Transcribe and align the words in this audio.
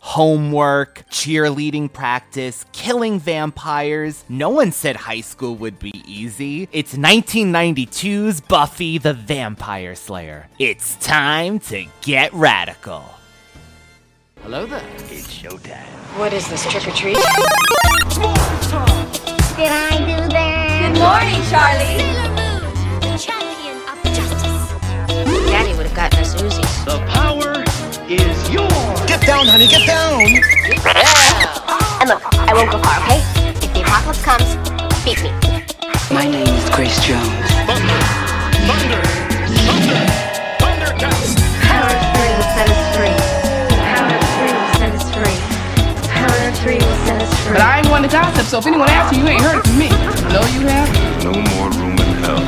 Homework, 0.00 1.04
cheerleading 1.10 1.92
practice, 1.92 2.64
killing 2.72 3.20
vampires. 3.20 4.24
No 4.28 4.48
one 4.50 4.72
said 4.72 4.96
high 4.96 5.20
school 5.20 5.54
would 5.56 5.78
be 5.78 5.92
easy. 6.06 6.68
It's 6.72 6.94
1992's 6.96 8.40
Buffy 8.40 8.98
the 8.98 9.12
Vampire 9.12 9.94
Slayer. 9.94 10.48
It's 10.58 10.96
time 10.96 11.60
to 11.60 11.86
get 12.00 12.32
radical. 12.32 13.04
Hello 14.42 14.66
there. 14.66 14.82
It's 15.10 15.28
showtime. 15.28 15.84
What 16.18 16.32
is 16.32 16.48
this, 16.48 16.64
trick 16.66 16.88
or 16.88 16.92
treat? 16.92 17.14
Did 17.14 17.24
I 19.68 19.98
do 19.98 20.16
that? 20.32 20.80
Good 20.80 20.98
morning, 20.98 21.42
Charlie. 21.52 22.00
Sailor 22.00 22.30
Moon, 22.34 22.62
the 23.00 23.18
champion 23.18 23.76
of 23.86 24.02
justice. 24.16 25.50
Daddy 25.50 25.76
would 25.76 25.86
have 25.86 25.94
gotten 25.94 26.20
us 26.20 26.34
Uzis. 26.34 26.84
The 26.86 26.98
power 27.12 27.69
is 28.10 28.50
yours. 28.50 28.70
Get 29.06 29.22
down, 29.22 29.46
honey, 29.46 29.68
get 29.68 29.86
down! 29.86 30.18
And 32.02 32.10
look, 32.10 32.22
I 32.34 32.50
won't 32.50 32.70
go 32.70 32.82
far, 32.82 32.98
okay? 33.06 33.22
If 33.62 33.70
the 33.70 33.82
apocalypse 33.86 34.22
comes, 34.26 34.50
beat 35.06 35.22
me. 35.22 35.30
My 36.10 36.26
name 36.26 36.50
is 36.50 36.66
Grace 36.74 36.98
Jones. 37.06 37.30
Thunder, 37.70 38.02
thunder, 38.66 39.02
thunder, 39.62 40.02
thundercats. 40.58 41.38
Power 41.62 41.94
three 42.10 42.34
will 42.34 42.50
set 42.50 42.66
us 42.66 42.82
free. 42.98 43.14
Power 43.78 44.18
three 44.34 44.50
will 44.58 44.74
set 44.74 44.90
us 44.90 45.06
free. 45.14 45.38
Power 46.10 46.50
three 46.66 46.82
will 46.82 46.98
set 47.06 47.22
us 47.22 47.30
free. 47.46 47.54
But 47.54 47.62
I 47.62 47.78
ain't 47.78 47.90
one 47.90 48.02
to 48.02 48.08
gossip, 48.08 48.46
so 48.46 48.58
if 48.58 48.66
anyone 48.66 48.90
asks 48.90 49.16
you, 49.16 49.22
you 49.22 49.28
ain't 49.30 49.42
heard 49.42 49.62
it 49.62 49.66
from 49.70 49.78
me. 49.78 49.88
No, 50.34 50.42
you 50.50 50.66
have. 50.66 50.90
No 51.22 51.30
more 51.54 51.70
room 51.78 51.94
in 51.94 52.10
hell. 52.26 52.42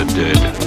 The 0.00 0.04
dead 0.16 0.59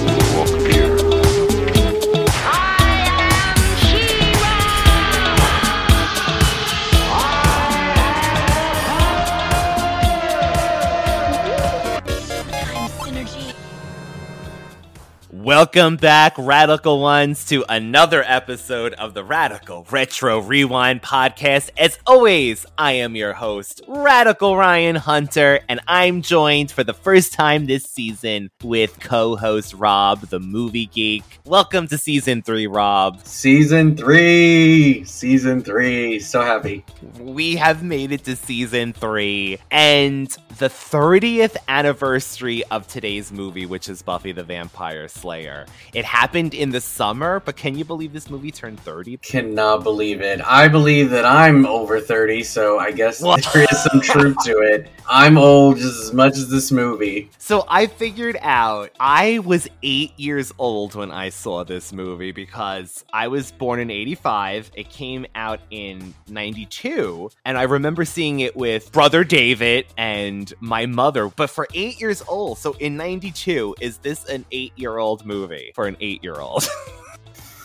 Welcome 15.56 15.98
back, 15.98 16.34
Radical 16.36 17.00
Ones, 17.00 17.44
to 17.44 17.64
another 17.68 18.24
episode 18.26 18.92
of 18.94 19.14
the 19.14 19.22
Radical 19.22 19.86
Retro 19.88 20.40
Rewind 20.40 21.00
podcast. 21.00 21.70
As 21.78 21.96
always, 22.08 22.66
I 22.76 22.94
am 22.94 23.14
your 23.14 23.34
host, 23.34 23.80
Radical 23.86 24.56
Ryan 24.56 24.96
Hunter, 24.96 25.60
and 25.68 25.78
I'm 25.86 26.22
joined 26.22 26.72
for 26.72 26.82
the 26.82 26.92
first 26.92 27.34
time 27.34 27.66
this 27.66 27.84
season 27.84 28.50
with 28.64 28.98
co 28.98 29.36
host 29.36 29.74
Rob, 29.74 30.22
the 30.22 30.40
movie 30.40 30.86
geek. 30.86 31.22
Welcome 31.44 31.86
to 31.86 31.98
season 31.98 32.42
three, 32.42 32.66
Rob. 32.66 33.24
Season 33.24 33.96
three, 33.96 35.04
season 35.04 35.62
three. 35.62 36.18
So 36.18 36.40
happy. 36.40 36.84
We 37.20 37.54
have 37.54 37.84
made 37.84 38.10
it 38.10 38.24
to 38.24 38.34
season 38.34 38.92
three, 38.92 39.58
and 39.70 40.36
the 40.58 40.68
30th 40.68 41.56
anniversary 41.68 42.62
of 42.70 42.86
today's 42.86 43.32
movie, 43.32 43.66
which 43.66 43.88
is 43.88 44.02
Buffy 44.02 44.30
the 44.32 44.44
Vampire 44.44 45.08
Slayer. 45.08 45.66
It 45.92 46.04
happened 46.04 46.54
in 46.54 46.70
the 46.70 46.80
summer, 46.80 47.40
but 47.40 47.56
can 47.56 47.76
you 47.76 47.84
believe 47.84 48.12
this 48.12 48.30
movie 48.30 48.50
turned 48.50 48.78
30? 48.80 49.16
Cannot 49.18 49.82
believe 49.82 50.20
it. 50.20 50.40
I 50.42 50.68
believe 50.68 51.10
that 51.10 51.24
I'm 51.24 51.66
over 51.66 52.00
30, 52.00 52.44
so 52.44 52.78
I 52.78 52.92
guess 52.92 53.20
What? 53.20 53.46
there 53.52 53.64
is 53.70 53.82
some 53.82 54.00
truth 54.00 54.36
to 54.44 54.58
it. 54.58 54.90
I'm 55.08 55.38
old 55.38 55.78
just 55.78 56.00
as 56.04 56.12
much 56.12 56.36
as 56.36 56.48
this 56.48 56.70
movie. 56.70 57.30
So 57.38 57.64
I 57.68 57.86
figured 57.86 58.36
out 58.40 58.90
I 59.00 59.40
was 59.40 59.68
eight 59.82 60.12
years 60.18 60.52
old 60.58 60.94
when 60.94 61.10
I 61.10 61.30
saw 61.30 61.64
this 61.64 61.92
movie 61.92 62.32
because 62.32 63.04
I 63.12 63.28
was 63.28 63.50
born 63.50 63.80
in 63.80 63.90
85. 63.90 64.70
It 64.74 64.88
came 64.88 65.26
out 65.34 65.60
in 65.70 66.14
92. 66.28 67.30
And 67.44 67.58
I 67.58 67.62
remember 67.64 68.04
seeing 68.04 68.40
it 68.40 68.56
with 68.56 68.92
brother 68.92 69.24
David 69.24 69.86
and 69.96 70.43
my 70.60 70.86
mother. 70.86 71.28
But 71.28 71.50
for 71.50 71.66
eight 71.74 72.00
years 72.00 72.22
old, 72.28 72.58
so 72.58 72.74
in 72.74 72.96
92, 72.96 73.76
is 73.80 73.98
this 73.98 74.24
an 74.26 74.44
eight 74.52 74.72
year 74.76 74.98
old 74.98 75.24
movie 75.24 75.72
for 75.74 75.86
an 75.86 75.96
eight 76.00 76.22
year 76.22 76.36
old? 76.36 76.68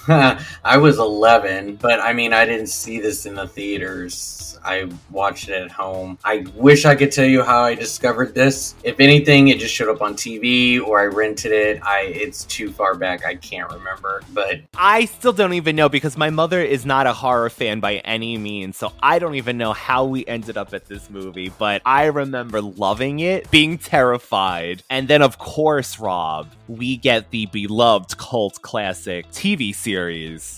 I 0.07 0.77
was 0.77 0.97
11, 0.97 1.75
but 1.75 1.99
I 1.99 2.13
mean, 2.13 2.31
I 2.33 2.45
didn't 2.45 2.67
see 2.67 2.99
this 2.99 3.25
in 3.25 3.35
the 3.35 3.47
theaters. 3.47 4.57
I 4.63 4.89
watched 5.09 5.49
it 5.49 5.61
at 5.61 5.71
home. 5.71 6.17
I 6.23 6.45
wish 6.55 6.85
I 6.85 6.95
could 6.95 7.11
tell 7.11 7.25
you 7.25 7.43
how 7.43 7.61
I 7.61 7.75
discovered 7.75 8.33
this. 8.33 8.75
If 8.83 8.99
anything, 8.99 9.47
it 9.47 9.59
just 9.59 9.73
showed 9.73 9.89
up 9.89 10.01
on 10.01 10.15
TV 10.15 10.81
or 10.81 10.99
I 10.99 11.05
rented 11.05 11.51
it. 11.51 11.81
I 11.83 12.01
it's 12.13 12.43
too 12.45 12.71
far 12.71 12.95
back. 12.95 13.25
I 13.25 13.35
can't 13.35 13.71
remember, 13.71 14.21
but 14.33 14.59
I 14.75 15.05
still 15.05 15.31
don't 15.31 15.53
even 15.53 15.75
know 15.77 15.87
because 15.87 16.17
my 16.17 16.29
mother 16.29 16.61
is 16.61 16.85
not 16.85 17.07
a 17.07 17.13
horror 17.13 17.49
fan 17.49 17.79
by 17.79 17.95
any 17.97 18.37
means, 18.37 18.77
so 18.77 18.91
I 19.01 19.19
don't 19.19 19.35
even 19.35 19.57
know 19.57 19.71
how 19.71 20.05
we 20.05 20.25
ended 20.25 20.57
up 20.57 20.73
at 20.73 20.87
this 20.87 21.09
movie, 21.09 21.49
but 21.57 21.81
I 21.85 22.05
remember 22.05 22.61
loving 22.61 23.19
it, 23.19 23.49
being 23.51 23.77
terrified, 23.77 24.83
and 24.89 25.07
then, 25.07 25.21
of 25.21 25.37
course, 25.37 25.99
Rob, 25.99 26.49
we 26.67 26.97
get 26.97 27.31
the 27.31 27.45
beloved 27.47 28.17
cult 28.17 28.61
classic 28.61 29.29
TV 29.31 29.73
series 29.73 29.88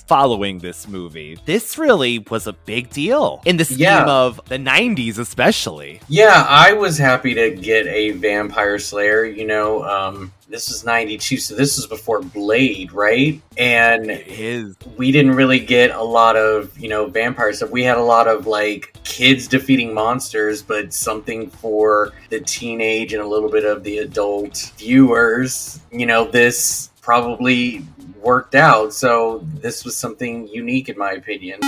following 0.07 0.59
this 0.59 0.87
movie. 0.87 1.37
This 1.45 1.77
really 1.77 2.19
was 2.29 2.47
a 2.47 2.53
big 2.53 2.89
deal 2.89 3.41
in 3.45 3.57
the 3.57 3.65
scheme 3.65 3.79
Yeah. 3.79 4.05
of 4.05 4.39
the 4.47 4.57
90s, 4.57 5.17
especially. 5.17 6.01
Yeah, 6.07 6.45
I 6.47 6.73
was 6.73 6.97
happy 6.97 7.33
to 7.35 7.51
get 7.51 7.87
a 7.87 8.11
Vampire 8.11 8.79
Slayer. 8.79 9.25
You 9.25 9.45
know, 9.45 9.83
um, 9.83 10.33
this 10.49 10.67
was 10.69 10.83
92, 10.83 11.37
so 11.37 11.55
this 11.55 11.77
was 11.77 11.87
before 11.87 12.21
Blade, 12.21 12.91
right? 12.91 13.41
And 13.57 14.11
is. 14.11 14.75
we 14.97 15.11
didn't 15.11 15.35
really 15.35 15.59
get 15.59 15.91
a 15.91 16.03
lot 16.03 16.35
of, 16.35 16.77
you 16.77 16.89
know, 16.89 17.05
vampire 17.07 17.53
stuff. 17.53 17.69
We 17.69 17.83
had 17.83 17.97
a 17.97 18.03
lot 18.03 18.27
of 18.27 18.47
like 18.47 18.93
kids 19.05 19.47
defeating 19.47 19.93
monsters, 19.93 20.61
but 20.61 20.93
something 20.93 21.49
for 21.49 22.11
the 22.29 22.41
teenage 22.41 23.13
and 23.13 23.21
a 23.21 23.27
little 23.27 23.49
bit 23.49 23.63
of 23.63 23.83
the 23.83 23.99
adult 23.99 24.73
viewers. 24.77 25.79
You 25.91 26.05
know, 26.05 26.25
this 26.29 26.89
probably 27.01 27.85
worked 28.21 28.55
out. 28.55 28.93
So 28.93 29.41
this 29.55 29.83
was 29.83 29.97
something 29.97 30.47
unique 30.47 30.89
in 30.89 30.97
my 30.97 31.11
opinion. 31.11 31.59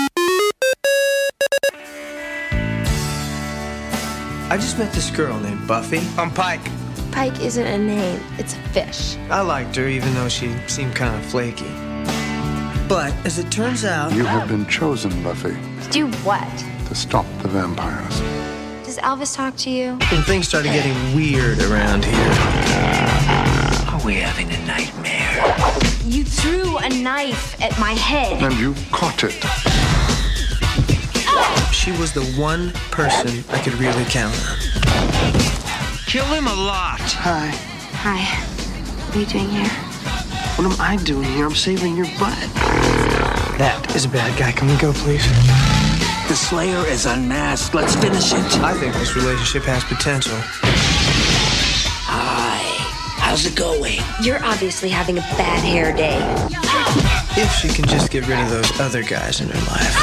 I 4.49 4.57
just 4.57 4.77
met 4.77 4.93
this 4.93 5.09
girl 5.09 5.39
named 5.39 5.67
Buffy. 5.67 6.01
I'm 6.17 6.29
Pike. 6.29 6.61
Pike 7.11 7.39
isn't 7.41 7.65
a 7.65 7.77
name, 7.77 8.19
it's 8.37 8.53
a 8.53 8.59
fish. 8.69 9.15
I 9.29 9.41
liked 9.41 9.75
her 9.75 9.87
even 9.87 10.13
though 10.13 10.29
she 10.29 10.55
seemed 10.67 10.95
kind 10.95 11.15
of 11.15 11.25
flaky. 11.29 11.69
But 12.87 13.13
as 13.25 13.39
it 13.39 13.51
turns 13.51 13.85
out, 13.85 14.13
You 14.13 14.25
have 14.25 14.49
been 14.49 14.67
chosen, 14.67 15.23
Buffy. 15.23 15.55
Do 15.89 16.07
what? 16.23 16.47
To 16.87 16.95
stop 16.95 17.25
the 17.41 17.47
vampires. 17.47 18.19
Does 18.85 18.97
Elvis 18.99 19.35
talk 19.35 19.55
to 19.57 19.69
you? 19.69 19.93
When 20.11 20.21
things 20.23 20.47
started 20.47 20.71
getting 20.73 21.15
weird 21.15 21.59
around 21.63 22.03
here. 22.05 22.33
Are 23.89 24.05
we 24.05 24.15
having 24.15 24.51
a 24.51 24.65
nightmare? 24.67 25.92
You 26.05 26.25
threw 26.25 26.77
a 26.79 26.89
knife 26.89 27.61
at 27.61 27.79
my 27.79 27.93
head. 27.93 28.43
And 28.43 28.53
you 28.59 28.75
caught 28.91 29.23
it. 29.23 29.39
Oh. 31.25 31.69
She 31.71 31.91
was 31.93 32.11
the 32.11 32.25
one 32.39 32.71
person 32.91 33.41
I 33.49 33.59
could 33.59 33.75
really 33.75 34.03
count 34.05 34.35
on. 34.49 34.57
Kill 36.05 36.25
him 36.25 36.47
a 36.47 36.53
lot. 36.53 36.99
Hi. 36.99 37.47
Hi. 38.03 38.19
What 39.07 39.15
are 39.15 39.19
you 39.21 39.25
doing 39.25 39.49
here? 39.49 39.69
What 40.57 40.65
am 40.71 40.81
I 40.81 40.97
doing 41.03 41.23
here? 41.23 41.45
I'm 41.45 41.55
saving 41.55 41.95
your 41.95 42.07
butt. 42.19 42.37
That 43.57 43.95
is 43.95 44.03
a 44.03 44.09
bad 44.09 44.37
guy. 44.37 44.51
Can 44.51 44.67
we 44.67 44.75
go, 44.75 44.91
please? 44.91 45.25
The 46.27 46.35
Slayer 46.35 46.85
is 46.87 47.05
unmasked. 47.05 47.73
Let's 47.73 47.95
finish 47.95 48.33
it. 48.33 48.59
I 48.59 48.73
think 48.73 48.93
this 48.95 49.15
relationship 49.15 49.63
has 49.63 49.85
potential. 49.85 50.37
Hi. 53.33 53.37
How's 53.37 53.47
it 53.47 53.55
going? 53.55 53.99
You're 54.21 54.43
obviously 54.45 54.89
having 54.89 55.17
a 55.17 55.21
bad 55.21 55.63
hair 55.63 55.91
day. 55.91 56.19
If 57.35 57.51
she 57.55 57.67
can 57.67 57.83
just 57.87 58.11
get 58.11 58.27
rid 58.27 58.37
of 58.37 58.47
those 58.51 58.79
other 58.79 59.01
guys 59.01 59.41
in 59.41 59.47
her 59.47 59.59
life. 59.71 59.95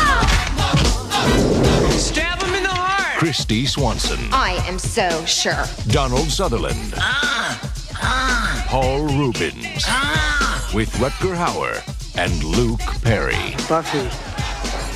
Stab 1.93 2.43
him 2.43 2.55
in 2.57 2.65
the 2.65 2.71
heart. 2.71 3.19
Christy 3.21 3.67
Swanson. 3.67 4.19
I 4.33 4.55
am 4.67 4.81
so 4.81 5.25
sure. 5.27 5.65
Donald 5.87 6.29
Sutherland. 6.29 6.95
Ah, 6.97 7.73
ah. 8.03 8.65
Paul 8.67 9.07
Reubens. 9.07 9.85
Ah. 9.87 10.69
With 10.75 10.91
Rutger 10.95 11.37
Hauer 11.37 11.85
and 12.19 12.43
Luke 12.43 12.81
Perry. 13.03 13.55
Buffy, 13.69 14.11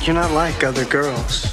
you're 0.05 0.13
not 0.13 0.31
like 0.31 0.61
other 0.61 0.83
girls. 0.83 1.45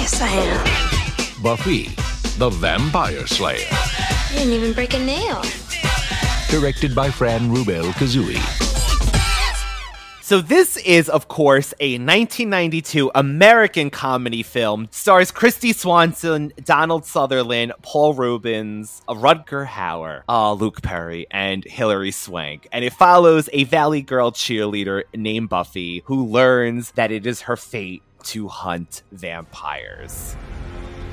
Yes, 0.00 0.20
I 0.20 0.28
am. 0.28 1.40
Buffy, 1.40 1.94
the 2.42 2.50
Vampire 2.50 3.24
Slayer. 3.24 3.68
You 4.32 4.38
didn't 4.38 4.52
even 4.52 4.72
break 4.72 4.94
a 4.94 4.98
nail. 4.98 5.44
Directed 6.50 6.92
by 6.92 7.08
Fran 7.08 7.42
Rubel 7.54 7.84
Kuzui. 7.92 8.34
So 10.22 10.40
this 10.40 10.76
is, 10.78 11.08
of 11.08 11.28
course, 11.28 11.72
a 11.78 11.98
1992 11.98 13.12
American 13.14 13.90
comedy 13.90 14.42
film. 14.42 14.88
Stars 14.90 15.30
Christy 15.30 15.72
Swanson, 15.72 16.52
Donald 16.64 17.06
Sutherland, 17.06 17.74
Paul 17.82 18.12
Reubens, 18.14 19.02
Rutger 19.08 19.64
Hauer, 19.64 20.22
uh, 20.28 20.52
Luke 20.54 20.82
Perry, 20.82 21.28
and 21.30 21.62
Hilary 21.62 22.10
Swank. 22.10 22.66
And 22.72 22.84
it 22.84 22.92
follows 22.92 23.48
a 23.52 23.62
Valley 23.64 24.02
Girl 24.02 24.32
cheerleader 24.32 25.04
named 25.14 25.48
Buffy 25.48 26.02
who 26.06 26.26
learns 26.26 26.90
that 26.96 27.12
it 27.12 27.24
is 27.24 27.42
her 27.42 27.56
fate 27.56 28.02
to 28.24 28.48
hunt 28.48 29.04
vampires. 29.12 30.34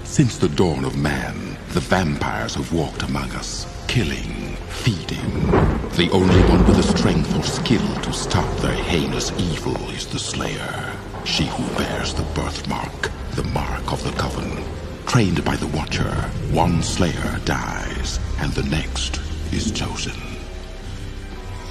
Since 0.10 0.40
the 0.40 0.50
dawn 0.50 0.86
of 0.86 0.98
man, 0.98 1.56
the 1.70 1.80
vampires 1.80 2.56
have 2.56 2.74
walked 2.74 3.04
among 3.04 3.30
us, 3.34 3.68
killing, 3.88 4.56
feeding. 4.68 5.46
The 5.92 6.10
only 6.12 6.42
one 6.50 6.66
with 6.66 6.78
the 6.78 6.98
strength 6.98 7.34
or 7.38 7.44
skill 7.44 7.96
to 8.02 8.12
stop 8.12 8.58
their 8.58 8.74
heinous 8.74 9.32
evil 9.38 9.78
is 9.92 10.08
the 10.08 10.18
Slayer. 10.18 10.94
She 11.26 11.46
who 11.46 11.64
bears 11.78 12.16
the 12.16 12.24
birthmark, 12.34 13.12
the 13.36 13.44
mark 13.44 13.94
of 13.94 14.04
the 14.04 14.12
coven. 14.20 14.64
Trained 15.06 15.46
by 15.46 15.56
the 15.58 15.68
Watcher, 15.68 16.12
one 16.52 16.82
Slayer 16.82 17.40
dies, 17.46 18.20
and 18.40 18.52
the 18.54 18.68
next 18.68 19.22
is 19.54 19.72
chosen. 19.72 20.20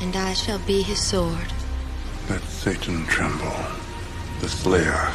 And 0.01 0.15
I 0.15 0.33
shall 0.33 0.61
be 0.61 0.83
his 0.83 1.03
sword. 1.03 1.53
Let 2.31 2.43
Satan 2.45 3.05
tremble. 3.07 3.61
The 4.41 4.49
Slayer 4.49 5.13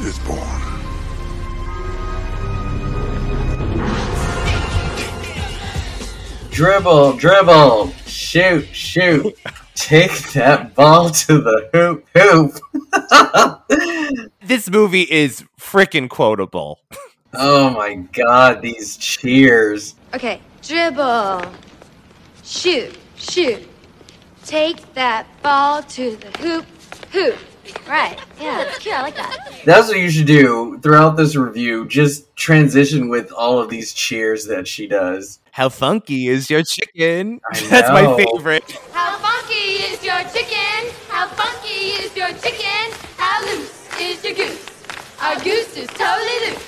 is 0.00 0.18
born. 0.20 0.95
Dribble, 6.56 7.18
dribble, 7.18 7.90
shoot, 8.06 8.66
shoot. 8.74 9.38
Take 9.74 10.32
that 10.32 10.74
ball 10.74 11.10
to 11.10 11.38
the 11.38 11.68
hoop, 11.74 12.06
hoop. 12.16 12.58
This 14.42 14.70
movie 14.70 15.02
is 15.02 15.44
freaking 15.60 16.08
quotable. 16.08 16.80
oh 17.34 17.68
my 17.68 17.96
god, 17.96 18.62
these 18.62 18.96
cheers. 18.96 19.96
Okay, 20.14 20.40
dribble. 20.62 21.42
Shoot, 22.42 22.96
shoot. 23.16 23.68
Take 24.46 24.94
that 24.94 25.26
ball 25.42 25.82
to 25.82 26.16
the 26.16 26.38
hoop, 26.38 26.64
hoop. 27.12 27.36
Right. 27.86 28.18
Yeah, 28.40 28.64
that's 28.64 28.78
cute. 28.78 28.94
I 28.94 29.02
like 29.02 29.16
that. 29.16 29.60
That's 29.66 29.88
what 29.88 29.98
you 29.98 30.08
should 30.08 30.26
do 30.26 30.78
throughout 30.82 31.18
this 31.18 31.36
review. 31.36 31.86
Just 31.86 32.34
transition 32.34 33.10
with 33.10 33.30
all 33.32 33.58
of 33.58 33.68
these 33.68 33.92
cheers 33.92 34.46
that 34.46 34.66
she 34.66 34.86
does. 34.86 35.40
How 35.56 35.70
funky 35.70 36.28
is 36.28 36.50
your 36.50 36.62
chicken? 36.62 37.40
That's 37.70 37.88
my 37.88 38.04
favorite. 38.14 38.72
How 38.92 39.16
funky 39.16 39.80
is 39.88 40.04
your 40.04 40.20
chicken? 40.28 40.92
How 41.08 41.28
funky 41.28 41.96
is 41.96 42.14
your 42.14 42.28
chicken? 42.44 42.92
How 43.16 43.42
loose 43.46 43.88
is 43.98 44.22
your 44.22 44.34
goose? 44.34 44.66
Our 45.18 45.36
goose 45.36 45.74
is 45.78 45.88
totally 45.96 46.50
loose. 46.50 46.60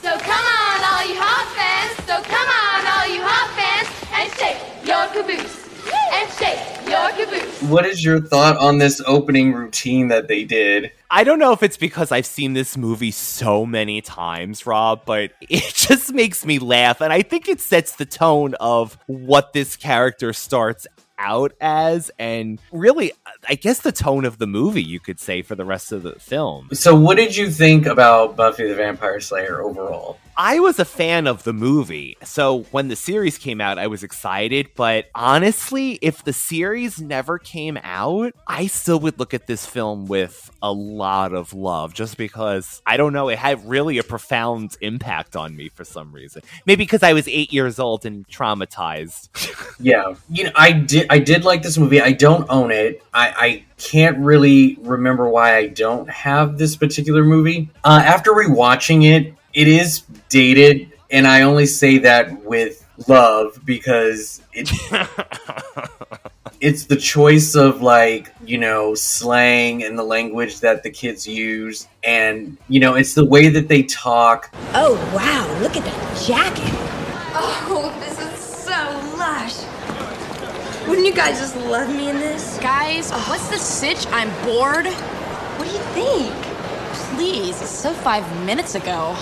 So 0.00 0.16
come 0.16 0.46
on, 0.48 0.80
all 0.80 1.04
you 1.06 1.20
hot 1.20 1.44
fans. 1.52 1.92
So 2.08 2.22
come 2.24 2.48
on, 2.48 2.80
all 2.88 3.14
you 3.14 3.20
hot 3.22 3.52
fans, 3.52 3.88
and 4.16 4.32
shake 4.40 4.56
your 4.88 5.06
caboose. 5.12 5.68
And 6.14 6.32
shake 6.32 6.88
your 6.88 7.10
caboose. 7.10 7.62
What 7.68 7.84
is 7.84 8.02
your 8.02 8.18
thought 8.18 8.56
on 8.56 8.78
this 8.78 9.02
opening 9.06 9.52
routine 9.52 10.08
that 10.08 10.28
they 10.28 10.44
did? 10.44 10.90
I 11.14 11.24
don't 11.24 11.38
know 11.38 11.52
if 11.52 11.62
it's 11.62 11.76
because 11.76 12.10
I've 12.10 12.24
seen 12.24 12.54
this 12.54 12.74
movie 12.74 13.10
so 13.10 13.66
many 13.66 14.00
times, 14.00 14.64
Rob, 14.64 15.02
but 15.04 15.32
it 15.42 15.74
just 15.74 16.10
makes 16.10 16.46
me 16.46 16.58
laugh. 16.58 17.02
And 17.02 17.12
I 17.12 17.20
think 17.20 17.48
it 17.48 17.60
sets 17.60 17.96
the 17.96 18.06
tone 18.06 18.54
of 18.54 18.96
what 19.06 19.52
this 19.52 19.76
character 19.76 20.32
starts 20.32 20.86
out 21.18 21.52
as, 21.60 22.10
and 22.18 22.58
really, 22.72 23.12
I 23.46 23.56
guess 23.56 23.80
the 23.80 23.92
tone 23.92 24.24
of 24.24 24.38
the 24.38 24.46
movie, 24.46 24.82
you 24.82 25.00
could 25.00 25.20
say, 25.20 25.42
for 25.42 25.54
the 25.54 25.66
rest 25.66 25.92
of 25.92 26.02
the 26.02 26.14
film. 26.14 26.70
So, 26.72 26.96
what 26.96 27.18
did 27.18 27.36
you 27.36 27.50
think 27.50 27.84
about 27.84 28.34
Buffy 28.34 28.66
the 28.66 28.74
Vampire 28.74 29.20
Slayer 29.20 29.60
overall? 29.60 30.18
I 30.44 30.58
was 30.58 30.80
a 30.80 30.84
fan 30.84 31.28
of 31.28 31.44
the 31.44 31.52
movie. 31.52 32.16
So 32.24 32.62
when 32.72 32.88
the 32.88 32.96
series 32.96 33.38
came 33.38 33.60
out, 33.60 33.78
I 33.78 33.86
was 33.86 34.02
excited. 34.02 34.70
But 34.74 35.06
honestly, 35.14 36.00
if 36.02 36.24
the 36.24 36.32
series 36.32 37.00
never 37.00 37.38
came 37.38 37.78
out, 37.84 38.34
I 38.48 38.66
still 38.66 38.98
would 38.98 39.20
look 39.20 39.34
at 39.34 39.46
this 39.46 39.64
film 39.64 40.06
with 40.06 40.50
a 40.60 40.72
lot 40.72 41.32
of 41.32 41.52
love 41.52 41.94
just 41.94 42.16
because 42.16 42.82
I 42.84 42.96
don't 42.96 43.12
know, 43.12 43.28
it 43.28 43.38
had 43.38 43.64
really 43.68 43.98
a 43.98 44.02
profound 44.02 44.76
impact 44.80 45.36
on 45.36 45.54
me 45.54 45.68
for 45.68 45.84
some 45.84 46.10
reason. 46.10 46.42
Maybe 46.66 46.82
because 46.82 47.04
I 47.04 47.12
was 47.12 47.28
eight 47.28 47.52
years 47.52 47.78
old 47.78 48.04
and 48.04 48.26
traumatized. 48.26 49.28
Yeah, 49.80 50.14
you 50.28 50.44
know, 50.44 50.52
I 50.54 50.70
did. 50.70 51.06
I 51.10 51.18
did 51.18 51.44
like 51.44 51.62
this 51.62 51.76
movie. 51.76 52.00
I 52.00 52.12
don't 52.12 52.46
own 52.48 52.70
it. 52.70 53.02
I, 53.12 53.34
I 53.36 53.64
can't 53.78 54.16
really 54.18 54.76
remember 54.80 55.28
why 55.28 55.56
I 55.56 55.66
don't 55.66 56.08
have 56.08 56.56
this 56.56 56.76
particular 56.76 57.24
movie. 57.24 57.68
Uh, 57.82 58.00
after 58.04 58.30
rewatching 58.30 59.04
it, 59.04 59.34
it 59.54 59.68
is 59.68 60.02
dated, 60.28 60.92
and 61.10 61.26
I 61.26 61.42
only 61.42 61.66
say 61.66 61.98
that 61.98 62.44
with 62.44 62.86
love 63.08 63.60
because 63.64 64.42
it. 64.52 64.70
It's 66.62 66.84
the 66.84 66.94
choice 66.94 67.56
of 67.56 67.82
like, 67.82 68.32
you 68.46 68.56
know, 68.56 68.94
slang 68.94 69.82
and 69.82 69.98
the 69.98 70.04
language 70.04 70.60
that 70.60 70.84
the 70.84 70.90
kids 70.90 71.26
use. 71.26 71.88
And, 72.04 72.56
you 72.68 72.78
know, 72.78 72.94
it's 72.94 73.14
the 73.14 73.24
way 73.24 73.48
that 73.48 73.66
they 73.66 73.82
talk. 73.82 74.54
Oh, 74.72 74.94
wow, 75.12 75.60
look 75.60 75.76
at 75.76 75.82
that 75.82 76.24
jacket. 76.24 76.70
Oh, 77.34 77.92
this 77.98 78.16
is 78.20 78.38
so 78.38 78.70
lush. 79.18 79.58
Wouldn't 80.86 81.04
you 81.04 81.12
guys 81.12 81.40
just 81.40 81.56
love 81.56 81.88
me 81.88 82.10
in 82.10 82.20
this? 82.20 82.60
Guys, 82.60 83.10
what's 83.10 83.48
the 83.48 83.58
sitch? 83.58 84.06
I'm 84.12 84.30
bored. 84.44 84.86
What 84.86 85.66
do 85.66 85.72
you 85.72 85.82
think? 85.94 86.32
Please, 87.16 87.60
it's 87.60 87.70
so 87.70 87.92
five 87.92 88.24
minutes 88.46 88.76
ago. 88.76 89.16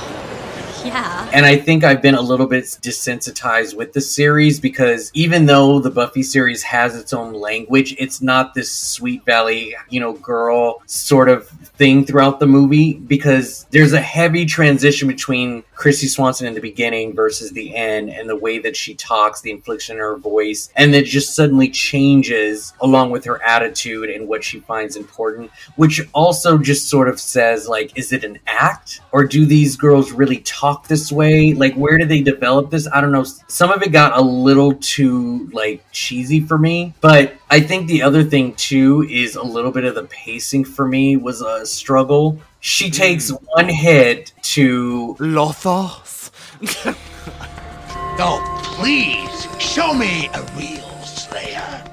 Yeah. 0.90 1.30
And 1.32 1.44
I 1.46 1.56
think 1.56 1.84
I've 1.84 2.00
been 2.00 2.14
a 2.14 2.20
little 2.20 2.46
bit 2.46 2.64
desensitized 2.64 3.76
with 3.76 3.92
the 3.92 4.00
series 4.00 4.58
because 4.58 5.10
even 5.14 5.46
though 5.46 5.78
the 5.78 5.90
Buffy 5.90 6.22
series 6.22 6.62
has 6.62 6.96
its 6.96 7.12
own 7.12 7.34
language, 7.34 7.94
it's 7.98 8.22
not 8.22 8.54
this 8.54 8.72
Sweet 8.72 9.24
Valley, 9.24 9.76
you 9.90 10.00
know, 10.00 10.14
girl 10.14 10.82
sort 10.86 11.28
of 11.28 11.48
thing 11.48 12.04
throughout 12.04 12.40
the 12.40 12.46
movie 12.46 12.94
because 12.94 13.64
there's 13.70 13.92
a 13.92 14.00
heavy 14.00 14.46
transition 14.46 15.06
between 15.06 15.62
Christy 15.80 16.08
Swanson 16.08 16.46
in 16.46 16.52
the 16.52 16.60
beginning 16.60 17.14
versus 17.14 17.52
the 17.52 17.74
end 17.74 18.10
and 18.10 18.28
the 18.28 18.36
way 18.36 18.58
that 18.58 18.76
she 18.76 18.94
talks, 18.94 19.40
the 19.40 19.50
inflection 19.50 19.96
in 19.96 20.02
her 20.02 20.18
voice, 20.18 20.68
and 20.76 20.94
it 20.94 21.06
just 21.06 21.34
suddenly 21.34 21.70
changes 21.70 22.74
along 22.82 23.10
with 23.10 23.24
her 23.24 23.42
attitude 23.42 24.10
and 24.10 24.28
what 24.28 24.44
she 24.44 24.60
finds 24.60 24.96
important, 24.96 25.50
which 25.76 26.02
also 26.12 26.58
just 26.58 26.90
sort 26.90 27.08
of 27.08 27.18
says 27.18 27.66
like, 27.66 27.96
is 27.96 28.12
it 28.12 28.24
an 28.24 28.38
act 28.46 29.00
or 29.12 29.24
do 29.24 29.46
these 29.46 29.74
girls 29.74 30.12
really 30.12 30.40
talk 30.40 30.86
this 30.86 31.10
way? 31.10 31.54
Like, 31.54 31.74
where 31.76 31.96
did 31.96 32.10
they 32.10 32.20
develop 32.20 32.68
this? 32.68 32.86
I 32.92 33.00
don't 33.00 33.10
know. 33.10 33.24
Some 33.24 33.72
of 33.72 33.82
it 33.82 33.90
got 33.90 34.18
a 34.18 34.20
little 34.20 34.74
too 34.74 35.48
like 35.54 35.82
cheesy 35.92 36.40
for 36.40 36.58
me, 36.58 36.92
but 37.00 37.36
I 37.48 37.60
think 37.60 37.88
the 37.88 38.02
other 38.02 38.22
thing 38.22 38.52
too 38.56 39.06
is 39.08 39.34
a 39.34 39.42
little 39.42 39.72
bit 39.72 39.84
of 39.84 39.94
the 39.94 40.04
pacing 40.04 40.66
for 40.66 40.86
me 40.86 41.16
was 41.16 41.40
a 41.40 41.64
struggle. 41.64 42.38
She 42.60 42.86
hmm. 42.86 42.92
takes 42.92 43.30
one 43.30 43.68
hit 43.68 44.32
to 44.42 45.16
Lothos. 45.18 46.30
oh, 48.18 48.60
please 48.76 49.48
show 49.60 49.94
me 49.94 50.28
a 50.34 50.42
real 50.56 50.88
Slayer. 51.04 51.84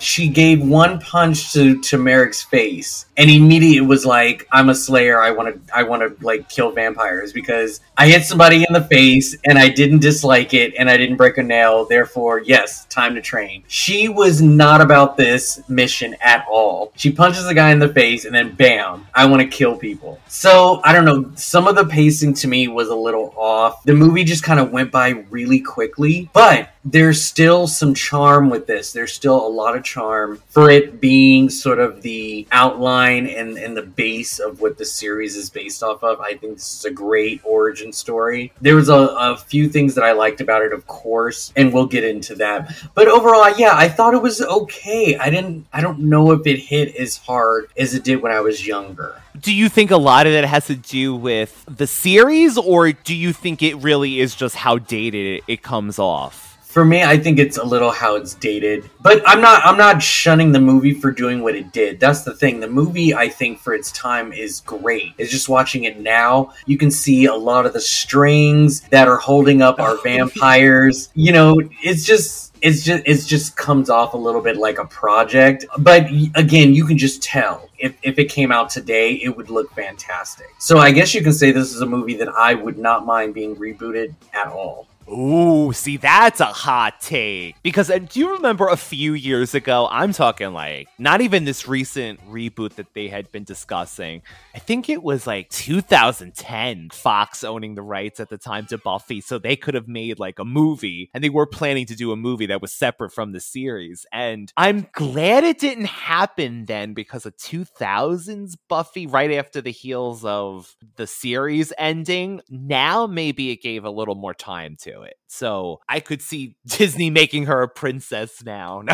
She 0.00 0.28
gave 0.28 0.62
one 0.66 1.00
punch 1.00 1.52
to 1.52 1.80
to 1.82 1.98
Merrick's 1.98 2.42
face, 2.42 3.06
and 3.16 3.30
immediately 3.30 3.80
was 3.80 4.06
like, 4.06 4.46
"I'm 4.52 4.68
a 4.68 4.74
Slayer. 4.74 5.20
I 5.20 5.30
want 5.30 5.66
to. 5.66 5.76
I 5.76 5.82
want 5.82 6.02
to 6.02 6.24
like 6.24 6.48
kill 6.48 6.70
vampires 6.70 7.32
because 7.32 7.80
I 7.96 8.08
hit 8.08 8.24
somebody 8.24 8.64
in 8.66 8.72
the 8.72 8.84
face 8.84 9.36
and 9.44 9.58
I 9.58 9.68
didn't 9.68 10.00
dislike 10.00 10.54
it 10.54 10.74
and 10.78 10.88
I 10.88 10.96
didn't 10.96 11.16
break 11.16 11.38
a 11.38 11.42
nail. 11.42 11.84
Therefore, 11.84 12.40
yes, 12.44 12.84
time 12.86 13.14
to 13.14 13.20
train." 13.20 13.64
She 13.68 14.08
was 14.08 14.40
not 14.40 14.80
about 14.80 15.16
this 15.16 15.60
mission 15.68 16.16
at 16.20 16.46
all. 16.50 16.92
She 16.96 17.10
punches 17.10 17.44
the 17.44 17.54
guy 17.54 17.70
in 17.70 17.78
the 17.78 17.88
face 17.88 18.24
and 18.24 18.34
then 18.34 18.54
bam, 18.54 19.06
I 19.14 19.26
want 19.26 19.42
to 19.42 19.48
kill 19.48 19.76
people. 19.76 20.20
So 20.28 20.80
I 20.84 20.92
don't 20.92 21.04
know. 21.04 21.30
Some 21.34 21.66
of 21.66 21.74
the 21.74 21.84
pacing 21.84 22.34
to 22.34 22.48
me 22.48 22.68
was 22.68 22.88
a 22.88 22.94
little 22.94 23.34
off. 23.36 23.82
The 23.84 23.94
movie 23.94 24.24
just 24.24 24.42
kind 24.42 24.60
of 24.60 24.70
went 24.70 24.90
by 24.90 25.10
really 25.30 25.60
quickly, 25.60 26.30
but 26.32 26.70
there's 26.84 27.22
still 27.22 27.66
some 27.66 27.94
charm 27.94 28.48
with 28.50 28.66
this. 28.66 28.92
There's 28.92 29.12
still 29.12 29.46
a 29.46 29.48
lot 29.48 29.76
of 29.76 29.82
charm 29.88 30.42
for 30.48 30.70
it 30.70 31.00
being 31.00 31.48
sort 31.48 31.78
of 31.78 32.02
the 32.02 32.46
outline 32.52 33.26
and, 33.26 33.56
and 33.56 33.76
the 33.76 33.82
base 33.82 34.38
of 34.38 34.60
what 34.60 34.76
the 34.76 34.84
series 34.84 35.34
is 35.34 35.48
based 35.48 35.82
off 35.82 36.04
of. 36.04 36.20
I 36.20 36.34
think 36.34 36.54
this 36.54 36.78
is 36.78 36.84
a 36.84 36.90
great 36.90 37.40
origin 37.44 37.92
story. 37.92 38.52
There 38.60 38.76
was 38.76 38.90
a, 38.90 38.94
a 38.94 39.36
few 39.36 39.68
things 39.68 39.94
that 39.94 40.04
I 40.04 40.12
liked 40.12 40.40
about 40.40 40.62
it, 40.62 40.72
of 40.72 40.86
course, 40.86 41.52
and 41.56 41.72
we'll 41.72 41.86
get 41.86 42.04
into 42.04 42.34
that. 42.36 42.74
But 42.94 43.08
overall, 43.08 43.50
yeah, 43.56 43.72
I 43.74 43.88
thought 43.88 44.14
it 44.14 44.22
was 44.22 44.42
okay. 44.42 45.16
I 45.16 45.30
didn't 45.30 45.66
I 45.72 45.80
don't 45.80 46.00
know 46.00 46.32
if 46.32 46.46
it 46.46 46.58
hit 46.58 46.94
as 46.96 47.16
hard 47.16 47.70
as 47.76 47.94
it 47.94 48.04
did 48.04 48.22
when 48.22 48.32
I 48.32 48.40
was 48.40 48.66
younger. 48.66 49.22
Do 49.40 49.54
you 49.54 49.68
think 49.68 49.90
a 49.90 49.96
lot 49.96 50.26
of 50.26 50.32
it 50.32 50.44
has 50.44 50.66
to 50.66 50.74
do 50.74 51.14
with 51.14 51.64
the 51.66 51.86
series, 51.86 52.58
or 52.58 52.92
do 52.92 53.14
you 53.14 53.32
think 53.32 53.62
it 53.62 53.76
really 53.76 54.20
is 54.20 54.34
just 54.34 54.56
how 54.56 54.78
dated 54.78 55.38
it, 55.38 55.44
it 55.46 55.62
comes 55.62 55.98
off? 55.98 56.47
For 56.78 56.84
me 56.84 57.02
i 57.02 57.18
think 57.18 57.40
it's 57.40 57.58
a 57.58 57.64
little 57.64 57.90
how 57.90 58.14
it's 58.14 58.34
dated 58.34 58.88
but 59.00 59.20
i'm 59.26 59.40
not 59.40 59.60
i'm 59.64 59.76
not 59.76 60.00
shunning 60.00 60.52
the 60.52 60.60
movie 60.60 60.94
for 60.94 61.10
doing 61.10 61.42
what 61.42 61.56
it 61.56 61.72
did. 61.72 61.98
That's 61.98 62.22
the 62.22 62.32
thing. 62.32 62.60
The 62.60 62.68
movie 62.68 63.12
i 63.12 63.28
think 63.28 63.58
for 63.58 63.74
its 63.74 63.90
time 63.90 64.32
is 64.32 64.60
great. 64.60 65.12
It's 65.18 65.32
just 65.32 65.48
watching 65.48 65.82
it 65.84 65.98
now. 65.98 66.52
You 66.66 66.78
can 66.78 66.92
see 66.92 67.24
a 67.24 67.34
lot 67.34 67.66
of 67.66 67.72
the 67.72 67.80
strings 67.80 68.82
that 68.90 69.08
are 69.08 69.16
holding 69.16 69.60
up 69.60 69.80
our 69.80 69.96
vampires. 70.04 71.08
You 71.14 71.32
know 71.32 71.60
it's 71.82 72.04
just 72.04 72.56
it's 72.62 72.84
just 72.84 73.02
it's 73.06 73.26
just 73.26 73.56
comes 73.56 73.90
off 73.90 74.14
a 74.14 74.16
little 74.16 74.40
bit 74.40 74.56
like 74.56 74.78
a 74.78 74.86
project. 74.86 75.64
But 75.78 76.06
again 76.36 76.74
you 76.74 76.86
can 76.86 76.96
just 76.96 77.24
tell. 77.24 77.68
If, 77.76 77.96
if 78.02 78.18
it 78.20 78.26
came 78.26 78.52
out 78.52 78.70
today 78.70 79.14
it 79.14 79.36
would 79.36 79.50
look 79.50 79.72
fantastic. 79.72 80.46
So 80.60 80.78
i 80.78 80.92
guess 80.92 81.12
you 81.12 81.24
can 81.24 81.32
say 81.32 81.50
this 81.50 81.74
is 81.74 81.80
a 81.80 81.86
movie 81.86 82.16
that 82.18 82.28
i 82.28 82.54
would 82.54 82.78
not 82.78 83.04
mind 83.04 83.34
being 83.34 83.56
rebooted 83.56 84.14
at 84.32 84.46
all 84.46 84.86
Ooh, 85.10 85.72
see, 85.72 85.96
that's 85.96 86.40
a 86.40 86.46
hot 86.46 87.00
take. 87.00 87.56
Because 87.62 87.88
do 87.88 88.20
you 88.20 88.34
remember 88.34 88.68
a 88.68 88.76
few 88.76 89.14
years 89.14 89.54
ago? 89.54 89.88
I'm 89.90 90.12
talking 90.12 90.52
like 90.52 90.88
not 90.98 91.20
even 91.22 91.44
this 91.44 91.66
recent 91.66 92.20
reboot 92.30 92.74
that 92.74 92.92
they 92.94 93.08
had 93.08 93.32
been 93.32 93.44
discussing. 93.44 94.22
I 94.54 94.58
think 94.58 94.88
it 94.88 95.02
was 95.02 95.26
like 95.26 95.48
2010, 95.50 96.90
Fox 96.90 97.42
owning 97.42 97.74
the 97.74 97.82
rights 97.82 98.20
at 98.20 98.28
the 98.28 98.36
time 98.36 98.66
to 98.66 98.76
Buffy. 98.76 99.20
So 99.20 99.38
they 99.38 99.56
could 99.56 99.74
have 99.74 99.88
made 99.88 100.18
like 100.18 100.38
a 100.38 100.44
movie, 100.44 101.10
and 101.14 101.24
they 101.24 101.30
were 101.30 101.46
planning 101.46 101.86
to 101.86 101.96
do 101.96 102.12
a 102.12 102.16
movie 102.16 102.46
that 102.46 102.60
was 102.60 102.72
separate 102.72 103.12
from 103.12 103.32
the 103.32 103.40
series. 103.40 104.04
And 104.12 104.52
I'm 104.56 104.88
glad 104.92 105.44
it 105.44 105.58
didn't 105.58 105.86
happen 105.86 106.66
then 106.66 106.92
because 106.92 107.24
of 107.24 107.36
2000s 107.36 108.56
Buffy, 108.68 109.06
right 109.06 109.32
after 109.32 109.60
the 109.62 109.70
heels 109.70 110.24
of 110.24 110.76
the 110.96 111.06
series 111.06 111.72
ending. 111.78 112.42
Now 112.50 113.06
maybe 113.06 113.50
it 113.50 113.62
gave 113.62 113.84
a 113.84 113.90
little 113.90 114.14
more 114.14 114.34
time 114.34 114.76
to 114.80 114.97
it. 115.02 115.14
So 115.26 115.80
I 115.88 116.00
could 116.00 116.22
see 116.22 116.56
Disney 116.66 117.10
making 117.10 117.46
her 117.46 117.62
a 117.62 117.68
princess 117.68 118.42
now. 118.44 118.82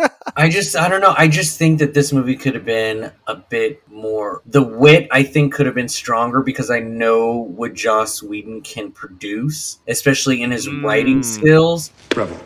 No. 0.00 0.08
I 0.36 0.48
just, 0.48 0.74
I 0.74 0.88
don't 0.88 1.00
know. 1.00 1.14
I 1.16 1.28
just 1.28 1.56
think 1.56 1.78
that 1.78 1.94
this 1.94 2.12
movie 2.12 2.34
could 2.34 2.56
have 2.56 2.64
been 2.64 3.12
a 3.28 3.36
bit 3.36 3.80
more. 3.88 4.42
The 4.44 4.60
wit, 4.60 5.06
I 5.12 5.22
think, 5.22 5.54
could 5.54 5.66
have 5.66 5.74
been 5.76 5.88
stronger 5.88 6.42
because 6.42 6.68
I 6.68 6.80
know 6.80 7.32
what 7.32 7.74
Joss 7.74 8.20
Whedon 8.20 8.62
can 8.62 8.90
produce, 8.90 9.78
especially 9.86 10.42
in 10.42 10.50
his 10.50 10.66
mm. 10.66 10.82
writing 10.82 11.22
skills. 11.22 11.92
Rebel. 12.16 12.40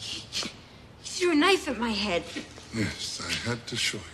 he 0.00 0.48
threw 1.04 1.30
a 1.30 1.36
knife 1.36 1.68
at 1.68 1.78
my 1.78 1.90
head. 1.90 2.24
Yes, 2.74 3.20
I 3.24 3.50
had 3.50 3.64
to 3.68 3.76
show 3.76 3.98
you. 3.98 4.11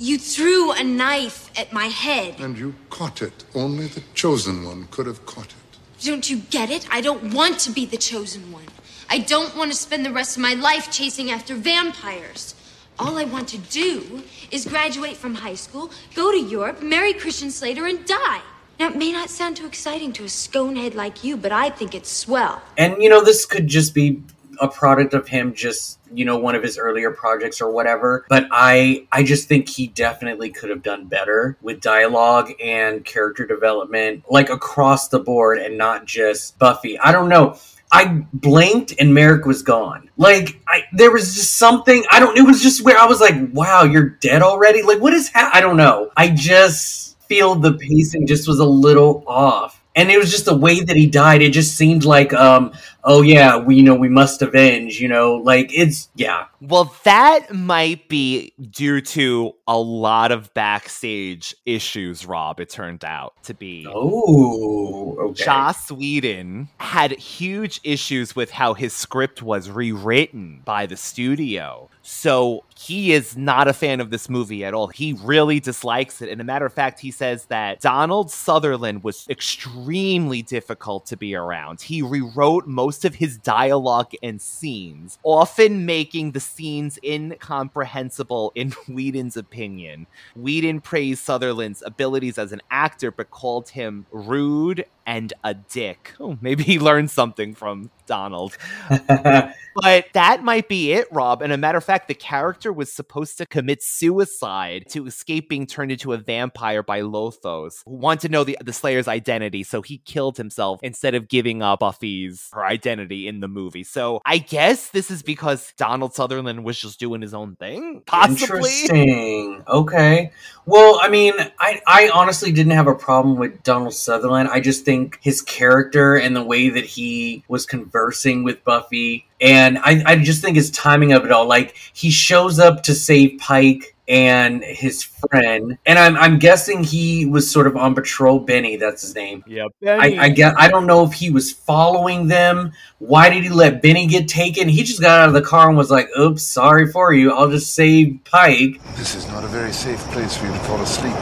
But 0.00 0.06
you 0.06 0.16
threw 0.16 0.72
a 0.72 0.82
knife 0.82 1.50
at 1.58 1.74
my 1.74 1.88
head. 1.88 2.40
And 2.40 2.56
you 2.56 2.74
caught 2.88 3.20
it. 3.20 3.44
Only 3.54 3.86
the 3.86 4.02
chosen 4.14 4.64
one 4.64 4.88
could 4.90 5.06
have 5.06 5.26
caught 5.26 5.48
it. 5.48 5.78
Don't 6.02 6.30
you 6.30 6.38
get 6.38 6.70
it? 6.70 6.88
I 6.90 7.02
don't 7.02 7.34
want 7.34 7.58
to 7.60 7.70
be 7.70 7.84
the 7.84 7.98
chosen 7.98 8.50
one. 8.50 8.64
I 9.10 9.18
don't 9.18 9.54
want 9.54 9.70
to 9.72 9.76
spend 9.76 10.06
the 10.06 10.10
rest 10.10 10.38
of 10.38 10.42
my 10.42 10.54
life 10.54 10.90
chasing 10.90 11.30
after 11.30 11.54
vampires. 11.54 12.54
All 12.98 13.18
I 13.18 13.24
want 13.24 13.48
to 13.48 13.58
do 13.58 14.22
is 14.50 14.64
graduate 14.64 15.18
from 15.18 15.34
high 15.34 15.54
school, 15.54 15.90
go 16.14 16.32
to 16.32 16.38
Europe, 16.38 16.82
marry 16.82 17.12
Christian 17.12 17.50
Slater, 17.50 17.86
and 17.86 18.02
die. 18.06 18.40
Now, 18.78 18.88
it 18.88 18.96
may 18.96 19.12
not 19.12 19.28
sound 19.28 19.58
too 19.58 19.66
exciting 19.66 20.14
to 20.14 20.22
a 20.22 20.28
sconehead 20.28 20.94
like 20.94 21.22
you, 21.22 21.36
but 21.36 21.52
I 21.52 21.68
think 21.68 21.94
it's 21.94 22.10
swell. 22.10 22.62
And, 22.78 23.02
you 23.02 23.10
know, 23.10 23.22
this 23.22 23.44
could 23.44 23.66
just 23.66 23.94
be 23.94 24.22
a 24.62 24.68
product 24.68 25.12
of 25.12 25.28
him 25.28 25.52
just 25.52 25.98
you 26.12 26.24
know 26.24 26.38
one 26.38 26.54
of 26.54 26.62
his 26.62 26.78
earlier 26.78 27.10
projects 27.10 27.60
or 27.60 27.70
whatever 27.70 28.24
but 28.28 28.46
i 28.50 29.06
i 29.12 29.22
just 29.22 29.48
think 29.48 29.68
he 29.68 29.88
definitely 29.88 30.50
could 30.50 30.70
have 30.70 30.82
done 30.82 31.06
better 31.06 31.56
with 31.62 31.80
dialogue 31.80 32.52
and 32.62 33.04
character 33.04 33.46
development 33.46 34.24
like 34.30 34.50
across 34.50 35.08
the 35.08 35.18
board 35.18 35.58
and 35.58 35.76
not 35.76 36.04
just 36.04 36.58
buffy 36.58 36.98
i 36.98 37.12
don't 37.12 37.28
know 37.28 37.56
I 37.92 38.24
blinked 38.32 38.94
and 39.00 39.12
Merrick 39.12 39.46
was 39.46 39.62
gone. 39.62 40.10
Like 40.16 40.60
I, 40.68 40.84
there 40.92 41.10
was 41.10 41.34
just 41.34 41.56
something. 41.56 42.04
I 42.10 42.20
don't. 42.20 42.36
It 42.36 42.42
was 42.42 42.62
just 42.62 42.84
where 42.84 42.96
I 42.96 43.06
was 43.06 43.20
like, 43.20 43.34
"Wow, 43.52 43.82
you're 43.82 44.10
dead 44.10 44.42
already." 44.42 44.82
Like, 44.82 45.00
what 45.00 45.12
is? 45.12 45.30
Ha- 45.32 45.50
I 45.52 45.60
don't 45.60 45.76
know. 45.76 46.10
I 46.16 46.28
just 46.28 47.18
feel 47.22 47.54
the 47.54 47.72
pacing 47.74 48.26
just 48.26 48.46
was 48.46 48.60
a 48.60 48.64
little 48.64 49.24
off, 49.26 49.82
and 49.96 50.10
it 50.10 50.18
was 50.18 50.30
just 50.30 50.44
the 50.44 50.56
way 50.56 50.80
that 50.80 50.96
he 50.96 51.06
died. 51.06 51.42
It 51.42 51.50
just 51.50 51.76
seemed 51.76 52.04
like, 52.04 52.32
um, 52.32 52.72
oh 53.04 53.22
yeah, 53.22 53.56
we 53.56 53.76
you 53.76 53.82
know 53.82 53.94
we 53.94 54.08
must 54.08 54.42
avenge. 54.42 55.00
You 55.00 55.08
know, 55.08 55.34
like 55.36 55.70
it's 55.72 56.08
yeah. 56.14 56.46
Well, 56.60 56.94
that 57.04 57.54
might 57.54 58.08
be 58.08 58.52
due 58.70 59.00
to 59.00 59.54
a 59.66 59.78
lot 59.78 60.30
of 60.30 60.52
backstage 60.52 61.54
issues, 61.64 62.26
Rob, 62.26 62.60
it 62.60 62.68
turned 62.68 63.04
out 63.04 63.34
to 63.44 63.54
be. 63.54 63.86
Oh, 63.88 65.16
okay. 65.18 65.44
Joss 65.44 65.90
Whedon 65.90 66.68
had 66.78 67.12
huge 67.12 67.80
issues 67.82 68.36
with 68.36 68.50
how 68.50 68.74
his 68.74 68.92
script 68.92 69.42
was 69.42 69.70
rewritten 69.70 70.60
by 70.64 70.84
the 70.86 70.96
studio. 70.96 71.88
So 72.02 72.64
he 72.76 73.12
is 73.12 73.36
not 73.36 73.68
a 73.68 73.72
fan 73.72 74.00
of 74.00 74.10
this 74.10 74.28
movie 74.28 74.64
at 74.64 74.74
all. 74.74 74.88
He 74.88 75.12
really 75.12 75.60
dislikes 75.60 76.20
it. 76.20 76.28
And 76.28 76.40
a 76.40 76.44
matter 76.44 76.66
of 76.66 76.72
fact, 76.72 76.98
he 76.98 77.10
says 77.10 77.44
that 77.46 77.80
Donald 77.80 78.30
Sutherland 78.30 79.04
was 79.04 79.26
extremely 79.28 80.42
difficult 80.42 81.06
to 81.06 81.16
be 81.16 81.34
around. 81.34 81.80
He 81.82 82.02
rewrote 82.02 82.66
most 82.66 82.89
of 83.04 83.14
his 83.14 83.38
dialogue 83.38 84.12
and 84.22 84.40
scenes, 84.40 85.18
often 85.22 85.86
making 85.86 86.32
the 86.32 86.40
scenes 86.40 86.98
incomprehensible 87.04 88.52
in 88.54 88.70
Whedon's 88.88 89.36
opinion. 89.36 90.06
Whedon 90.36 90.80
praised 90.80 91.24
Sutherland's 91.24 91.82
abilities 91.84 92.38
as 92.38 92.52
an 92.52 92.62
actor, 92.70 93.10
but 93.10 93.30
called 93.30 93.68
him 93.70 94.06
rude 94.10 94.84
and 95.10 95.32
a 95.42 95.54
dick. 95.54 96.14
Oh, 96.20 96.38
maybe 96.40 96.62
he 96.62 96.78
learned 96.78 97.10
something 97.10 97.56
from 97.56 97.90
Donald. 98.06 98.56
but 98.88 100.06
that 100.12 100.44
might 100.44 100.68
be 100.68 100.92
it, 100.92 101.08
Rob. 101.10 101.42
And 101.42 101.52
a 101.52 101.56
matter 101.56 101.78
of 101.78 101.84
fact, 101.84 102.06
the 102.06 102.14
character 102.14 102.72
was 102.72 102.92
supposed 102.92 103.36
to 103.38 103.46
commit 103.46 103.82
suicide 103.82 104.84
to 104.90 105.06
escape 105.06 105.48
being 105.48 105.66
turned 105.66 105.90
into 105.90 106.12
a 106.12 106.16
vampire 106.16 106.84
by 106.84 107.00
Lothos, 107.00 107.82
who 107.84 107.96
wanted 107.96 108.20
to 108.20 108.28
know 108.28 108.44
the, 108.44 108.56
the 108.64 108.72
Slayer's 108.72 109.08
identity. 109.08 109.64
So 109.64 109.82
he 109.82 109.98
killed 109.98 110.36
himself 110.36 110.78
instead 110.80 111.16
of 111.16 111.26
giving 111.26 111.60
up 111.60 111.80
Buffy's 111.80 112.48
her 112.52 112.64
identity 112.64 113.26
in 113.26 113.40
the 113.40 113.48
movie. 113.48 113.82
So 113.82 114.20
I 114.24 114.38
guess 114.38 114.90
this 114.90 115.10
is 115.10 115.22
because 115.22 115.72
Donald 115.76 116.14
Sutherland 116.14 116.64
was 116.64 116.80
just 116.80 117.00
doing 117.00 117.20
his 117.20 117.34
own 117.34 117.56
thing. 117.56 118.02
Possibly. 118.06 118.58
Interesting. 118.58 119.64
Okay. 119.66 120.30
Well, 120.66 121.00
I 121.02 121.08
mean, 121.08 121.34
I, 121.58 121.80
I 121.84 122.10
honestly 122.14 122.52
didn't 122.52 122.72
have 122.72 122.86
a 122.86 122.94
problem 122.94 123.38
with 123.38 123.64
Donald 123.64 123.94
Sutherland. 123.94 124.48
I 124.52 124.60
just 124.60 124.84
think 124.84 124.99
his 125.20 125.42
character 125.42 126.16
and 126.16 126.34
the 126.34 126.44
way 126.44 126.68
that 126.68 126.84
he 126.84 127.44
was 127.48 127.66
conversing 127.66 128.44
with 128.44 128.62
Buffy, 128.64 129.26
and 129.40 129.78
I, 129.78 130.02
I 130.06 130.16
just 130.16 130.42
think 130.42 130.56
his 130.56 130.70
timing 130.70 131.12
of 131.12 131.24
it 131.24 131.32
all. 131.32 131.46
Like 131.46 131.76
he 131.92 132.10
shows 132.10 132.58
up 132.58 132.82
to 132.84 132.94
save 132.94 133.38
Pike 133.38 133.94
and 134.10 134.64
his 134.64 135.04
friend, 135.04 135.78
and 135.86 135.98
I'm 135.98 136.16
I'm 136.16 136.38
guessing 136.40 136.82
he 136.82 137.26
was 137.26 137.48
sort 137.48 137.68
of 137.68 137.76
on 137.76 137.94
patrol. 137.94 138.40
Benny, 138.40 138.76
that's 138.76 139.02
his 139.02 139.14
name. 139.14 139.44
Yeah, 139.46 139.68
I, 139.86 140.16
I 140.18 140.28
get. 140.30 140.54
I 140.58 140.68
don't 140.68 140.86
know 140.86 141.04
if 141.04 141.12
he 141.12 141.30
was 141.30 141.52
following 141.52 142.26
them. 142.26 142.72
Why 142.98 143.30
did 143.30 143.44
he 143.44 143.50
let 143.50 143.82
Benny 143.82 144.08
get 144.08 144.26
taken? 144.26 144.68
He 144.68 144.82
just 144.82 145.00
got 145.00 145.20
out 145.20 145.28
of 145.28 145.34
the 145.34 145.42
car 145.42 145.68
and 145.68 145.78
was 145.78 145.92
like, 145.92 146.08
"Oops, 146.18 146.42
sorry 146.42 146.90
for 146.90 147.12
you. 147.14 147.32
I'll 147.32 147.50
just 147.50 147.72
save 147.72 148.18
Pike." 148.24 148.80
This 148.96 149.14
is 149.14 149.28
not 149.28 149.44
a 149.44 149.48
very 149.48 149.72
safe 149.72 150.00
place 150.10 150.36
for 150.36 150.46
you 150.46 150.52
to 150.52 150.58
fall 150.60 150.80
asleep. 150.80 151.14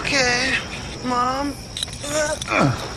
Okay, 0.00 0.54
Mom. 1.04 1.54
Uh, 2.50 2.87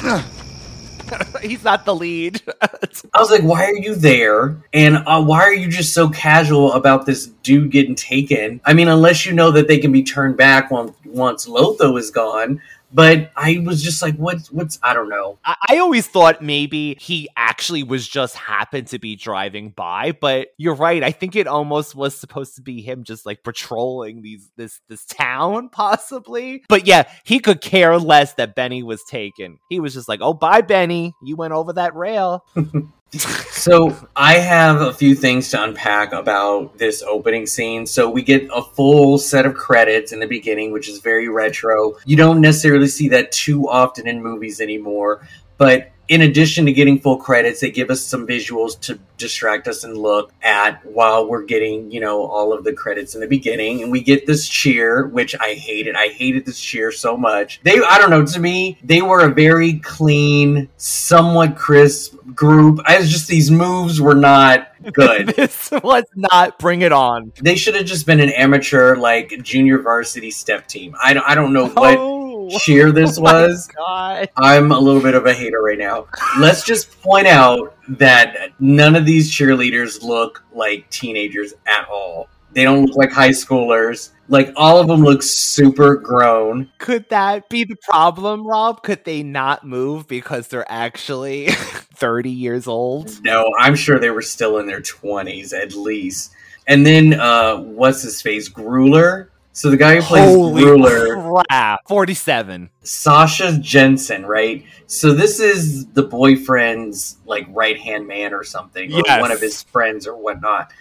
He's 1.42 1.64
not 1.64 1.84
the 1.84 1.94
lead. 1.94 2.40
I 2.62 3.18
was 3.18 3.30
like, 3.30 3.42
"Why 3.42 3.64
are 3.64 3.76
you 3.76 3.94
there? 3.94 4.56
And 4.72 4.98
uh, 5.06 5.22
why 5.22 5.40
are 5.40 5.52
you 5.52 5.68
just 5.68 5.92
so 5.92 6.08
casual 6.08 6.72
about 6.74 7.06
this 7.06 7.26
dude 7.42 7.70
getting 7.70 7.94
taken? 7.94 8.60
I 8.64 8.74
mean, 8.74 8.88
unless 8.88 9.26
you 9.26 9.32
know 9.32 9.50
that 9.50 9.68
they 9.68 9.78
can 9.78 9.92
be 9.92 10.02
turned 10.02 10.36
back 10.36 10.70
once 10.70 10.92
once 11.04 11.46
Lotho 11.46 11.98
is 11.98 12.10
gone." 12.10 12.60
But 12.92 13.30
I 13.36 13.62
was 13.64 13.82
just 13.82 14.02
like, 14.02 14.16
"What's 14.16 14.50
what's? 14.50 14.78
I 14.82 14.94
don't 14.94 15.08
know." 15.08 15.38
I, 15.44 15.56
I 15.70 15.78
always 15.78 16.06
thought 16.06 16.42
maybe 16.42 16.96
he 17.00 17.28
actually 17.36 17.82
was 17.82 18.06
just 18.06 18.36
happened 18.36 18.88
to 18.88 18.98
be 18.98 19.16
driving 19.16 19.70
by, 19.70 20.12
but 20.12 20.48
you're 20.58 20.74
right. 20.74 21.02
I 21.02 21.12
think 21.12 21.36
it 21.36 21.46
almost 21.46 21.94
was 21.94 22.18
supposed 22.18 22.56
to 22.56 22.62
be 22.62 22.80
him 22.80 23.04
just 23.04 23.26
like 23.26 23.44
patrolling 23.44 24.22
these 24.22 24.50
this 24.56 24.80
this 24.88 25.04
town, 25.04 25.68
possibly. 25.72 26.64
But 26.68 26.86
yeah, 26.86 27.08
he 27.24 27.38
could 27.38 27.60
care 27.60 27.96
less 27.98 28.34
that 28.34 28.54
Benny 28.54 28.82
was 28.82 29.02
taken. 29.04 29.58
He 29.68 29.80
was 29.80 29.94
just 29.94 30.08
like, 30.08 30.20
"Oh, 30.22 30.34
bye, 30.34 30.60
Benny. 30.62 31.14
You 31.22 31.36
went 31.36 31.52
over 31.52 31.72
that 31.74 31.94
rail." 31.94 32.44
So 33.12 33.96
I 34.14 34.34
have 34.34 34.80
a 34.80 34.92
few 34.92 35.14
things 35.14 35.50
to 35.50 35.62
unpack 35.62 36.12
about 36.12 36.78
this 36.78 37.02
opening 37.02 37.46
scene. 37.46 37.84
So 37.86 38.08
we 38.08 38.22
get 38.22 38.48
a 38.54 38.62
full 38.62 39.18
set 39.18 39.46
of 39.46 39.54
credits 39.54 40.12
in 40.12 40.20
the 40.20 40.26
beginning, 40.26 40.72
which 40.72 40.88
is 40.88 41.00
very 41.00 41.28
retro. 41.28 41.96
You 42.06 42.16
don't 42.16 42.40
necessarily 42.40 42.86
see 42.86 43.08
that 43.08 43.32
too 43.32 43.68
often 43.68 44.06
in 44.06 44.22
movies 44.22 44.60
anymore, 44.60 45.26
but 45.58 45.90
in 46.10 46.22
addition 46.22 46.66
to 46.66 46.72
getting 46.72 46.98
full 46.98 47.16
credits, 47.16 47.60
they 47.60 47.70
give 47.70 47.88
us 47.88 48.02
some 48.02 48.26
visuals 48.26 48.78
to 48.80 48.98
distract 49.16 49.68
us 49.68 49.84
and 49.84 49.96
look 49.96 50.32
at 50.42 50.84
while 50.84 51.28
we're 51.28 51.44
getting, 51.44 51.88
you 51.88 52.00
know, 52.00 52.26
all 52.26 52.52
of 52.52 52.64
the 52.64 52.72
credits 52.72 53.14
in 53.14 53.20
the 53.20 53.28
beginning. 53.28 53.80
And 53.80 53.92
we 53.92 54.02
get 54.02 54.26
this 54.26 54.48
cheer, 54.48 55.06
which 55.06 55.36
I 55.38 55.54
hated. 55.54 55.94
I 55.94 56.08
hated 56.08 56.46
this 56.46 56.60
cheer 56.60 56.90
so 56.90 57.16
much. 57.16 57.60
They, 57.62 57.80
I 57.80 57.98
don't 57.98 58.10
know, 58.10 58.26
to 58.26 58.40
me, 58.40 58.76
they 58.82 59.02
were 59.02 59.20
a 59.20 59.32
very 59.32 59.74
clean, 59.74 60.68
somewhat 60.78 61.56
crisp 61.56 62.16
group. 62.34 62.80
I 62.86 62.98
was 62.98 63.08
just, 63.08 63.28
these 63.28 63.48
moves 63.48 64.00
were 64.00 64.16
not 64.16 64.72
good. 64.92 65.28
this 65.36 65.70
was 65.70 66.06
not 66.16 66.58
bring 66.58 66.82
it 66.82 66.90
on. 66.90 67.32
They 67.40 67.54
should 67.54 67.76
have 67.76 67.86
just 67.86 68.04
been 68.04 68.18
an 68.18 68.30
amateur, 68.30 68.96
like, 68.96 69.44
junior 69.44 69.78
varsity 69.78 70.32
step 70.32 70.66
team. 70.66 70.96
I 71.00 71.14
don't, 71.14 71.28
I 71.28 71.36
don't 71.36 71.52
know 71.52 71.68
what. 71.68 71.96
Oh. 71.96 72.19
cheer 72.58 72.92
this 72.92 73.18
Oh 73.18 73.22
was. 73.22 73.68
God. 73.68 74.28
I'm 74.36 74.72
a 74.72 74.78
little 74.78 75.02
bit 75.02 75.14
of 75.14 75.26
a 75.26 75.32
hater 75.32 75.60
right 75.62 75.78
now. 75.78 76.06
Let's 76.38 76.64
just 76.64 77.00
point 77.02 77.26
out 77.26 77.74
that 77.88 78.52
none 78.58 78.96
of 78.96 79.06
these 79.06 79.30
cheerleaders 79.30 80.02
look 80.02 80.44
like 80.52 80.88
teenagers 80.90 81.54
at 81.66 81.88
all. 81.88 82.28
They 82.52 82.64
don't 82.64 82.84
look 82.86 82.96
like 82.96 83.12
high 83.12 83.30
schoolers. 83.30 84.10
Like 84.28 84.52
all 84.56 84.78
of 84.78 84.88
them 84.88 85.02
look 85.02 85.22
super 85.22 85.96
grown. 85.96 86.70
Could 86.78 87.08
that 87.10 87.48
be 87.48 87.64
the 87.64 87.76
problem, 87.76 88.46
Rob? 88.46 88.82
Could 88.82 89.04
they 89.04 89.22
not 89.22 89.64
move 89.66 90.06
because 90.08 90.48
they're 90.48 90.70
actually 90.70 91.48
30 91.94 92.30
years 92.30 92.66
old? 92.66 93.22
No, 93.24 93.44
I'm 93.58 93.74
sure 93.74 93.98
they 93.98 94.10
were 94.10 94.22
still 94.22 94.58
in 94.58 94.66
their 94.66 94.80
20s 94.80 95.52
at 95.52 95.74
least. 95.74 96.32
And 96.66 96.86
then 96.86 97.14
uh 97.14 97.56
what's 97.58 98.02
his 98.02 98.22
face? 98.22 98.48
Grueller. 98.48 99.28
So 99.52 99.68
the 99.70 99.76
guy 99.76 99.96
who 99.96 100.02
plays 100.02 100.34
Holy 100.34 100.62
Grueller 100.62 101.44
crap. 101.48 101.80
47. 101.88 102.70
Sasha 102.82 103.58
Jenson, 103.58 104.24
right? 104.24 104.64
So 104.86 105.12
this 105.12 105.40
is 105.40 105.86
the 105.88 106.04
boyfriend's 106.04 107.16
like 107.26 107.46
right 107.50 107.78
hand 107.78 108.06
man 108.06 108.32
or 108.32 108.44
something, 108.44 108.92
or 108.92 109.02
Yes. 109.04 109.20
one 109.20 109.32
of 109.32 109.40
his 109.40 109.62
friends 109.64 110.06
or 110.06 110.16
whatnot. 110.16 110.72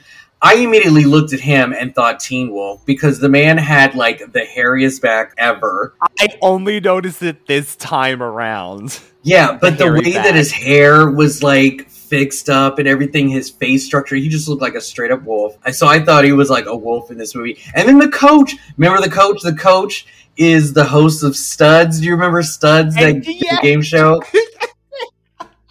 I 0.41 0.55
immediately 0.55 1.03
looked 1.03 1.33
at 1.33 1.41
him 1.41 1.73
and 1.73 1.93
thought 1.93 2.19
Teen 2.21 2.51
Wolf 2.51 2.85
because 2.85 3.19
the 3.19 3.27
man 3.27 3.57
had 3.57 3.95
like 3.95 4.19
the 4.31 4.41
hairiest 4.41 5.01
back 5.01 5.33
ever. 5.37 5.95
I 6.19 6.29
only 6.41 6.79
noticed 6.79 7.21
it 7.21 7.45
this 7.47 7.75
time 7.75 8.21
around. 8.23 8.99
Yeah, 9.21 9.57
but 9.59 9.77
the, 9.77 9.83
hairy 9.83 9.99
way 9.99 10.13
back. 10.13 10.23
that 10.25 10.35
his 10.35 10.49
hair 10.51 11.09
was 11.11 11.43
like 11.43 11.89
fixed 12.09 12.49
up 12.49 12.79
and 12.79 12.87
everything, 12.87 13.29
his 13.29 13.49
face 13.49 13.85
structure, 13.85 14.15
he 14.15 14.27
just 14.27 14.47
looked 14.47 14.61
like 14.61 14.75
a 14.75 14.81
straight 14.81 15.11
up 15.11 15.23
wolf. 15.23 15.57
I 15.63 15.71
so 15.71 15.87
I 15.87 15.99
thought 15.99 16.23
he 16.25 16.31
was 16.31 16.49
like 16.49 16.65
a 16.65 16.75
wolf 16.75 17.11
in 17.11 17.17
this 17.17 17.35
movie. 17.35 17.59
And 17.75 17.87
then 17.87 17.99
the 17.99 18.09
coach, 18.09 18.55
remember 18.77 19.01
the 19.01 19.13
coach? 19.13 19.41
The 19.41 19.55
coach 19.55 20.07
is 20.37 20.73
the 20.73 20.85
host 20.85 21.23
of 21.23 21.35
Studs. 21.35 21.99
Do 21.99 22.05
you 22.05 22.11
remember 22.11 22.41
Studs, 22.41 22.95
that 22.95 23.25
yeah. 23.25 23.61
game 23.61 23.81
show? 23.81 24.21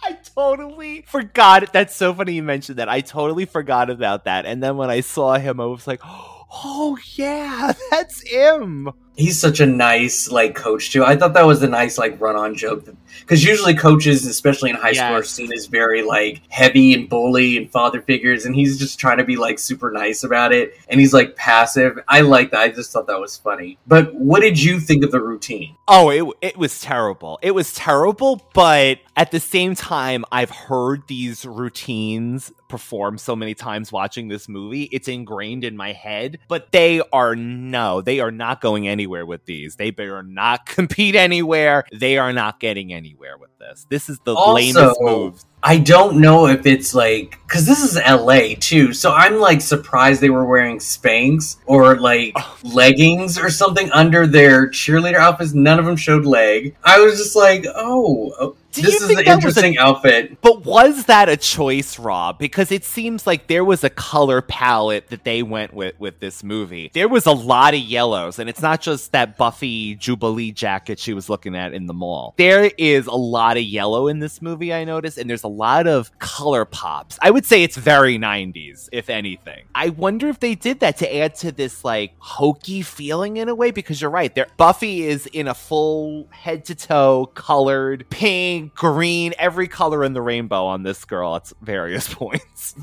I 0.01 0.13
totally 0.35 1.03
forgot. 1.07 1.73
That's 1.73 1.95
so 1.95 2.13
funny 2.13 2.33
you 2.33 2.43
mentioned 2.43 2.79
that. 2.79 2.87
I 2.87 3.01
totally 3.01 3.45
forgot 3.45 3.89
about 3.89 4.25
that. 4.25 4.45
And 4.45 4.63
then 4.63 4.77
when 4.77 4.89
I 4.89 5.01
saw 5.01 5.37
him, 5.37 5.59
I 5.59 5.65
was 5.65 5.87
like, 5.87 6.01
oh, 6.03 6.97
yeah, 7.15 7.73
that's 7.91 8.27
him. 8.29 8.89
He's 9.19 9.39
such 9.39 9.59
a 9.59 9.65
nice 9.65 10.31
like 10.31 10.55
coach 10.55 10.91
too. 10.91 11.03
I 11.03 11.15
thought 11.17 11.33
that 11.33 11.45
was 11.45 11.61
a 11.61 11.67
nice 11.67 11.97
like 11.97 12.19
run 12.21 12.35
on 12.35 12.55
joke 12.55 12.87
because 13.19 13.43
usually 13.43 13.75
coaches, 13.75 14.25
especially 14.25 14.69
in 14.69 14.75
high 14.75 14.93
school, 14.93 15.15
are 15.15 15.23
seen 15.23 15.51
as 15.51 15.65
very 15.65 16.01
like 16.01 16.41
heavy 16.49 16.93
and 16.93 17.09
bully 17.09 17.57
and 17.57 17.69
father 17.69 18.01
figures, 18.01 18.45
and 18.45 18.55
he's 18.55 18.79
just 18.79 18.97
trying 18.97 19.17
to 19.17 19.23
be 19.23 19.35
like 19.35 19.59
super 19.59 19.91
nice 19.91 20.23
about 20.23 20.53
it, 20.53 20.73
and 20.87 20.99
he's 20.99 21.13
like 21.13 21.35
passive. 21.35 21.99
I 22.07 22.21
like 22.21 22.51
that. 22.51 22.61
I 22.61 22.69
just 22.69 22.91
thought 22.91 23.07
that 23.07 23.19
was 23.19 23.35
funny. 23.35 23.77
But 23.85 24.13
what 24.15 24.39
did 24.41 24.61
you 24.61 24.79
think 24.79 25.03
of 25.03 25.11
the 25.11 25.21
routine? 25.21 25.75
Oh, 25.87 26.09
it, 26.09 26.37
it 26.41 26.57
was 26.57 26.79
terrible. 26.79 27.39
It 27.41 27.51
was 27.51 27.73
terrible, 27.73 28.47
but 28.53 28.99
at 29.17 29.31
the 29.31 29.39
same 29.39 29.75
time, 29.75 30.23
I've 30.31 30.51
heard 30.51 31.07
these 31.07 31.45
routines 31.45 32.53
perform 32.69 33.17
so 33.17 33.35
many 33.35 33.55
times 33.55 33.91
watching 33.91 34.27
this 34.27 34.47
movie. 34.47 34.83
It's 34.83 35.07
ingrained 35.07 35.63
in 35.63 35.75
my 35.75 35.91
head, 35.91 36.39
but 36.47 36.71
they 36.71 37.01
are 37.11 37.35
no, 37.35 38.01
they 38.01 38.19
are 38.19 38.31
not 38.31 38.61
going 38.61 38.87
anywhere 38.87 39.08
with 39.09 39.45
these. 39.45 39.75
They 39.75 39.91
better 39.91 40.23
not 40.23 40.65
compete 40.65 41.15
anywhere. 41.15 41.83
They 41.93 42.17
are 42.17 42.33
not 42.33 42.59
getting 42.59 42.93
anywhere 42.93 43.37
with 43.37 43.57
this. 43.59 43.85
This 43.89 44.09
is 44.09 44.19
the 44.23 44.33
lamest 44.33 45.01
move. 45.01 45.43
I 45.61 45.77
don't 45.77 46.21
know 46.21 46.47
if 46.47 46.65
it's 46.65 46.95
like 46.95 47.37
because 47.45 47.65
this 47.65 47.83
is 47.83 47.97
LA 47.97 48.55
too, 48.59 48.93
so 48.93 49.11
I'm 49.11 49.39
like 49.39 49.59
surprised 49.59 50.21
they 50.21 50.29
were 50.29 50.45
wearing 50.45 50.77
Spanx 50.77 51.57
or 51.65 51.99
like 51.99 52.31
oh. 52.37 52.57
leggings 52.63 53.37
or 53.37 53.49
something 53.49 53.91
under 53.91 54.25
their 54.25 54.69
cheerleader 54.69 55.15
outfits. 55.15 55.53
None 55.53 55.77
of 55.77 55.85
them 55.85 55.97
showed 55.97 56.25
leg. 56.25 56.75
I 56.85 57.01
was 57.01 57.17
just 57.17 57.35
like, 57.35 57.65
oh, 57.75 58.33
oh, 58.39 58.55
Do 58.71 58.81
this 58.83 58.91
you 58.91 58.97
is 59.01 59.07
think 59.07 59.19
an 59.19 59.25
that 59.25 59.35
was 59.43 59.57
a- 59.57 59.65
interesting 59.65 59.77
outfit. 59.77 60.41
But 60.41 60.65
was 60.65 61.05
that 61.05 61.27
a 61.29 61.37
choice, 61.37 61.97
Rob? 61.97 62.37
Because 62.37 62.71
it 62.71 62.83
seems 62.83 63.25
like 63.25 63.47
there 63.47 63.65
was 63.65 63.83
a 63.83 63.89
color 63.89 64.41
palette 64.41 65.07
that 65.09 65.23
they 65.23 65.41
went 65.43 65.73
with 65.73 65.99
with 65.99 66.19
this 66.19 66.43
movie. 66.43 66.91
There 66.93 67.07
was 67.07 67.25
a 67.25 67.31
lot 67.31 67.73
of 67.73 67.79
yellows, 67.79 68.37
and 68.39 68.49
it's 68.49 68.61
not 68.61 68.81
just 68.81 69.11
that 69.11 69.37
Buffy 69.37 69.95
Jubilee 69.95 70.51
jacket 70.51 70.99
she 70.99 71.13
was 71.13 71.29
looking 71.29 71.55
at 71.55 71.73
in 71.73 71.87
the 71.87 71.93
mall. 71.93 72.35
There 72.37 72.69
is 72.77 73.07
a 73.07 73.15
lot 73.15 73.57
of 73.57 73.63
yellow 73.63 74.07
in 74.07 74.19
this 74.19 74.41
movie, 74.41 74.73
I 74.73 74.83
noticed, 74.83 75.17
and 75.17 75.29
there's 75.29 75.43
a 75.43 75.47
lot 75.47 75.87
of 75.87 76.17
color 76.19 76.65
pops. 76.65 77.17
I 77.21 77.31
would 77.31 77.45
say 77.45 77.63
it's 77.63 77.77
very 77.77 78.17
90s, 78.19 78.87
if 78.91 79.09
anything. 79.09 79.65
I 79.73 79.89
wonder 79.89 80.27
if 80.27 80.39
they 80.39 80.55
did 80.55 80.79
that 80.81 80.97
to 80.97 81.15
add 81.17 81.35
to 81.35 81.51
this 81.51 81.83
like 81.83 82.11
hokey 82.19 82.81
feeling 82.81 83.37
in 83.37 83.49
a 83.49 83.55
way, 83.55 83.71
because 83.71 83.99
you're 84.01 84.09
right. 84.11 84.33
There 84.33 84.47
Buffy 84.57 85.03
is 85.07 85.25
in 85.27 85.47
a 85.47 85.53
full 85.53 86.27
head 86.31 86.65
to 86.65 86.75
toe 86.75 87.31
colored 87.33 88.05
pink, 88.09 88.58
green, 88.67 89.33
every 89.37 89.67
color 89.67 90.03
in 90.03 90.13
the 90.13 90.21
rainbow 90.21 90.65
on 90.65 90.83
this 90.83 91.05
girl 91.05 91.35
at 91.35 91.51
various 91.61 92.13
points. 92.13 92.75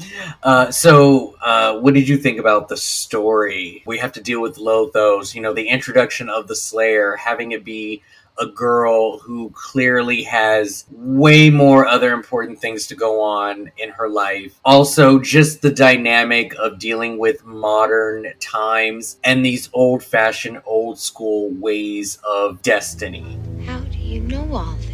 Uh, 0.43 0.71
so, 0.71 1.37
uh, 1.43 1.79
what 1.79 1.95
did 1.95 2.09
you 2.09 2.17
think 2.17 2.39
about 2.39 2.69
the 2.69 2.77
story? 2.77 3.83
We 3.87 3.99
have 3.99 4.12
to 4.12 4.21
deal 4.21 4.41
with 4.41 4.57
Lothos. 4.57 5.35
You 5.35 5.41
know, 5.43 5.53
the 5.53 5.69
introduction 5.69 6.29
of 6.29 6.49
the 6.49 6.57
Slayer, 6.57 7.17
having 7.17 7.53
it 7.53 7.65
be 7.65 8.03
a 8.39 8.47
girl 8.47 9.19
who 9.19 9.51
clearly 9.51 10.23
has 10.23 10.85
way 10.91 11.51
more 11.51 11.87
other 11.87 12.12
important 12.12 12.61
things 12.61 12.87
to 12.89 12.95
go 12.95 13.21
on 13.23 13.71
in 13.79 13.91
her 13.91 14.09
life. 14.09 14.59
Also, 14.65 15.19
just 15.19 15.62
the 15.62 15.71
dynamic 15.71 16.55
of 16.57 16.79
dealing 16.79 17.19
with 17.19 17.45
modern 17.45 18.33
times 18.41 19.19
and 19.25 19.45
these 19.45 19.71
old 19.73 20.03
fashioned, 20.03 20.61
old 20.67 20.99
school 20.99 21.51
ways 21.53 22.19
of 22.29 22.61
destiny. 22.62 23.39
How 23.65 23.81
do 23.81 23.99
you 23.99 24.21
know 24.21 24.53
all 24.53 24.77
this? 24.77 24.86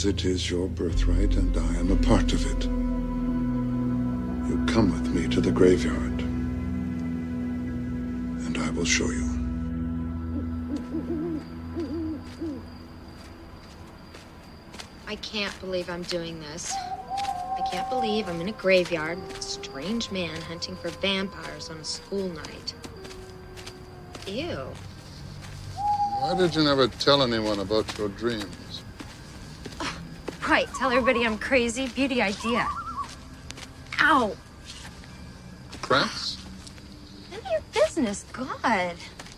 Because 0.00 0.14
it 0.14 0.24
is 0.24 0.50
your 0.50 0.66
birthright 0.66 1.34
and 1.36 1.54
I 1.54 1.76
am 1.76 1.90
a 1.92 1.96
part 1.96 2.32
of 2.32 2.46
it. 2.46 2.64
You 4.48 4.64
come 4.64 4.90
with 4.92 5.14
me 5.14 5.28
to 5.28 5.42
the 5.42 5.50
graveyard, 5.50 6.22
and 8.40 8.56
I 8.56 8.70
will 8.70 8.86
show 8.86 9.10
you. 9.10 9.28
I 15.06 15.16
can't 15.16 15.60
believe 15.60 15.90
I'm 15.90 16.04
doing 16.04 16.40
this. 16.40 16.72
I 16.72 17.60
can't 17.70 17.90
believe 17.90 18.26
I'm 18.26 18.40
in 18.40 18.48
a 18.48 18.52
graveyard 18.52 19.18
with 19.26 19.40
a 19.40 19.42
strange 19.42 20.10
man 20.10 20.40
hunting 20.40 20.76
for 20.76 20.88
vampires 20.88 21.68
on 21.68 21.76
a 21.76 21.84
school 21.84 22.26
night. 22.30 22.72
Ew. 24.26 24.66
Why 26.20 26.34
did 26.38 26.54
you 26.54 26.64
never 26.64 26.88
tell 26.88 27.22
anyone 27.22 27.58
about 27.58 27.98
your 27.98 28.08
dreams? 28.08 28.59
Right, 30.50 30.66
tell 30.74 30.90
everybody 30.90 31.24
I'm 31.24 31.38
crazy. 31.38 31.86
Beauty 31.86 32.20
idea. 32.20 32.66
Ow! 34.00 34.36
Cramps? 35.80 36.38
None 37.30 37.38
of 37.38 37.46
your 37.52 37.60
business. 37.72 38.24
God. 38.32 38.96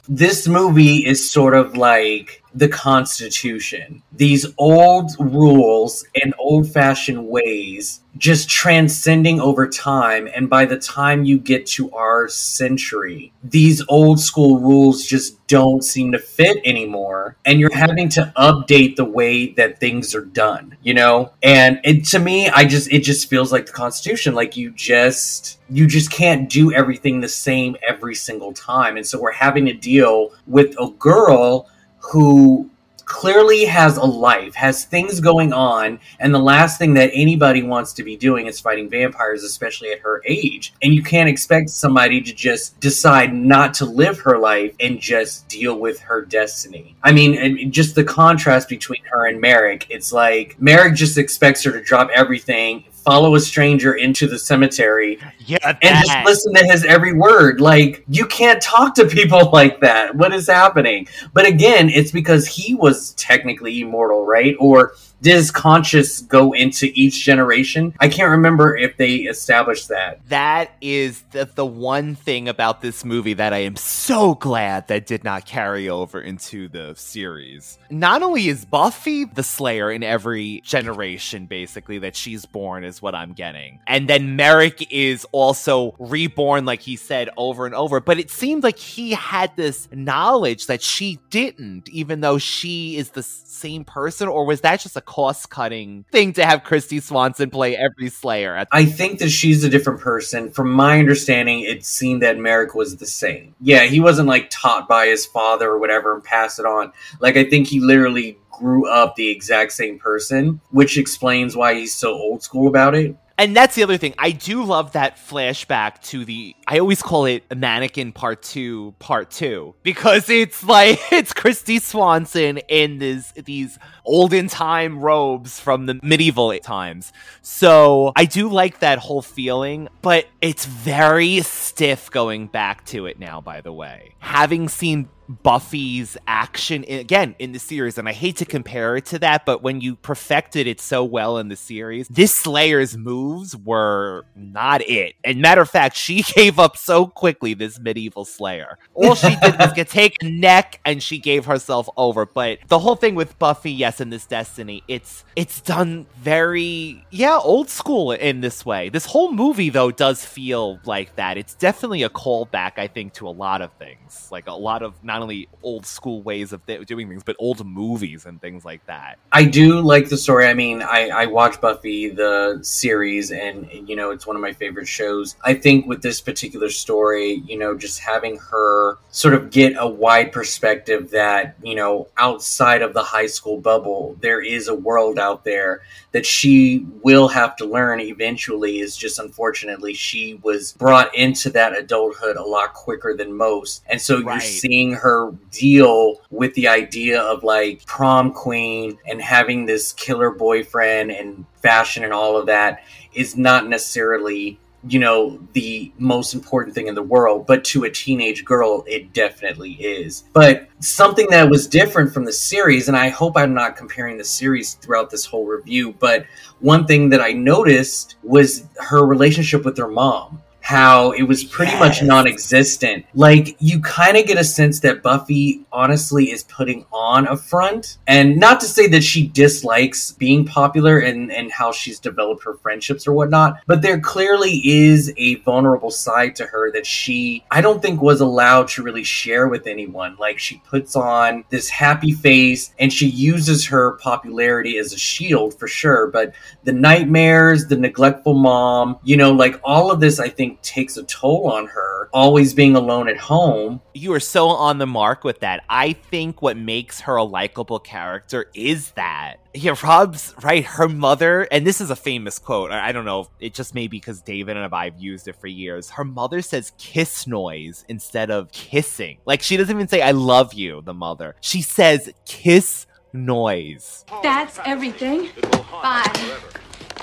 This 0.08 0.48
movie 0.48 1.04
is 1.04 1.30
sort 1.30 1.54
of 1.54 1.76
like 1.76 2.41
the 2.54 2.68
Constitution. 2.68 4.02
These 4.12 4.46
old 4.58 5.12
rules 5.18 6.04
and 6.22 6.34
old 6.38 6.70
fashioned 6.70 7.26
ways 7.26 8.00
just 8.18 8.48
transcending 8.48 9.40
over 9.40 9.66
time. 9.66 10.28
And 10.34 10.50
by 10.50 10.66
the 10.66 10.78
time 10.78 11.24
you 11.24 11.38
get 11.38 11.66
to 11.68 11.90
our 11.92 12.28
century, 12.28 13.32
these 13.42 13.82
old 13.88 14.20
school 14.20 14.60
rules 14.60 15.06
just 15.06 15.44
don't 15.46 15.82
seem 15.82 16.12
to 16.12 16.18
fit 16.18 16.58
anymore. 16.64 17.36
And 17.44 17.58
you're 17.58 17.74
having 17.74 18.08
to 18.10 18.32
update 18.36 18.96
the 18.96 19.04
way 19.04 19.52
that 19.54 19.80
things 19.80 20.14
are 20.14 20.24
done, 20.24 20.76
you 20.82 20.94
know? 20.94 21.32
And 21.42 21.80
it, 21.84 22.04
to 22.08 22.18
me, 22.18 22.48
I 22.48 22.64
just, 22.64 22.92
it 22.92 23.02
just 23.02 23.30
feels 23.30 23.50
like 23.50 23.66
the 23.66 23.72
Constitution. 23.72 24.34
Like 24.34 24.56
you 24.56 24.70
just, 24.70 25.58
you 25.70 25.86
just 25.86 26.10
can't 26.10 26.50
do 26.50 26.72
everything 26.72 27.20
the 27.20 27.28
same 27.28 27.76
every 27.86 28.14
single 28.14 28.52
time. 28.52 28.96
And 28.98 29.06
so 29.06 29.18
we're 29.20 29.32
having 29.32 29.64
to 29.66 29.72
deal 29.72 30.32
with 30.46 30.78
a 30.78 30.90
girl 30.98 31.68
who 32.02 32.68
clearly 33.04 33.64
has 33.66 33.98
a 33.98 34.04
life, 34.04 34.54
has 34.54 34.84
things 34.84 35.20
going 35.20 35.52
on, 35.52 36.00
and 36.18 36.34
the 36.34 36.38
last 36.38 36.78
thing 36.78 36.94
that 36.94 37.10
anybody 37.12 37.62
wants 37.62 37.92
to 37.92 38.02
be 38.02 38.16
doing 38.16 38.46
is 38.46 38.58
fighting 38.58 38.88
vampires, 38.88 39.42
especially 39.44 39.90
at 39.92 39.98
her 40.00 40.22
age. 40.24 40.72
And 40.82 40.94
you 40.94 41.02
can't 41.02 41.28
expect 41.28 41.68
somebody 41.68 42.20
to 42.22 42.32
just 42.32 42.80
decide 42.80 43.34
not 43.34 43.74
to 43.74 43.84
live 43.84 44.18
her 44.20 44.38
life 44.38 44.74
and 44.80 44.98
just 44.98 45.46
deal 45.48 45.78
with 45.78 46.00
her 46.00 46.22
destiny. 46.22 46.96
I 47.02 47.12
mean, 47.12 47.70
just 47.70 47.94
the 47.94 48.04
contrast 48.04 48.68
between 48.68 49.02
her 49.10 49.26
and 49.26 49.40
Merrick, 49.40 49.86
it's 49.90 50.12
like 50.12 50.56
Merrick 50.58 50.94
just 50.94 51.18
expects 51.18 51.62
her 51.64 51.72
to 51.72 51.82
drop 51.82 52.08
everything. 52.14 52.84
Follow 53.04 53.34
a 53.34 53.40
stranger 53.40 53.94
into 53.94 54.26
the 54.26 54.38
cemetery 54.38 55.18
Yeah, 55.46 55.76
and 55.82 56.06
just 56.06 56.24
listen 56.24 56.54
to 56.54 56.64
his 56.64 56.84
every 56.84 57.12
word. 57.12 57.60
Like, 57.60 58.04
you 58.08 58.26
can't 58.26 58.62
talk 58.62 58.94
to 58.94 59.06
people 59.06 59.50
like 59.52 59.80
that. 59.80 60.14
What 60.14 60.32
is 60.32 60.46
happening? 60.46 61.08
But 61.32 61.46
again, 61.46 61.88
it's 61.88 62.12
because 62.12 62.46
he 62.46 62.74
was 62.74 63.14
technically 63.14 63.80
immortal, 63.80 64.24
right? 64.24 64.54
Or 64.58 64.94
his 65.22 65.50
conscious 65.50 66.20
go 66.20 66.52
into 66.52 66.90
each 66.94 67.24
generation? 67.24 67.94
I 68.00 68.08
can't 68.08 68.30
remember 68.30 68.76
if 68.76 68.96
they 68.96 69.16
established 69.16 69.88
that. 69.88 70.20
That 70.28 70.72
is 70.80 71.22
the, 71.30 71.48
the 71.54 71.66
one 71.66 72.14
thing 72.14 72.48
about 72.48 72.80
this 72.80 73.04
movie 73.04 73.34
that 73.34 73.52
I 73.52 73.58
am 73.58 73.76
so 73.76 74.34
glad 74.34 74.88
that 74.88 75.06
did 75.06 75.24
not 75.24 75.46
carry 75.46 75.88
over 75.88 76.20
into 76.20 76.68
the 76.68 76.94
series. 76.96 77.78
Not 77.90 78.22
only 78.22 78.48
is 78.48 78.64
Buffy 78.64 79.24
the 79.24 79.42
Slayer 79.42 79.90
in 79.90 80.02
every 80.02 80.60
generation, 80.64 81.46
basically, 81.46 81.98
that 82.00 82.16
she's 82.16 82.46
born, 82.46 82.84
is 82.84 83.02
what 83.02 83.14
I'm 83.14 83.32
getting. 83.32 83.80
And 83.86 84.08
then 84.08 84.36
Merrick 84.36 84.92
is 84.92 85.26
also 85.32 85.94
reborn, 85.98 86.64
like 86.64 86.80
he 86.80 86.96
said, 86.96 87.28
over 87.36 87.66
and 87.66 87.74
over. 87.74 88.00
But 88.00 88.18
it 88.18 88.30
seemed 88.30 88.62
like 88.62 88.78
he 88.78 89.12
had 89.12 89.54
this 89.56 89.88
knowledge 89.92 90.66
that 90.66 90.82
she 90.82 91.18
didn't, 91.30 91.88
even 91.88 92.20
though 92.20 92.38
she 92.38 92.96
is 92.96 93.10
the 93.10 93.22
same 93.22 93.84
person, 93.84 94.28
or 94.28 94.44
was 94.44 94.62
that 94.62 94.80
just 94.80 94.96
a 94.96 95.00
cost 95.12 95.50
cutting 95.50 96.06
thing 96.10 96.32
to 96.32 96.44
have 96.44 96.64
Christy 96.64 96.98
Swanson 96.98 97.50
play 97.50 97.76
every 97.76 98.08
Slayer? 98.08 98.56
At- 98.56 98.68
I 98.72 98.86
think 98.86 99.18
that 99.18 99.28
she's 99.28 99.62
a 99.62 99.68
different 99.68 100.00
person. 100.00 100.50
From 100.50 100.72
my 100.72 100.98
understanding, 100.98 101.60
it 101.60 101.84
seemed 101.84 102.22
that 102.22 102.38
Merrick 102.38 102.74
was 102.74 102.96
the 102.96 103.04
same. 103.04 103.54
Yeah, 103.60 103.82
he 103.82 104.00
wasn't 104.00 104.28
like 104.28 104.48
taught 104.48 104.88
by 104.88 105.08
his 105.08 105.26
father 105.26 105.68
or 105.68 105.78
whatever 105.78 106.14
and 106.14 106.24
passed 106.24 106.58
it 106.58 106.64
on. 106.64 106.92
Like, 107.20 107.36
I 107.36 107.44
think 107.44 107.66
he 107.66 107.78
literally 107.78 108.38
grew 108.50 108.88
up 108.88 109.16
the 109.16 109.28
exact 109.28 109.72
same 109.72 109.98
person, 109.98 110.60
which 110.70 110.96
explains 110.96 111.54
why 111.54 111.74
he's 111.74 111.94
so 111.94 112.14
old 112.14 112.42
school 112.42 112.66
about 112.66 112.94
it. 112.94 113.14
And 113.38 113.56
that's 113.56 113.74
the 113.74 113.82
other 113.82 113.96
thing. 113.96 114.14
I 114.18 114.30
do 114.30 114.64
love 114.64 114.92
that 114.92 115.16
flashback 115.16 116.02
to 116.04 116.24
the. 116.24 116.54
I 116.66 116.78
always 116.78 117.02
call 117.02 117.24
it 117.26 117.44
a 117.50 117.54
Mannequin 117.54 118.12
Part 118.12 118.42
Two, 118.42 118.94
Part 118.98 119.30
Two, 119.30 119.74
because 119.82 120.28
it's 120.28 120.62
like 120.62 121.00
it's 121.12 121.32
Christy 121.32 121.78
Swanson 121.78 122.58
in 122.58 122.98
this 122.98 123.32
these 123.32 123.78
olden 124.04 124.48
time 124.48 125.00
robes 125.00 125.58
from 125.58 125.86
the 125.86 125.98
medieval 126.02 126.56
times. 126.58 127.12
So 127.40 128.12
I 128.16 128.24
do 128.24 128.48
like 128.48 128.80
that 128.80 128.98
whole 128.98 129.22
feeling, 129.22 129.88
but 130.02 130.26
it's 130.40 130.66
very 130.66 131.40
stiff 131.40 132.10
going 132.10 132.48
back 132.48 132.84
to 132.86 133.06
it 133.06 133.18
now. 133.18 133.40
By 133.40 133.60
the 133.60 133.72
way, 133.72 134.14
having 134.18 134.68
seen 134.68 135.08
Buffy's 135.42 136.16
action 136.26 136.84
in, 136.84 137.00
again 137.00 137.34
in 137.38 137.52
the 137.52 137.58
series, 137.58 137.98
and 137.98 138.08
I 138.08 138.12
hate 138.12 138.36
to 138.36 138.44
compare 138.44 138.96
it 138.96 139.06
to 139.06 139.18
that, 139.20 139.46
but 139.46 139.62
when 139.62 139.80
you 139.80 139.96
perfected 139.96 140.66
it 140.66 140.80
so 140.80 141.04
well 141.04 141.38
in 141.38 141.48
the 141.48 141.56
series, 141.56 142.08
this 142.08 142.34
Slayer's 142.34 142.96
moves 142.96 143.56
were 143.56 144.24
not 144.36 144.82
it. 144.82 145.14
And 145.24 145.40
matter 145.40 145.60
of 145.60 145.70
fact, 145.70 145.96
she 145.96 146.22
gave 146.36 146.58
up 146.58 146.76
so 146.76 147.06
quickly. 147.06 147.54
This 147.54 147.78
medieval 147.78 148.24
Slayer, 148.24 148.78
all 148.94 149.14
she 149.14 149.34
did 149.36 149.58
was 149.58 149.72
get 149.72 149.88
take 149.88 150.16
neck, 150.22 150.80
and 150.84 151.02
she 151.02 151.18
gave 151.18 151.46
herself 151.46 151.88
over. 151.96 152.26
But 152.26 152.58
the 152.68 152.78
whole 152.78 152.96
thing 152.96 153.14
with 153.14 153.38
Buffy, 153.38 153.72
yes, 153.72 154.00
in 154.00 154.10
this 154.10 154.26
Destiny, 154.26 154.82
it's 154.88 155.24
it's 155.36 155.60
done 155.60 156.06
very 156.18 157.04
yeah 157.10 157.38
old 157.38 157.68
school 157.70 158.12
in 158.12 158.40
this 158.40 158.64
way. 158.66 158.88
This 158.88 159.06
whole 159.06 159.32
movie 159.32 159.70
though 159.70 159.90
does 159.90 160.24
feel 160.24 160.80
like 160.84 161.16
that. 161.16 161.36
It's 161.36 161.54
definitely 161.54 162.02
a 162.02 162.10
callback, 162.10 162.72
I 162.78 162.86
think, 162.86 163.14
to 163.14 163.28
a 163.28 163.30
lot 163.30 163.62
of 163.62 163.72
things, 163.74 164.28
like 164.30 164.46
a 164.46 164.52
lot 164.52 164.82
of 164.82 165.02
not 165.02 165.21
only 165.22 165.48
old 165.62 165.86
school 165.86 166.22
ways 166.22 166.52
of 166.52 166.64
th- 166.66 166.86
doing 166.86 167.08
things, 167.08 167.22
but 167.22 167.36
old 167.38 167.64
movies 167.64 168.26
and 168.26 168.40
things 168.40 168.64
like 168.64 168.84
that. 168.86 169.18
I 169.30 169.44
do 169.44 169.80
like 169.80 170.08
the 170.08 170.16
story. 170.16 170.46
I 170.46 170.54
mean, 170.54 170.82
I, 170.82 171.08
I 171.08 171.26
watch 171.26 171.60
Buffy 171.60 172.10
the 172.10 172.58
series, 172.62 173.30
and 173.30 173.68
you 173.88 173.96
know, 173.96 174.10
it's 174.10 174.26
one 174.26 174.36
of 174.36 174.42
my 174.42 174.52
favorite 174.52 174.88
shows. 174.88 175.36
I 175.42 175.54
think 175.54 175.86
with 175.86 176.02
this 176.02 176.20
particular 176.20 176.68
story, 176.68 177.42
you 177.46 177.58
know, 177.58 177.76
just 177.76 178.00
having 178.00 178.38
her 178.38 178.98
sort 179.10 179.34
of 179.34 179.50
get 179.50 179.74
a 179.78 179.86
wide 179.88 180.32
perspective 180.32 181.10
that 181.12 181.54
you 181.62 181.74
know, 181.74 182.08
outside 182.18 182.82
of 182.82 182.92
the 182.94 183.02
high 183.02 183.26
school 183.26 183.58
bubble, 183.58 184.16
there 184.20 184.40
is 184.42 184.68
a 184.68 184.74
world 184.74 185.18
out 185.18 185.44
there 185.44 185.82
that 186.12 186.26
she 186.26 186.86
will 187.02 187.28
have 187.28 187.56
to 187.56 187.64
learn 187.64 188.00
eventually. 188.00 188.80
Is 188.80 188.96
just 188.96 189.18
unfortunately 189.18 189.94
she 189.94 190.34
was 190.42 190.72
brought 190.72 191.14
into 191.14 191.48
that 191.50 191.76
adulthood 191.78 192.36
a 192.36 192.42
lot 192.42 192.74
quicker 192.74 193.16
than 193.16 193.32
most, 193.36 193.82
and 193.88 194.00
so 194.00 194.20
Right. 194.22 194.34
you're 194.34 194.40
seeing 194.40 194.92
her 195.02 195.32
deal 195.50 196.20
with 196.30 196.54
the 196.54 196.68
idea 196.68 197.20
of 197.20 197.42
like 197.42 197.84
prom 197.86 198.32
queen 198.32 198.96
and 199.08 199.20
having 199.20 199.66
this 199.66 199.92
killer 199.94 200.30
boyfriend 200.30 201.10
and 201.10 201.44
fashion 201.60 202.04
and 202.04 202.12
all 202.12 202.36
of 202.36 202.46
that 202.46 202.84
is 203.12 203.36
not 203.36 203.68
necessarily 203.68 204.60
you 204.88 205.00
know 205.00 205.40
the 205.54 205.92
most 205.98 206.34
important 206.34 206.74
thing 206.74 206.86
in 206.86 206.94
the 206.94 207.02
world 207.02 207.46
but 207.48 207.64
to 207.64 207.82
a 207.84 207.90
teenage 207.90 208.44
girl 208.44 208.84
it 208.86 209.12
definitely 209.12 209.72
is. 209.72 210.24
But 210.32 210.68
something 210.78 211.26
that 211.30 211.50
was 211.50 211.66
different 211.66 212.12
from 212.12 212.24
the 212.24 212.32
series 212.32 212.86
and 212.88 212.96
i 212.96 213.08
hope 213.08 213.36
i'm 213.36 213.54
not 213.54 213.76
comparing 213.76 214.18
the 214.18 214.24
series 214.24 214.74
throughout 214.74 215.10
this 215.10 215.24
whole 215.24 215.46
review 215.46 215.94
but 215.98 216.26
one 216.60 216.86
thing 216.86 217.08
that 217.10 217.20
i 217.20 217.32
noticed 217.32 218.16
was 218.22 218.64
her 218.76 219.04
relationship 219.04 219.64
with 219.64 219.76
her 219.78 219.88
mom 219.88 220.42
how 220.62 221.10
it 221.12 221.24
was 221.24 221.44
pretty 221.44 221.76
much 221.78 222.02
non-existent. 222.02 223.04
Like 223.14 223.56
you 223.60 223.80
kind 223.80 224.16
of 224.16 224.26
get 224.26 224.38
a 224.38 224.44
sense 224.44 224.80
that 224.80 225.02
buffy 225.02 225.62
honestly 225.72 226.30
is 226.30 226.44
putting 226.44 226.86
on 226.92 227.26
a 227.26 227.36
front. 227.36 227.98
And 228.06 228.38
not 228.38 228.60
to 228.60 228.66
say 228.66 228.86
that 228.88 229.02
she 229.02 229.26
dislikes 229.28 230.12
being 230.12 230.46
popular 230.46 230.98
and 230.98 231.32
and 231.32 231.50
how 231.50 231.72
she's 231.72 231.98
developed 231.98 232.44
her 232.44 232.54
friendships 232.54 233.06
or 233.06 233.12
whatnot 233.12 233.58
but 233.66 233.82
there 233.82 234.00
clearly 234.00 234.60
is 234.64 235.12
a 235.16 235.36
vulnerable 235.36 235.90
side 235.90 236.36
to 236.36 236.46
her 236.46 236.70
that 236.72 236.86
she 236.86 237.44
i 237.50 237.60
don't 237.60 237.82
think 237.82 238.00
was 238.00 238.20
allowed 238.20 238.68
to 238.68 238.82
really 238.82 239.04
share 239.04 239.48
with 239.48 239.66
anyone. 239.66 240.16
Like 240.18 240.38
she 240.38 240.62
puts 240.68 240.96
on 240.96 241.44
this 241.50 241.68
happy 241.68 242.12
face 242.12 242.72
and 242.78 242.92
she 242.92 243.08
uses 243.08 243.66
her 243.66 243.92
popularity 243.92 244.78
as 244.78 244.92
a 244.92 244.98
shield 244.98 245.58
for 245.58 245.66
sure 245.66 246.06
but 246.08 246.34
the 246.64 246.72
nightmares 246.72 247.66
the 247.66 247.76
neglectful 247.76 248.34
mom 248.34 248.98
you 249.02 249.16
know 249.16 249.32
like 249.32 249.60
all 249.64 249.90
of 249.90 250.00
this 250.00 250.20
i 250.20 250.28
think 250.28 250.51
takes 250.62 250.96
a 250.96 251.02
toll 251.04 251.50
on 251.50 251.66
her 251.66 252.08
always 252.12 252.54
being 252.54 252.76
alone 252.76 253.08
at 253.08 253.16
home 253.16 253.80
You 253.94 254.12
are 254.12 254.20
so 254.20 254.48
on 254.48 254.78
the 254.78 254.86
mark 254.86 255.24
with 255.24 255.40
that. 255.40 255.64
I 255.68 255.92
think 255.94 256.42
what 256.42 256.56
makes 256.56 257.00
her 257.00 257.16
a 257.16 257.24
likable 257.24 257.78
character 257.78 258.46
is 258.54 258.90
that. 258.92 259.36
Yeah, 259.54 259.74
Rob's 259.82 260.34
right. 260.42 260.64
Her 260.64 260.88
mother, 260.88 261.46
and 261.50 261.66
this 261.66 261.80
is 261.80 261.90
a 261.90 261.96
famous 261.96 262.38
quote. 262.38 262.70
I 262.70 262.88
I 262.88 262.92
don't 262.92 263.04
know. 263.04 263.28
It 263.40 263.54
just 263.54 263.74
may 263.74 263.86
be 263.86 263.98
because 263.98 264.20
David 264.22 264.56
and 264.56 264.74
I've 264.74 264.98
used 264.98 265.28
it 265.28 265.36
for 265.36 265.46
years. 265.46 265.90
Her 265.90 266.04
mother 266.04 266.42
says 266.42 266.72
kiss 266.78 267.26
noise 267.26 267.84
instead 267.88 268.30
of 268.30 268.50
kissing. 268.52 269.18
Like 269.24 269.42
she 269.42 269.56
doesn't 269.56 269.74
even 269.74 269.88
say, 269.88 270.02
I 270.02 270.10
love 270.10 270.54
you, 270.54 270.82
the 270.82 270.94
mother. 270.94 271.36
She 271.40 271.62
says 271.62 272.10
kiss 272.26 272.86
noise. 273.12 274.04
That's 274.22 274.58
everything. 274.64 275.30
Bye. 275.70 276.38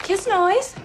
Kiss 0.04 0.28
noise. 0.28 0.76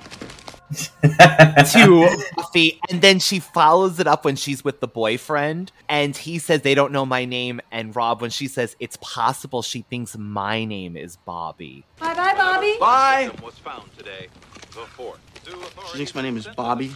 to 1.03 2.25
Buffy, 2.37 2.81
and 2.91 3.01
then 3.03 3.19
she 3.19 3.39
follows 3.39 4.01
it 4.01 4.07
up 4.07 4.25
when 4.25 4.37
she's 4.37 4.65
with 4.65 4.81
the 4.81 4.89
boyfriend, 4.89 5.73
and 5.89 6.17
he 6.17 6.39
says 6.39 6.63
they 6.63 6.75
don't 6.75 6.93
know 6.93 7.07
my 7.07 7.25
name, 7.25 7.61
and 7.71 7.95
Rob 7.95 8.21
when 8.21 8.31
she 8.31 8.49
says 8.49 8.77
it's 8.81 8.97
possible 9.01 9.63
she 9.63 9.83
thinks 9.83 10.17
my 10.17 10.65
name 10.65 10.97
is 10.97 11.17
Bobby. 11.17 11.85
Bye 12.01 12.15
bye, 12.15 12.35
Bobby. 12.35 12.77
Bye. 12.81 13.31
Was 13.43 13.59
found 13.59 13.91
today. 13.97 14.29
The 14.71 14.81
fourth. 14.81 15.21
She 15.91 15.99
thinks 15.99 16.15
my 16.15 16.23
name 16.23 16.37
is 16.37 16.49
Bobby. 16.57 16.93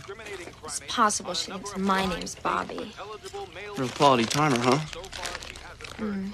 It's 0.64 0.80
possible 0.88 1.34
she 1.34 1.52
thinks 1.52 1.76
my 1.76 2.06
name's 2.06 2.34
Bobby. 2.34 2.92
Real 3.76 3.88
quality 3.90 4.24
timer, 4.24 4.58
huh? 4.58 4.78
Mm. 5.98 6.32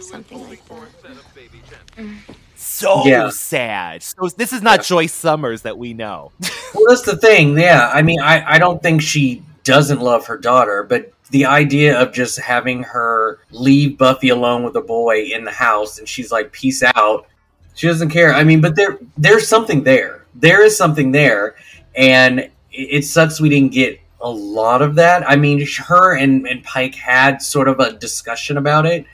Something 0.00 0.48
like 0.48 0.62
that. 0.68 2.08
So 2.54 3.06
Yeah. 3.06 3.28
sad. 3.30 4.02
So 4.02 4.28
this 4.36 4.52
is 4.52 4.62
not 4.62 4.82
Joyce 4.84 5.12
Summers 5.12 5.62
that 5.62 5.78
we 5.78 5.94
know. 5.94 6.32
Well, 6.74 6.84
that's 6.88 7.02
the 7.02 7.16
thing. 7.16 7.58
Yeah, 7.58 7.90
I 7.94 8.02
mean, 8.02 8.20
I, 8.20 8.54
I 8.54 8.58
don't 8.58 8.82
think 8.82 9.00
she 9.00 9.42
doesn't 9.64 10.00
love 10.02 10.26
her 10.26 10.36
daughter, 10.36 10.82
but 10.82 11.10
the 11.30 11.46
idea 11.46 11.98
of 11.98 12.12
just 12.12 12.38
having 12.38 12.82
her 12.82 13.38
leave 13.50 13.96
Buffy 13.96 14.28
alone 14.28 14.62
with 14.62 14.76
a 14.76 14.82
boy 14.82 15.22
in 15.22 15.44
the 15.44 15.50
house 15.50 15.98
and 15.98 16.06
she's 16.06 16.30
like, 16.30 16.52
"Peace 16.52 16.82
out," 16.94 17.28
she 17.74 17.86
doesn't 17.86 18.10
care. 18.10 18.34
I 18.34 18.44
mean, 18.44 18.60
but 18.60 18.76
there 18.76 18.98
there's 19.16 19.48
something 19.48 19.82
there. 19.84 20.26
There 20.34 20.62
is 20.62 20.76
something 20.76 21.12
there, 21.12 21.56
and 21.94 22.40
it, 22.40 22.50
it 22.72 23.04
sucks 23.06 23.40
we 23.40 23.48
didn't 23.48 23.72
get 23.72 23.98
a 24.20 24.30
lot 24.30 24.82
of 24.82 24.94
that. 24.96 25.28
I 25.28 25.36
mean, 25.36 25.66
her 25.86 26.16
and, 26.16 26.46
and 26.46 26.62
Pike 26.62 26.94
had 26.94 27.40
sort 27.40 27.68
of 27.68 27.80
a 27.80 27.92
discussion 27.92 28.58
about 28.58 28.84
it, 28.84 29.06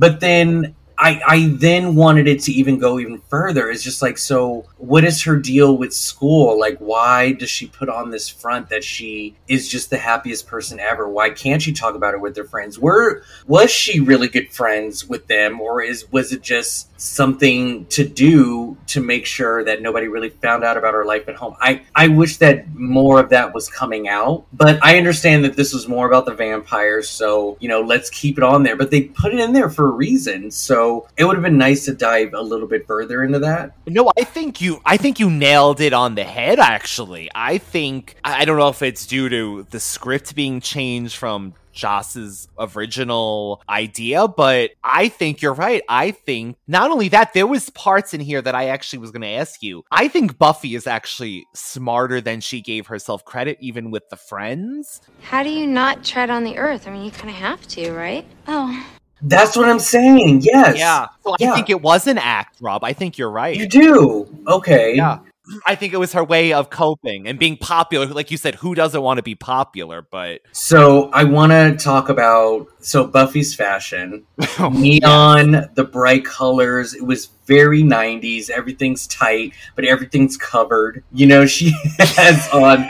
but 0.00 0.20
then 0.20 0.74
I, 1.02 1.22
I 1.26 1.46
then 1.54 1.94
wanted 1.94 2.28
it 2.28 2.40
to 2.42 2.52
even 2.52 2.78
go 2.78 2.98
even 2.98 3.22
further. 3.30 3.70
It's 3.70 3.82
just 3.82 4.02
like, 4.02 4.18
so 4.18 4.66
what 4.76 5.02
is 5.02 5.22
her 5.22 5.36
deal 5.36 5.78
with 5.78 5.94
school? 5.94 6.60
Like, 6.60 6.76
why 6.76 7.32
does 7.32 7.48
she 7.48 7.68
put 7.68 7.88
on 7.88 8.10
this 8.10 8.28
front 8.28 8.68
that 8.68 8.84
she 8.84 9.34
is 9.48 9.66
just 9.66 9.88
the 9.88 9.96
happiest 9.96 10.46
person 10.46 10.78
ever? 10.78 11.08
Why 11.08 11.30
can't 11.30 11.62
she 11.62 11.72
talk 11.72 11.94
about 11.94 12.12
it 12.12 12.20
with 12.20 12.36
her 12.36 12.44
friends? 12.44 12.78
Were 12.78 13.22
was 13.46 13.70
she 13.70 14.00
really 14.00 14.28
good 14.28 14.52
friends 14.52 15.08
with 15.08 15.26
them, 15.26 15.58
or 15.58 15.80
is 15.82 16.10
was 16.12 16.34
it 16.34 16.42
just 16.42 16.88
something 17.00 17.86
to 17.86 18.06
do 18.06 18.76
to 18.88 19.00
make 19.00 19.24
sure 19.24 19.64
that 19.64 19.80
nobody 19.80 20.06
really 20.06 20.28
found 20.28 20.64
out 20.64 20.76
about 20.76 20.92
her 20.92 21.06
life 21.06 21.26
at 21.28 21.36
home? 21.36 21.56
I 21.62 21.80
I 21.94 22.08
wish 22.08 22.36
that 22.38 22.74
more 22.74 23.20
of 23.20 23.30
that 23.30 23.54
was 23.54 23.70
coming 23.70 24.06
out, 24.06 24.44
but 24.52 24.78
I 24.82 24.98
understand 24.98 25.44
that 25.44 25.56
this 25.56 25.72
was 25.72 25.88
more 25.88 26.06
about 26.06 26.26
the 26.26 26.34
vampires, 26.34 27.08
so 27.08 27.56
you 27.58 27.68
know, 27.70 27.80
let's 27.80 28.10
keep 28.10 28.36
it 28.36 28.44
on 28.44 28.64
there. 28.64 28.76
But 28.76 28.90
they 28.90 29.04
put 29.04 29.32
it 29.32 29.40
in 29.40 29.54
there 29.54 29.70
for 29.70 29.86
a 29.86 29.92
reason, 29.92 30.50
so 30.50 30.89
it 31.16 31.24
would 31.24 31.36
have 31.36 31.42
been 31.42 31.58
nice 31.58 31.84
to 31.84 31.94
dive 31.94 32.34
a 32.34 32.42
little 32.42 32.68
bit 32.68 32.86
further 32.86 33.22
into 33.22 33.38
that. 33.40 33.74
No, 33.86 34.10
I 34.18 34.24
think 34.24 34.60
you 34.60 34.80
I 34.84 34.96
think 34.96 35.20
you 35.20 35.30
nailed 35.30 35.80
it 35.80 35.92
on 35.92 36.14
the 36.14 36.24
head 36.24 36.58
actually. 36.58 37.30
I 37.34 37.58
think 37.58 38.16
I 38.24 38.40
I 38.40 38.44
don't 38.46 38.58
know 38.58 38.68
if 38.68 38.80
it's 38.80 39.06
due 39.06 39.28
to 39.28 39.66
the 39.68 39.78
script 39.78 40.34
being 40.34 40.62
changed 40.62 41.16
from 41.16 41.52
Joss's 41.72 42.48
original 42.58 43.62
idea, 43.68 44.28
but 44.28 44.70
I 44.82 45.08
think 45.08 45.42
you're 45.42 45.54
right. 45.54 45.82
I 45.88 46.12
think 46.12 46.56
not 46.66 46.90
only 46.90 47.08
that, 47.08 47.32
there 47.34 47.46
was 47.46 47.70
parts 47.70 48.14
in 48.14 48.20
here 48.20 48.42
that 48.42 48.54
I 48.54 48.68
actually 48.68 49.00
was 49.00 49.10
going 49.10 49.22
to 49.22 49.28
ask 49.28 49.62
you. 49.62 49.84
I 49.90 50.08
think 50.08 50.38
Buffy 50.38 50.74
is 50.74 50.86
actually 50.86 51.46
smarter 51.54 52.20
than 52.20 52.40
she 52.40 52.60
gave 52.60 52.86
herself 52.86 53.24
credit, 53.24 53.58
even 53.60 53.90
with 53.90 54.08
the 54.08 54.16
friends. 54.16 55.00
How 55.22 55.42
do 55.42 55.50
you 55.50 55.66
not 55.66 56.04
tread 56.04 56.30
on 56.30 56.44
the 56.44 56.58
earth? 56.58 56.86
I 56.86 56.90
mean, 56.90 57.04
you 57.04 57.10
kind 57.10 57.30
of 57.30 57.36
have 57.36 57.66
to, 57.68 57.92
right? 57.92 58.24
Oh. 58.48 58.86
That's 59.22 59.56
what 59.56 59.68
I'm 59.68 59.78
saying. 59.80 60.40
Yes. 60.42 60.78
Yeah. 60.78 61.06
So 61.24 61.32
I 61.32 61.36
Yeah. 61.38 61.54
think 61.54 61.70
it 61.70 61.82
was 61.82 62.06
an 62.06 62.18
act, 62.18 62.56
Rob. 62.60 62.84
I 62.84 62.92
think 62.92 63.18
you're 63.18 63.30
right. 63.30 63.56
You 63.56 63.68
do. 63.68 64.28
Okay. 64.46 64.94
Yeah. 64.96 65.18
I 65.66 65.74
think 65.74 65.92
it 65.92 65.96
was 65.96 66.12
her 66.12 66.22
way 66.22 66.52
of 66.52 66.70
coping 66.70 67.26
and 67.26 67.36
being 67.36 67.56
popular. 67.56 68.06
Like 68.06 68.30
you 68.30 68.36
said, 68.36 68.54
who 68.56 68.74
doesn't 68.76 69.02
want 69.02 69.16
to 69.18 69.22
be 69.22 69.34
popular? 69.34 70.00
But 70.00 70.42
So 70.52 71.10
I 71.12 71.24
want 71.24 71.50
to 71.50 71.76
talk 71.82 72.08
about 72.08 72.68
so 72.80 73.04
Buffy's 73.06 73.52
fashion, 73.54 74.24
oh, 74.60 74.68
neon, 74.68 75.68
the 75.74 75.82
bright 75.82 76.24
colors. 76.24 76.94
It 76.94 77.04
was 77.04 77.30
very 77.46 77.82
'90s. 77.82 78.48
Everything's 78.48 79.08
tight, 79.08 79.52
but 79.74 79.84
everything's 79.84 80.36
covered. 80.36 81.02
You 81.12 81.26
know, 81.26 81.46
she 81.46 81.72
has 81.98 82.48
on 82.50 82.88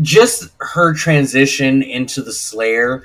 just 0.00 0.50
her 0.60 0.94
transition 0.94 1.82
into 1.82 2.22
the 2.22 2.32
Slayer. 2.32 3.04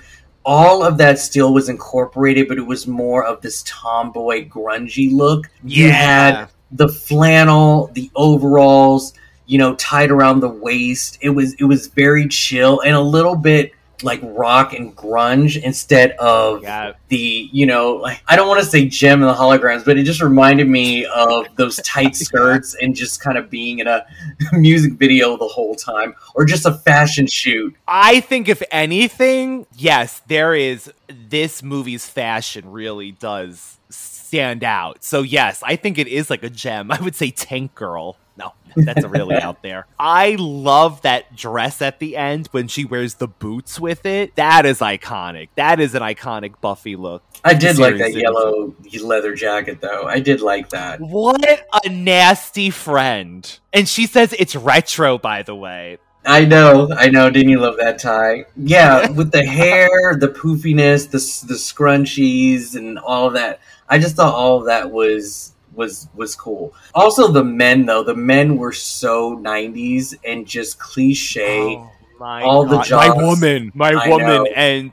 All 0.51 0.83
of 0.83 0.97
that 0.97 1.19
still 1.19 1.53
was 1.53 1.69
incorporated, 1.69 2.47
but 2.47 2.57
it 2.57 2.65
was 2.65 2.87
more 2.87 3.23
of 3.23 3.39
this 3.39 3.61
tomboy, 3.67 4.49
grungy 4.49 5.13
look. 5.13 5.45
Yeah. 5.63 5.85
You 5.85 5.91
had 5.91 6.49
the 6.71 6.89
flannel, 6.89 7.91
the 7.93 8.09
overalls, 8.15 9.13
you 9.45 9.59
know, 9.59 9.75
tied 9.75 10.09
around 10.09 10.39
the 10.39 10.49
waist. 10.49 11.19
It 11.21 11.29
was 11.29 11.53
it 11.59 11.65
was 11.65 11.85
very 11.85 12.27
chill 12.27 12.79
and 12.81 12.95
a 12.95 12.99
little 13.01 13.35
bit 13.35 13.73
like 14.03 14.19
rock 14.23 14.73
and 14.73 14.95
grunge 14.95 15.61
instead 15.61 16.11
of 16.11 16.61
the 17.09 17.49
you 17.51 17.65
know 17.65 17.95
like 17.95 18.21
I 18.27 18.35
don't 18.35 18.47
want 18.47 18.61
to 18.61 18.65
say 18.65 18.85
Jem 18.87 19.21
and 19.21 19.29
the 19.29 19.33
Holograms, 19.33 19.85
but 19.85 19.97
it 19.97 20.03
just 20.03 20.21
reminded 20.21 20.67
me 20.67 21.05
of 21.05 21.47
those 21.55 21.77
tight 21.77 22.15
skirts 22.15 22.75
and 22.81 22.95
just 22.95 23.21
kind 23.21 23.37
of 23.37 23.49
being 23.49 23.79
in 23.79 23.87
a 23.87 24.05
music 24.53 24.93
video 24.93 25.37
the 25.37 25.47
whole 25.47 25.75
time 25.75 26.15
or 26.35 26.45
just 26.45 26.65
a 26.65 26.73
fashion 26.73 27.27
shoot. 27.27 27.75
I 27.87 28.19
think 28.21 28.47
if 28.49 28.61
anything, 28.71 29.65
yes, 29.75 30.21
there 30.27 30.53
is 30.53 30.91
this 31.07 31.63
movie's 31.63 32.07
fashion 32.07 32.71
really 32.71 33.11
does 33.11 33.77
stand 33.89 34.63
out. 34.63 35.03
So 35.03 35.21
yes, 35.21 35.61
I 35.65 35.75
think 35.75 35.97
it 35.97 36.07
is 36.07 36.29
like 36.29 36.43
a 36.43 36.49
gem. 36.49 36.91
I 36.91 37.01
would 37.01 37.15
say 37.15 37.31
Tank 37.31 37.75
Girl. 37.75 38.17
No, 38.39 38.53
that's 38.77 39.05
really 39.05 39.35
out 39.35 39.61
there. 39.63 39.85
I 39.99 40.37
love 40.39 41.01
that 41.01 41.35
dress 41.35 41.81
at 41.81 41.99
the 41.99 42.15
end 42.15 42.47
when 42.51 42.69
she 42.69 42.85
wears 42.85 43.15
the 43.15 43.27
boots 43.27 43.79
with 43.79 44.05
it. 44.05 44.35
That 44.35 44.65
is 44.65 44.79
iconic. 44.79 45.49
That 45.55 45.81
is 45.81 45.93
an 45.93 46.01
iconic 46.01 46.53
Buffy 46.61 46.95
look. 46.95 47.21
I 47.43 47.53
did 47.53 47.77
like 47.77 47.97
that 47.97 48.13
yellow 48.13 48.73
leather 49.01 49.35
jacket 49.35 49.81
though. 49.81 50.03
I 50.03 50.19
did 50.21 50.39
like 50.41 50.69
that. 50.69 51.01
What 51.01 51.67
a 51.83 51.89
nasty 51.89 52.69
friend. 52.69 53.59
And 53.73 53.87
she 53.87 54.07
says 54.07 54.33
it's 54.39 54.55
retro, 54.55 55.17
by 55.17 55.43
the 55.43 55.55
way. 55.55 55.97
I 56.25 56.45
know, 56.45 56.89
I 56.95 57.09
know. 57.09 57.29
Didn't 57.29 57.49
you 57.49 57.59
love 57.59 57.77
that 57.77 57.97
tie? 57.97 58.45
Yeah, 58.55 59.09
with 59.09 59.31
the 59.31 59.43
hair, 59.43 60.15
the 60.15 60.27
poofiness, 60.27 61.05
the 61.09 61.47
the 61.47 61.57
scrunchies, 61.57 62.75
and 62.75 62.99
all 62.99 63.27
of 63.27 63.33
that. 63.33 63.59
I 63.87 63.99
just 63.99 64.15
thought 64.15 64.33
all 64.33 64.59
of 64.59 64.65
that 64.65 64.91
was 64.91 65.53
was 65.73 66.07
was 66.15 66.35
cool. 66.35 66.73
Also, 66.93 67.27
the 67.27 67.43
men 67.43 67.85
though, 67.85 68.03
the 68.03 68.15
men 68.15 68.57
were 68.57 68.73
so 68.73 69.37
'90s 69.37 70.15
and 70.25 70.45
just 70.45 70.79
cliche. 70.79 71.75
Oh 71.77 71.91
my 72.19 72.43
all 72.43 72.65
the 72.65 72.81
jobs. 72.81 73.09
my 73.09 73.23
woman, 73.23 73.71
my 73.73 73.91
I 73.91 74.09
woman, 74.09 74.27
know. 74.27 74.45
and 74.55 74.91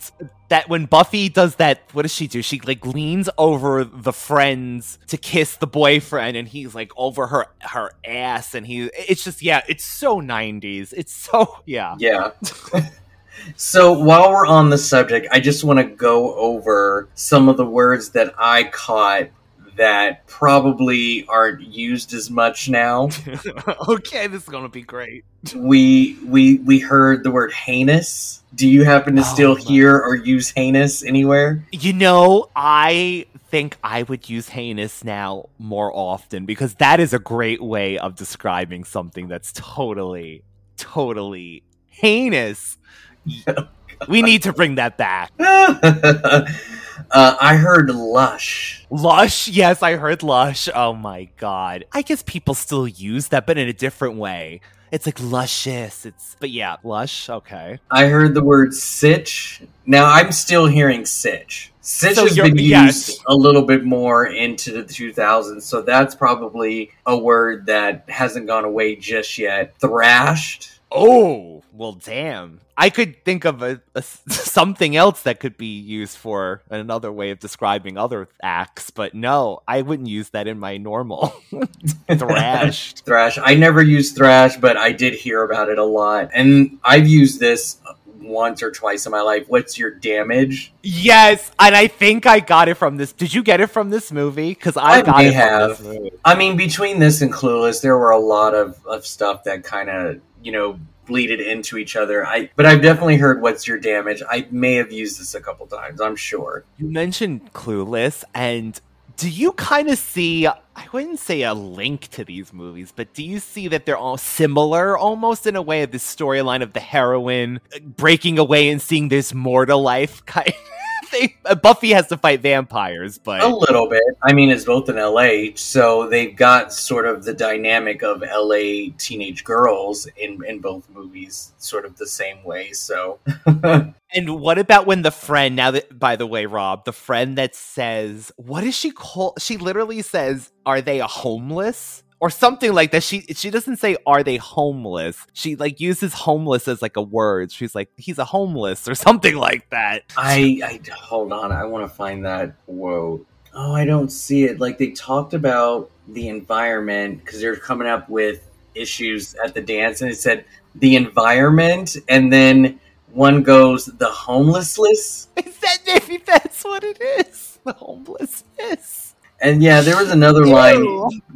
that 0.49 0.69
when 0.69 0.87
Buffy 0.87 1.29
does 1.29 1.57
that, 1.57 1.83
what 1.93 2.03
does 2.03 2.15
she 2.15 2.29
do? 2.29 2.41
She 2.41 2.61
like 2.61 2.87
leans 2.87 3.29
over 3.37 3.85
the 3.85 4.13
friends 4.13 4.99
to 5.09 5.17
kiss 5.17 5.57
the 5.57 5.67
boyfriend, 5.67 6.37
and 6.37 6.47
he's 6.47 6.75
like 6.75 6.93
over 6.97 7.27
her 7.27 7.47
her 7.61 7.91
ass, 8.07 8.55
and 8.55 8.67
he 8.67 8.91
it's 9.09 9.25
just 9.25 9.43
yeah, 9.43 9.63
it's 9.69 9.85
so 9.85 10.21
nineties. 10.21 10.93
It's 10.93 11.13
so 11.13 11.59
yeah, 11.67 11.97
Yeah. 11.99 12.31
so 13.57 13.93
while 13.93 14.31
we're 14.31 14.47
on 14.47 14.71
the 14.71 14.79
subject, 14.79 15.27
I 15.33 15.41
just 15.41 15.65
want 15.65 15.79
to 15.79 15.85
go 15.85 16.35
over 16.37 17.09
some 17.15 17.49
of 17.49 17.57
the 17.57 17.67
words 17.67 18.11
that 18.11 18.35
I 18.39 18.65
caught 18.65 19.29
that 19.77 20.27
probably 20.27 21.27
aren't 21.27 21.63
used 21.63 22.13
as 22.13 22.31
much 22.31 22.69
now. 22.69 23.09
okay, 23.89 24.27
this 24.27 24.43
is 24.43 24.49
gonna 24.49 24.69
be 24.69 24.83
great. 24.83 25.25
we 25.55 26.19
we 26.25 26.59
we 26.59 26.79
heard 26.79 27.23
the 27.25 27.31
word 27.31 27.53
heinous. 27.53 28.43
Do 28.55 28.69
you 28.69 28.85
happen 28.85 29.17
to 29.17 29.23
oh 29.23 29.25
still 29.25 29.55
hear 29.55 29.97
or 29.97 30.17
use 30.17 30.51
heinous 30.51 31.05
anywhere? 31.05 31.65
You 31.73 31.93
know, 31.93 32.49
I 32.57 33.27
think 33.51 33.77
I 33.85 34.03
would 34.03 34.29
use 34.29 34.49
heinous 34.49 35.05
now 35.05 35.49
more 35.59 35.93
often 35.95 36.47
because 36.47 36.75
that 36.77 37.01
is 37.01 37.13
a 37.13 37.19
great 37.19 37.63
way 37.63 37.99
of 37.99 38.17
describing 38.17 38.85
something 38.85 39.29
that's 39.29 39.53
totally, 39.53 40.43
totally 40.77 41.63
heinous. 41.87 42.79
Oh, 43.99 44.09
we 44.09 44.21
need 44.21 44.43
to 44.43 44.53
bring 44.53 44.75
that 44.75 44.99
back. 44.99 45.33
uh, 47.11 47.37
I 47.41 47.57
heard 47.57 47.91
lush. 47.91 48.87
Lush? 48.91 49.49
Yes, 49.49 49.83
I 49.83 49.97
heard 49.97 50.23
lush. 50.23 50.69
Oh 50.75 50.93
my 50.93 51.29
god. 51.37 51.85
I 51.93 52.03
guess 52.03 52.23
people 52.23 52.55
still 52.55 52.87
use 52.87 53.29
that, 53.29 53.47
but 53.47 53.59
in 53.59 53.69
a 53.69 53.73
different 53.73 54.17
way. 54.17 54.61
It's 54.93 55.07
like 55.07 55.21
luscious. 55.21 56.07
It's 56.07 56.37
but 56.39 56.51
yeah, 56.51 56.77
lush. 56.85 57.29
Okay. 57.29 57.79
I 57.91 58.07
heard 58.07 58.35
the 58.35 58.45
word 58.45 58.73
sitch. 58.75 59.63
Now 59.85 60.07
I'm 60.07 60.33
still 60.33 60.67
hearing 60.67 61.05
sitch. 61.05 61.73
Sitch 61.81 62.17
So 62.17 62.25
has 62.25 62.37
been 62.37 62.59
used 62.59 62.69
yes. 63.09 63.19
a 63.27 63.35
little 63.35 63.63
bit 63.63 63.85
more 63.85 64.27
into 64.27 64.73
the 64.73 64.83
2000s, 64.83 65.63
so 65.63 65.83
that's 65.83 66.17
probably 66.17 66.91
a 67.07 67.17
word 67.17 67.67
that 67.67 68.09
hasn't 68.11 68.49
gone 68.49 68.65
away 68.65 68.97
just 68.97 69.39
yet. 69.39 69.79
Thrashed. 69.79 70.76
Oh, 70.91 71.63
Well, 71.73 71.93
damn. 71.93 72.61
I 72.77 72.91
could 72.91 73.25
think 73.25 73.45
of 73.45 73.63
a, 73.63 73.81
a 73.95 74.03
something 74.29 74.97
else 74.97 75.23
that 75.23 75.41
could 75.41 75.57
be 75.57 75.79
used 75.79 76.17
for 76.17 76.63
another 76.71 77.13
way 77.13 77.31
of 77.31 77.39
describing 77.41 77.97
other 77.99 78.29
acts, 78.43 78.91
but 78.91 79.15
no, 79.15 79.61
I 79.67 79.83
wouldn't 79.83 80.09
use 80.09 80.31
that 80.31 80.47
in 80.47 80.59
my 80.59 80.77
normal 80.77 81.29
thrash. 82.11 82.95
thrash. 83.07 83.39
I 83.43 83.55
never 83.55 83.83
used 83.83 84.17
thrash, 84.17 84.57
but 84.57 84.77
I 84.77 84.93
did 84.93 85.15
hear 85.15 85.43
about 85.43 85.69
it 85.71 85.79
a 85.79 85.85
lot, 85.85 86.31
and 86.35 86.79
I've 86.85 87.09
used 87.09 87.41
this 87.41 87.79
once 88.21 88.63
or 88.63 88.71
twice 88.71 89.07
in 89.07 89.13
my 89.13 89.21
life. 89.21 89.47
What's 89.49 89.79
your 89.79 89.91
damage? 89.91 90.73
Yes, 90.83 91.51
and 91.59 91.75
I 91.75 91.87
think 91.87 92.27
I 92.27 92.41
got 92.41 92.69
it 92.69 92.75
from 92.75 92.97
this. 92.97 93.13
Did 93.13 93.33
you 93.35 93.43
get 93.43 93.61
it 93.61 93.69
from 93.69 93.91
this 93.91 94.13
movie? 94.13 94.51
Because 94.51 94.77
I, 94.77 94.99
I 94.99 95.03
got 95.03 95.17
may 95.19 95.29
it 95.29 95.33
from 95.33 95.41
have. 95.41 95.69
this 95.71 95.81
movie. 95.81 96.13
I 96.25 96.35
mean, 96.35 96.57
between 96.57 96.99
this 96.99 97.23
and 97.23 97.33
Clueless, 97.33 97.83
there 97.83 97.97
were 97.97 98.11
a 98.11 98.19
lot 98.19 98.55
of, 98.55 98.85
of 98.87 99.07
stuff 99.07 99.45
that 99.45 99.65
kind 99.65 99.91
of, 99.91 100.21
you 100.43 100.53
know, 100.53 100.79
bleeded 101.07 101.41
into 101.41 101.79
each 101.79 101.97
other. 101.97 102.27
I 102.27 102.51
but 102.57 102.67
I've 102.67 102.83
definitely 102.83 103.17
heard 103.17 103.41
what's 103.41 103.67
your 103.67 103.79
damage. 103.79 104.23
I 104.29 104.47
may 104.51 104.75
have 104.75 104.93
used 104.93 105.21
this 105.21 105.35
a 105.35 105.41
couple 105.41 105.67
times, 105.67 106.01
I'm 106.01 106.17
sure. 106.17 106.65
You 106.79 106.89
mentioned 106.89 107.53
Clueless, 107.53 108.25
and 108.35 108.81
do 109.17 109.31
you 109.31 109.53
kind 109.53 109.89
of 109.89 109.99
see? 109.99 110.47
I 110.47 110.89
wouldn't 110.93 111.19
say 111.19 111.43
a 111.43 111.55
link 111.55 112.09
to 112.09 112.25
these 112.25 112.53
movies, 112.53 112.93
but 112.95 113.15
do 113.15 113.25
you 113.25 113.41
see 113.41 113.67
that 113.69 113.87
they're 113.87 113.97
all 113.97 114.19
similar, 114.19 114.97
almost 114.97 115.47
in 115.47 115.57
a 115.57 115.63
way, 115.63 115.83
of 115.83 115.91
the 115.91 115.99
storyline 115.99 116.63
of 116.63 116.75
the 116.75 116.81
heroine 116.81 117.61
uh, 117.75 117.79
breaking 117.81 118.39
away 118.39 118.69
and 118.69 118.81
seeing 118.81 119.09
there's 119.09 119.33
more 119.33 119.65
to 119.65 119.77
life? 119.77 120.25
Kind 120.27 120.53
they, 121.11 121.37
uh, 121.45 121.55
Buffy 121.55 121.91
has 121.91 122.09
to 122.09 122.17
fight 122.17 122.41
vampires, 122.41 123.19
but 123.19 123.43
A 123.43 123.49
little 123.49 123.89
bit. 123.89 124.03
I 124.23 124.33
mean, 124.33 124.51
it's 124.51 124.65
both 124.65 124.89
in 124.89 124.97
LA, 124.97 125.55
so 125.55 126.09
they've 126.09 126.35
got 126.35 126.73
sort 126.73 127.07
of 127.07 127.25
the 127.25 127.35
dynamic 127.35 128.03
of 128.03 128.23
LA 128.23 128.93
teenage 128.99 129.45
girls 129.45 130.07
in 130.17 130.45
in 130.45 130.61
both 130.61 130.89
movies, 130.91 131.53
sort 131.59 131.85
of 131.85 131.97
the 131.97 132.07
same 132.07 132.43
way. 132.45 132.73
So 132.73 133.19
And 134.17 134.41
what 134.41 134.59
about 134.59 134.87
when 134.87 135.03
the 135.03 135.11
friend, 135.11 135.57
now 135.57 135.73
that, 135.73 135.99
by 135.99 136.17
the 136.17 136.27
way, 136.27 136.47
Rob, 136.47 136.85
the 136.85 136.93
friend 136.93 137.37
that 137.39 137.55
says, 137.55 138.33
what 138.37 138.63
does 138.63 138.75
she 138.75 138.91
call? 138.91 139.35
She 139.39 139.57
literally 139.57 140.01
says, 140.03 140.51
are 140.65 140.81
they 140.81 141.01
a 141.01 141.07
homeless? 141.07 142.03
Or 142.19 142.31
something 142.31 142.73
like 142.73 142.93
that. 142.93 143.03
She 143.03 143.23
she 143.35 143.51
doesn't 143.51 143.77
say 143.77 143.97
are 144.07 144.23
they 144.23 144.37
homeless. 144.37 145.27
She 145.35 145.55
like 145.55 145.81
uses 145.81 146.15
homeless 146.15 146.67
as 146.67 146.81
like 146.81 146.97
a 146.97 147.03
word. 147.03 147.53
She's 147.53 147.75
like 147.75 147.91
he's 147.97 148.19
a 148.19 148.25
homeless 148.25 148.89
or 148.89 148.95
something 149.07 149.37
like 149.37 149.69
that. 149.71 150.05
I, 150.17 150.61
I 150.65 150.81
hold 150.95 151.33
on, 151.33 151.53
I 151.53 151.65
want 151.65 151.89
to 151.89 151.95
find 151.95 152.25
that 152.25 152.55
quote. 152.65 153.27
Oh, 153.55 153.73
I 153.73 153.85
don't 153.85 154.11
see 154.11 154.45
it. 154.45 154.61
Like 154.61 154.79
they 154.79 154.91
talked 154.91 155.35
about 155.35 155.91
the 156.09 156.29
environment 156.29 157.25
because 157.25 157.41
they're 157.41 157.57
coming 157.57 157.89
up 157.89 158.09
with 158.09 158.49
issues 158.75 159.35
at 159.37 159.55
the 159.55 159.63
dance, 159.63 160.03
and 160.03 160.11
it 160.11 160.17
said 160.17 160.45
the 160.75 160.97
environment, 160.97 161.97
and 162.09 162.33
then 162.33 162.81
one 163.13 163.43
goes 163.43 163.87
the 163.87 164.11
homelessness. 164.11 165.29
Is 165.37 165.59
that 165.59 165.79
maybe 165.87 166.23
that's 166.25 166.65
what 166.65 166.85
it 166.85 167.01
is? 167.01 167.59
The 167.65 167.73
homelessness. 167.73 169.06
And 169.41 169.63
yeah, 169.63 169.81
there 169.81 169.97
was 169.97 170.11
another 170.11 170.47
line 170.47 170.83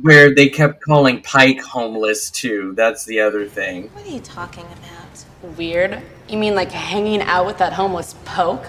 where 0.00 0.34
they 0.34 0.48
kept 0.48 0.82
calling 0.82 1.20
Pike 1.22 1.60
homeless 1.60 2.30
too. 2.30 2.72
That's 2.76 3.04
the 3.04 3.20
other 3.20 3.46
thing. 3.46 3.88
What 3.92 4.06
are 4.06 4.10
you 4.10 4.20
talking 4.20 4.64
about? 4.64 5.56
Weird. 5.56 6.02
You 6.28 6.38
mean 6.38 6.54
like 6.54 6.70
hanging 6.70 7.22
out 7.22 7.46
with 7.46 7.58
that 7.58 7.72
homeless 7.72 8.14
poke? 8.24 8.66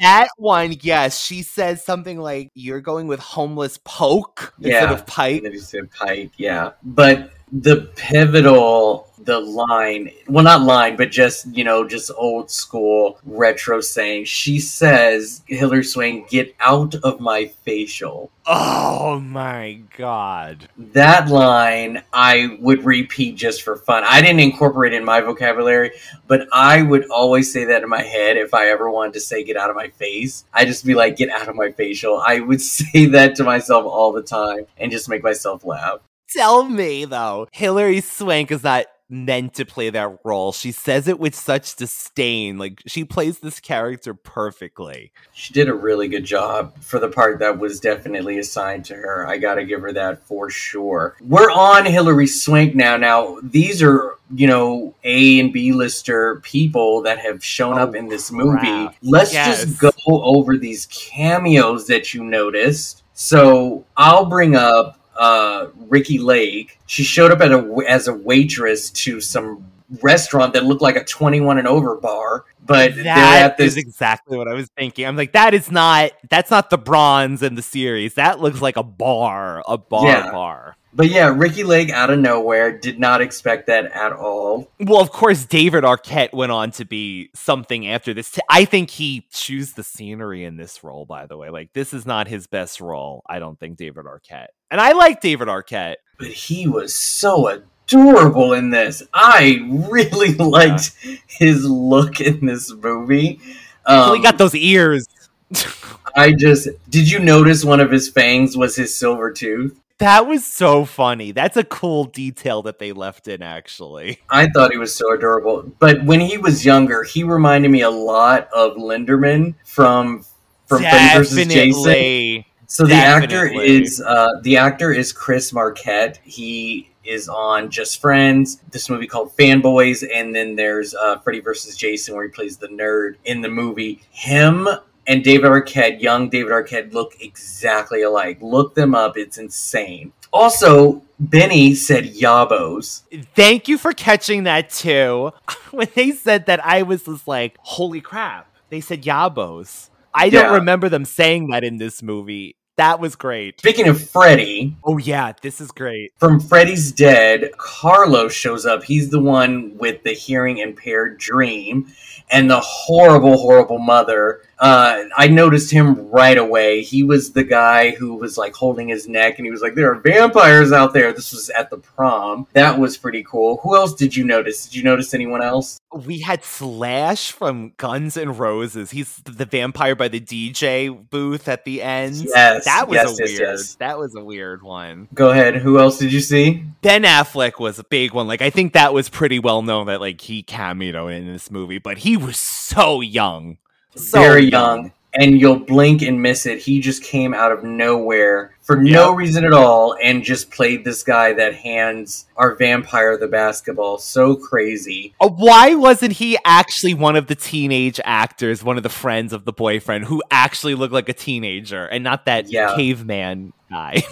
That 0.00 0.28
one, 0.36 0.74
yes. 0.80 1.20
She 1.20 1.42
says 1.42 1.84
something 1.84 2.18
like 2.18 2.50
you're 2.54 2.80
going 2.80 3.06
with 3.06 3.20
homeless 3.20 3.78
poke 3.84 4.54
instead 4.58 4.90
Yeah, 4.90 4.92
of 4.92 5.06
Pike. 5.06 5.36
And 5.36 5.46
then 5.46 5.52
he 5.52 5.58
said 5.58 5.90
Pike, 5.90 6.32
yeah. 6.36 6.72
But 6.82 7.32
the 7.52 7.90
pivotal, 7.96 9.09
the 9.24 9.40
line, 9.40 10.10
well, 10.28 10.44
not 10.44 10.62
line, 10.62 10.96
but 10.96 11.10
just, 11.10 11.46
you 11.54 11.64
know, 11.64 11.86
just 11.86 12.10
old 12.16 12.50
school 12.50 13.18
retro 13.24 13.80
saying, 13.80 14.24
she 14.24 14.58
says, 14.58 15.42
Hilary 15.46 15.84
Swank, 15.84 16.28
get 16.30 16.54
out 16.60 16.94
of 16.96 17.20
my 17.20 17.46
facial. 17.64 18.30
Oh 18.46 19.20
my 19.20 19.80
god. 19.96 20.68
That 20.76 21.28
line 21.28 22.02
I 22.12 22.56
would 22.60 22.84
repeat 22.84 23.36
just 23.36 23.62
for 23.62 23.76
fun. 23.76 24.02
I 24.04 24.20
didn't 24.20 24.40
incorporate 24.40 24.92
it 24.92 24.96
in 24.96 25.04
my 25.04 25.20
vocabulary, 25.20 25.92
but 26.26 26.48
I 26.52 26.82
would 26.82 27.08
always 27.10 27.52
say 27.52 27.64
that 27.66 27.82
in 27.82 27.88
my 27.88 28.02
head 28.02 28.36
if 28.36 28.54
I 28.54 28.70
ever 28.70 28.90
wanted 28.90 29.12
to 29.14 29.20
say 29.20 29.44
get 29.44 29.56
out 29.56 29.70
of 29.70 29.76
my 29.76 29.88
face. 29.88 30.44
I'd 30.52 30.68
just 30.68 30.84
be 30.84 30.94
like, 30.94 31.16
get 31.16 31.30
out 31.30 31.48
of 31.48 31.56
my 31.56 31.70
facial. 31.72 32.18
I 32.18 32.40
would 32.40 32.60
say 32.60 33.06
that 33.06 33.36
to 33.36 33.44
myself 33.44 33.84
all 33.84 34.12
the 34.12 34.22
time 34.22 34.66
and 34.78 34.90
just 34.90 35.08
make 35.08 35.22
myself 35.22 35.64
laugh. 35.64 36.00
Tell 36.28 36.64
me 36.64 37.04
though, 37.04 37.48
Hilary 37.52 38.00
Swank 38.00 38.50
is 38.50 38.62
not 38.62 38.86
meant 39.10 39.54
to 39.54 39.64
play 39.64 39.90
that 39.90 40.18
role. 40.24 40.52
She 40.52 40.70
says 40.72 41.08
it 41.08 41.18
with 41.18 41.34
such 41.34 41.74
disdain. 41.76 42.56
Like 42.58 42.80
she 42.86 43.04
plays 43.04 43.40
this 43.40 43.58
character 43.60 44.14
perfectly. 44.14 45.12
She 45.32 45.52
did 45.52 45.68
a 45.68 45.74
really 45.74 46.06
good 46.08 46.24
job 46.24 46.78
for 46.80 46.98
the 47.00 47.08
part 47.08 47.40
that 47.40 47.58
was 47.58 47.80
definitely 47.80 48.38
assigned 48.38 48.84
to 48.86 48.94
her. 48.94 49.26
I 49.26 49.38
got 49.38 49.56
to 49.56 49.64
give 49.64 49.80
her 49.82 49.92
that 49.92 50.22
for 50.22 50.48
sure. 50.48 51.16
We're 51.20 51.50
on 51.50 51.84
Hilary 51.86 52.28
Swank 52.28 52.74
now. 52.74 52.96
Now, 52.96 53.38
these 53.42 53.82
are, 53.82 54.16
you 54.32 54.46
know, 54.46 54.94
A 55.02 55.40
and 55.40 55.52
B 55.52 55.72
lister 55.72 56.36
people 56.42 57.02
that 57.02 57.18
have 57.18 57.44
shown 57.44 57.78
up 57.78 57.90
oh, 57.90 57.94
in 57.94 58.08
this 58.08 58.30
movie. 58.30 58.58
crap. 58.58 58.94
Let's 59.02 59.32
Yes. 59.32 59.64
just 59.64 59.80
go 59.80 59.90
over 60.06 60.56
these 60.56 60.86
cameos 60.86 61.86
that 61.88 62.14
you 62.14 62.22
noticed. 62.22 63.02
So, 63.14 63.84
I'll 63.96 64.24
bring 64.26 64.54
up 64.56 64.99
uh, 65.20 65.68
Ricki 65.88 66.18
Lake. 66.18 66.80
She 66.86 67.04
showed 67.04 67.30
up 67.30 67.40
at 67.42 67.52
a, 67.52 67.84
as 67.86 68.08
a 68.08 68.14
waitress 68.14 68.90
to 68.90 69.20
some 69.20 69.64
restaurant 70.02 70.54
that 70.54 70.64
looked 70.64 70.82
like 70.82 70.96
a 70.96 71.04
21 71.04 71.58
and 71.58 71.68
over 71.68 71.96
bar, 71.96 72.44
but 72.64 72.94
That 72.96 73.42
at 73.42 73.56
this 73.58 73.72
is 73.72 73.76
exactly 73.76 74.38
what 74.38 74.48
I 74.48 74.54
was 74.54 74.68
thinking. 74.76 75.04
I'm 75.04 75.16
like, 75.16 75.32
that 75.32 75.52
is 75.52 75.70
not 75.70 76.12
that's 76.30 76.50
not 76.50 76.70
the 76.70 76.78
bronze 76.78 77.42
in 77.42 77.54
the 77.54 77.62
series. 77.62 78.14
That 78.14 78.40
looks 78.40 78.62
like 78.62 78.76
a 78.76 78.82
bar, 78.82 79.62
a 79.68 79.76
bar 79.76 80.06
Yeah. 80.06 80.30
bar. 80.32 80.76
But 80.92 81.08
yeah, 81.10 81.32
Ricki 81.34 81.62
Lake 81.62 81.90
out 81.90 82.10
of 82.10 82.18
nowhere 82.18 82.76
did 82.76 82.98
not 82.98 83.20
expect 83.20 83.68
that 83.68 83.84
at 83.92 84.12
all. 84.12 84.68
Well, 84.80 85.00
of 85.00 85.12
course, 85.12 85.44
David 85.44 85.84
Arquette 85.84 86.32
went 86.32 86.50
on 86.50 86.72
to 86.72 86.84
be 86.84 87.30
something 87.32 87.86
after 87.86 88.12
this. 88.12 88.36
I 88.48 88.64
think 88.64 88.90
he 88.90 89.26
chews 89.30 89.74
the 89.74 89.84
scenery 89.84 90.44
in 90.44 90.56
this 90.56 90.82
role, 90.82 91.04
by 91.06 91.26
the 91.26 91.36
way. 91.36 91.48
Like, 91.48 91.72
this 91.74 91.94
is 91.94 92.06
not 92.06 92.26
his 92.26 92.48
best 92.48 92.80
role, 92.80 93.22
I 93.28 93.38
don't 93.38 93.58
think, 93.58 93.76
David 93.76 94.04
Arquette. 94.06 94.48
And 94.68 94.80
I 94.80 94.92
like 94.92 95.20
David 95.20 95.46
Arquette. 95.46 95.96
But 96.18 96.28
he 96.28 96.66
was 96.66 96.92
so 96.92 97.46
adorable 97.48 98.52
in 98.52 98.70
this. 98.70 99.02
I 99.14 99.60
really 99.68 100.34
liked 100.38 100.92
his 101.28 101.64
look 101.64 102.20
in 102.20 102.46
this 102.46 102.72
movie. 102.72 103.40
Well, 103.86 104.12
he 104.14 104.18
Um, 104.18 104.22
got 104.22 104.38
those 104.38 104.56
ears. 104.56 105.06
I 106.16 106.32
just 106.32 106.68
did 106.88 107.08
you 107.10 107.20
notice 107.20 107.64
one 107.64 107.78
of 107.80 107.90
his 107.92 108.08
fangs 108.08 108.56
was 108.56 108.74
his 108.76 108.94
silver 108.94 109.30
tooth? 109.32 109.78
That 110.00 110.26
was 110.26 110.46
so 110.46 110.86
funny. 110.86 111.32
That's 111.32 111.58
a 111.58 111.64
cool 111.64 112.04
detail 112.04 112.62
that 112.62 112.78
they 112.78 112.92
left 112.92 113.28
in, 113.28 113.42
actually. 113.42 114.18
I 114.30 114.48
thought 114.48 114.72
he 114.72 114.78
was 114.78 114.94
so 114.94 115.12
adorable. 115.12 115.70
But 115.78 116.04
when 116.04 116.20
he 116.20 116.38
was 116.38 116.64
younger, 116.64 117.02
he 117.02 117.22
reminded 117.22 117.70
me 117.70 117.82
a 117.82 117.90
lot 117.90 118.48
of 118.50 118.76
Linderman 118.76 119.54
from 119.64 120.24
from 120.66 120.80
Freddy 120.80 121.18
vs. 121.18 121.46
Jason. 121.48 121.82
Definitely. 121.82 122.46
So 122.66 122.86
the 122.86 122.94
actor 122.94 123.44
is 123.46 124.00
uh, 124.00 124.40
the 124.42 124.56
actor 124.56 124.90
is 124.90 125.12
Chris 125.12 125.52
Marquette. 125.52 126.18
He 126.24 126.90
is 127.04 127.28
on 127.28 127.70
Just 127.70 128.00
Friends, 128.00 128.60
this 128.70 128.88
movie 128.88 129.06
called 129.06 129.36
Fanboys, 129.36 130.06
and 130.14 130.34
then 130.34 130.56
there's 130.56 130.94
uh, 130.94 131.18
Freddy 131.18 131.40
vs. 131.40 131.76
Jason 131.76 132.14
where 132.14 132.24
he 132.24 132.30
plays 132.30 132.56
the 132.56 132.68
nerd 132.68 133.16
in 133.24 133.42
the 133.42 133.48
movie. 133.48 134.00
Him 134.12 134.66
and 135.10 135.24
David 135.24 135.50
Arquette, 135.50 136.00
young 136.00 136.30
David 136.30 136.52
Arquette, 136.52 136.92
look 136.94 137.14
exactly 137.20 138.02
alike. 138.02 138.38
Look 138.40 138.74
them 138.74 138.94
up; 138.94 139.16
it's 139.18 139.38
insane. 139.38 140.12
Also, 140.32 141.02
Benny 141.18 141.74
said 141.74 142.04
"yabos." 142.14 143.02
Thank 143.34 143.66
you 143.68 143.76
for 143.76 143.92
catching 143.92 144.44
that 144.44 144.70
too. 144.70 145.32
When 145.72 145.88
they 145.94 146.12
said 146.12 146.46
that, 146.46 146.64
I 146.64 146.82
was 146.82 147.04
just 147.04 147.28
like, 147.28 147.56
holy 147.60 148.00
crap. 148.00 148.52
They 148.70 148.80
said 148.80 149.02
Yabos. 149.02 149.88
I 150.12 150.30
don't 150.30 150.52
remember 150.54 150.88
them 150.88 151.04
saying 151.04 151.50
that 151.50 151.62
in 151.64 151.78
this 151.78 152.02
movie. 152.02 152.56
That 152.76 152.98
was 152.98 153.14
great. 153.14 153.60
Speaking 153.60 153.88
of 153.88 154.00
Freddy, 154.10 154.74
Oh, 154.84 154.96
yeah, 154.96 155.32
this 155.42 155.60
is 155.60 155.70
great. 155.70 156.12
from 156.18 156.40
Freddy's 156.40 156.92
Dead, 156.92 157.50
Carlos 157.58 158.32
shows 158.32 158.64
up. 158.64 158.82
He's 158.84 159.10
the 159.10 159.20
one 159.20 159.76
with 159.76 160.02
the 160.02 160.12
hearing 160.12 160.58
impaired 160.58 161.18
dream, 161.18 161.92
and 162.30 162.50
the 162.50 162.60
horrible, 162.60 163.36
horrible 163.36 163.78
mother 163.78 164.42
uh, 164.60 165.04
I 165.16 165.28
noticed 165.28 165.70
him 165.70 166.08
right 166.10 166.36
away. 166.36 166.82
He 166.82 167.02
was 167.02 167.32
the 167.32 167.44
guy 167.44 167.90
who 167.90 168.14
was 168.14 168.36
like 168.36 168.54
holding 168.54 168.88
his 168.88 169.08
neck 169.08 169.38
and 169.38 169.46
he 169.46 169.50
was 169.50 169.62
like, 169.62 169.74
There 169.74 169.90
are 169.90 170.00
vampires 170.00 170.70
out 170.70 170.92
there. 170.92 171.12
This 171.12 171.32
was 171.32 171.50
at 171.50 171.70
the 171.70 171.78
prom. 171.78 172.46
That 172.52 172.78
was 172.78 172.96
pretty 172.96 173.24
cool. 173.24 173.58
Who 173.62 173.74
else 173.74 173.94
did 173.94 174.14
you 174.14 174.24
notice? 174.24 174.66
Did 174.66 174.76
you 174.76 174.82
notice 174.82 175.14
anyone 175.14 175.42
else? 175.42 175.80
We 175.92 176.20
had 176.20 176.44
Slash 176.44 177.32
from 177.32 177.72
Guns 177.78 178.16
N' 178.16 178.36
Roses. 178.36 178.90
He's 178.90 179.16
the 179.24 179.46
vampire 179.46 179.96
by 179.96 180.08
the 180.08 180.20
DJ 180.20 181.08
booth 181.10 181.48
at 181.48 181.64
the 181.64 181.82
end. 181.82 182.16
Yes, 182.16 182.64
that 182.66 182.86
was 182.86 182.94
yes, 182.94 183.06
a 183.06 183.10
yes, 183.10 183.18
weird. 183.18 183.40
yes. 183.40 183.74
That 183.76 183.98
was 183.98 184.14
a 184.14 184.22
weird 184.22 184.62
one. 184.62 185.08
Go 185.14 185.30
ahead. 185.30 185.56
Who 185.56 185.78
else 185.78 185.98
did 185.98 186.12
you 186.12 186.20
see? 186.20 186.64
Ben 186.82 187.02
Affleck 187.02 187.58
was 187.58 187.78
a 187.78 187.84
big 187.84 188.12
one. 188.12 188.28
Like 188.28 188.42
I 188.42 188.50
think 188.50 188.74
that 188.74 188.92
was 188.92 189.08
pretty 189.08 189.38
well 189.38 189.62
known 189.62 189.86
that 189.86 190.00
like 190.00 190.20
he 190.20 190.42
cameoed 190.42 191.16
in 191.16 191.26
this 191.26 191.50
movie, 191.50 191.78
but 191.78 191.98
he 191.98 192.16
was 192.16 192.36
so 192.36 193.00
young, 193.00 193.58
so 193.94 194.20
Very 194.20 194.46
young. 194.46 194.92
And 195.12 195.40
you'll 195.40 195.58
blink 195.58 196.02
and 196.02 196.22
miss 196.22 196.46
it. 196.46 196.60
He 196.60 196.80
just 196.80 197.02
came 197.02 197.34
out 197.34 197.50
of 197.50 197.64
nowhere 197.64 198.54
for 198.62 198.76
no 198.76 199.12
reason 199.12 199.44
at 199.44 199.52
all 199.52 199.96
and 200.00 200.22
just 200.22 200.52
played 200.52 200.84
this 200.84 201.02
guy 201.02 201.32
that 201.32 201.52
hands 201.52 202.26
our 202.36 202.54
vampire 202.54 203.16
the 203.18 203.26
basketball. 203.26 203.98
So 203.98 204.36
crazy. 204.36 205.12
Uh, 205.20 205.28
Why 205.28 205.74
wasn't 205.74 206.12
he 206.12 206.38
actually 206.44 206.94
one 206.94 207.16
of 207.16 207.26
the 207.26 207.34
teenage 207.34 207.98
actors, 208.04 208.62
one 208.62 208.76
of 208.76 208.84
the 208.84 208.88
friends 208.88 209.32
of 209.32 209.44
the 209.44 209.52
boyfriend, 209.52 210.04
who 210.04 210.22
actually 210.30 210.76
looked 210.76 210.94
like 210.94 211.08
a 211.08 211.12
teenager 211.12 211.86
and 211.86 212.04
not 212.04 212.26
that 212.26 212.48
Yeah. 212.48 212.76
caveman 212.76 213.52
guy? 213.70 214.02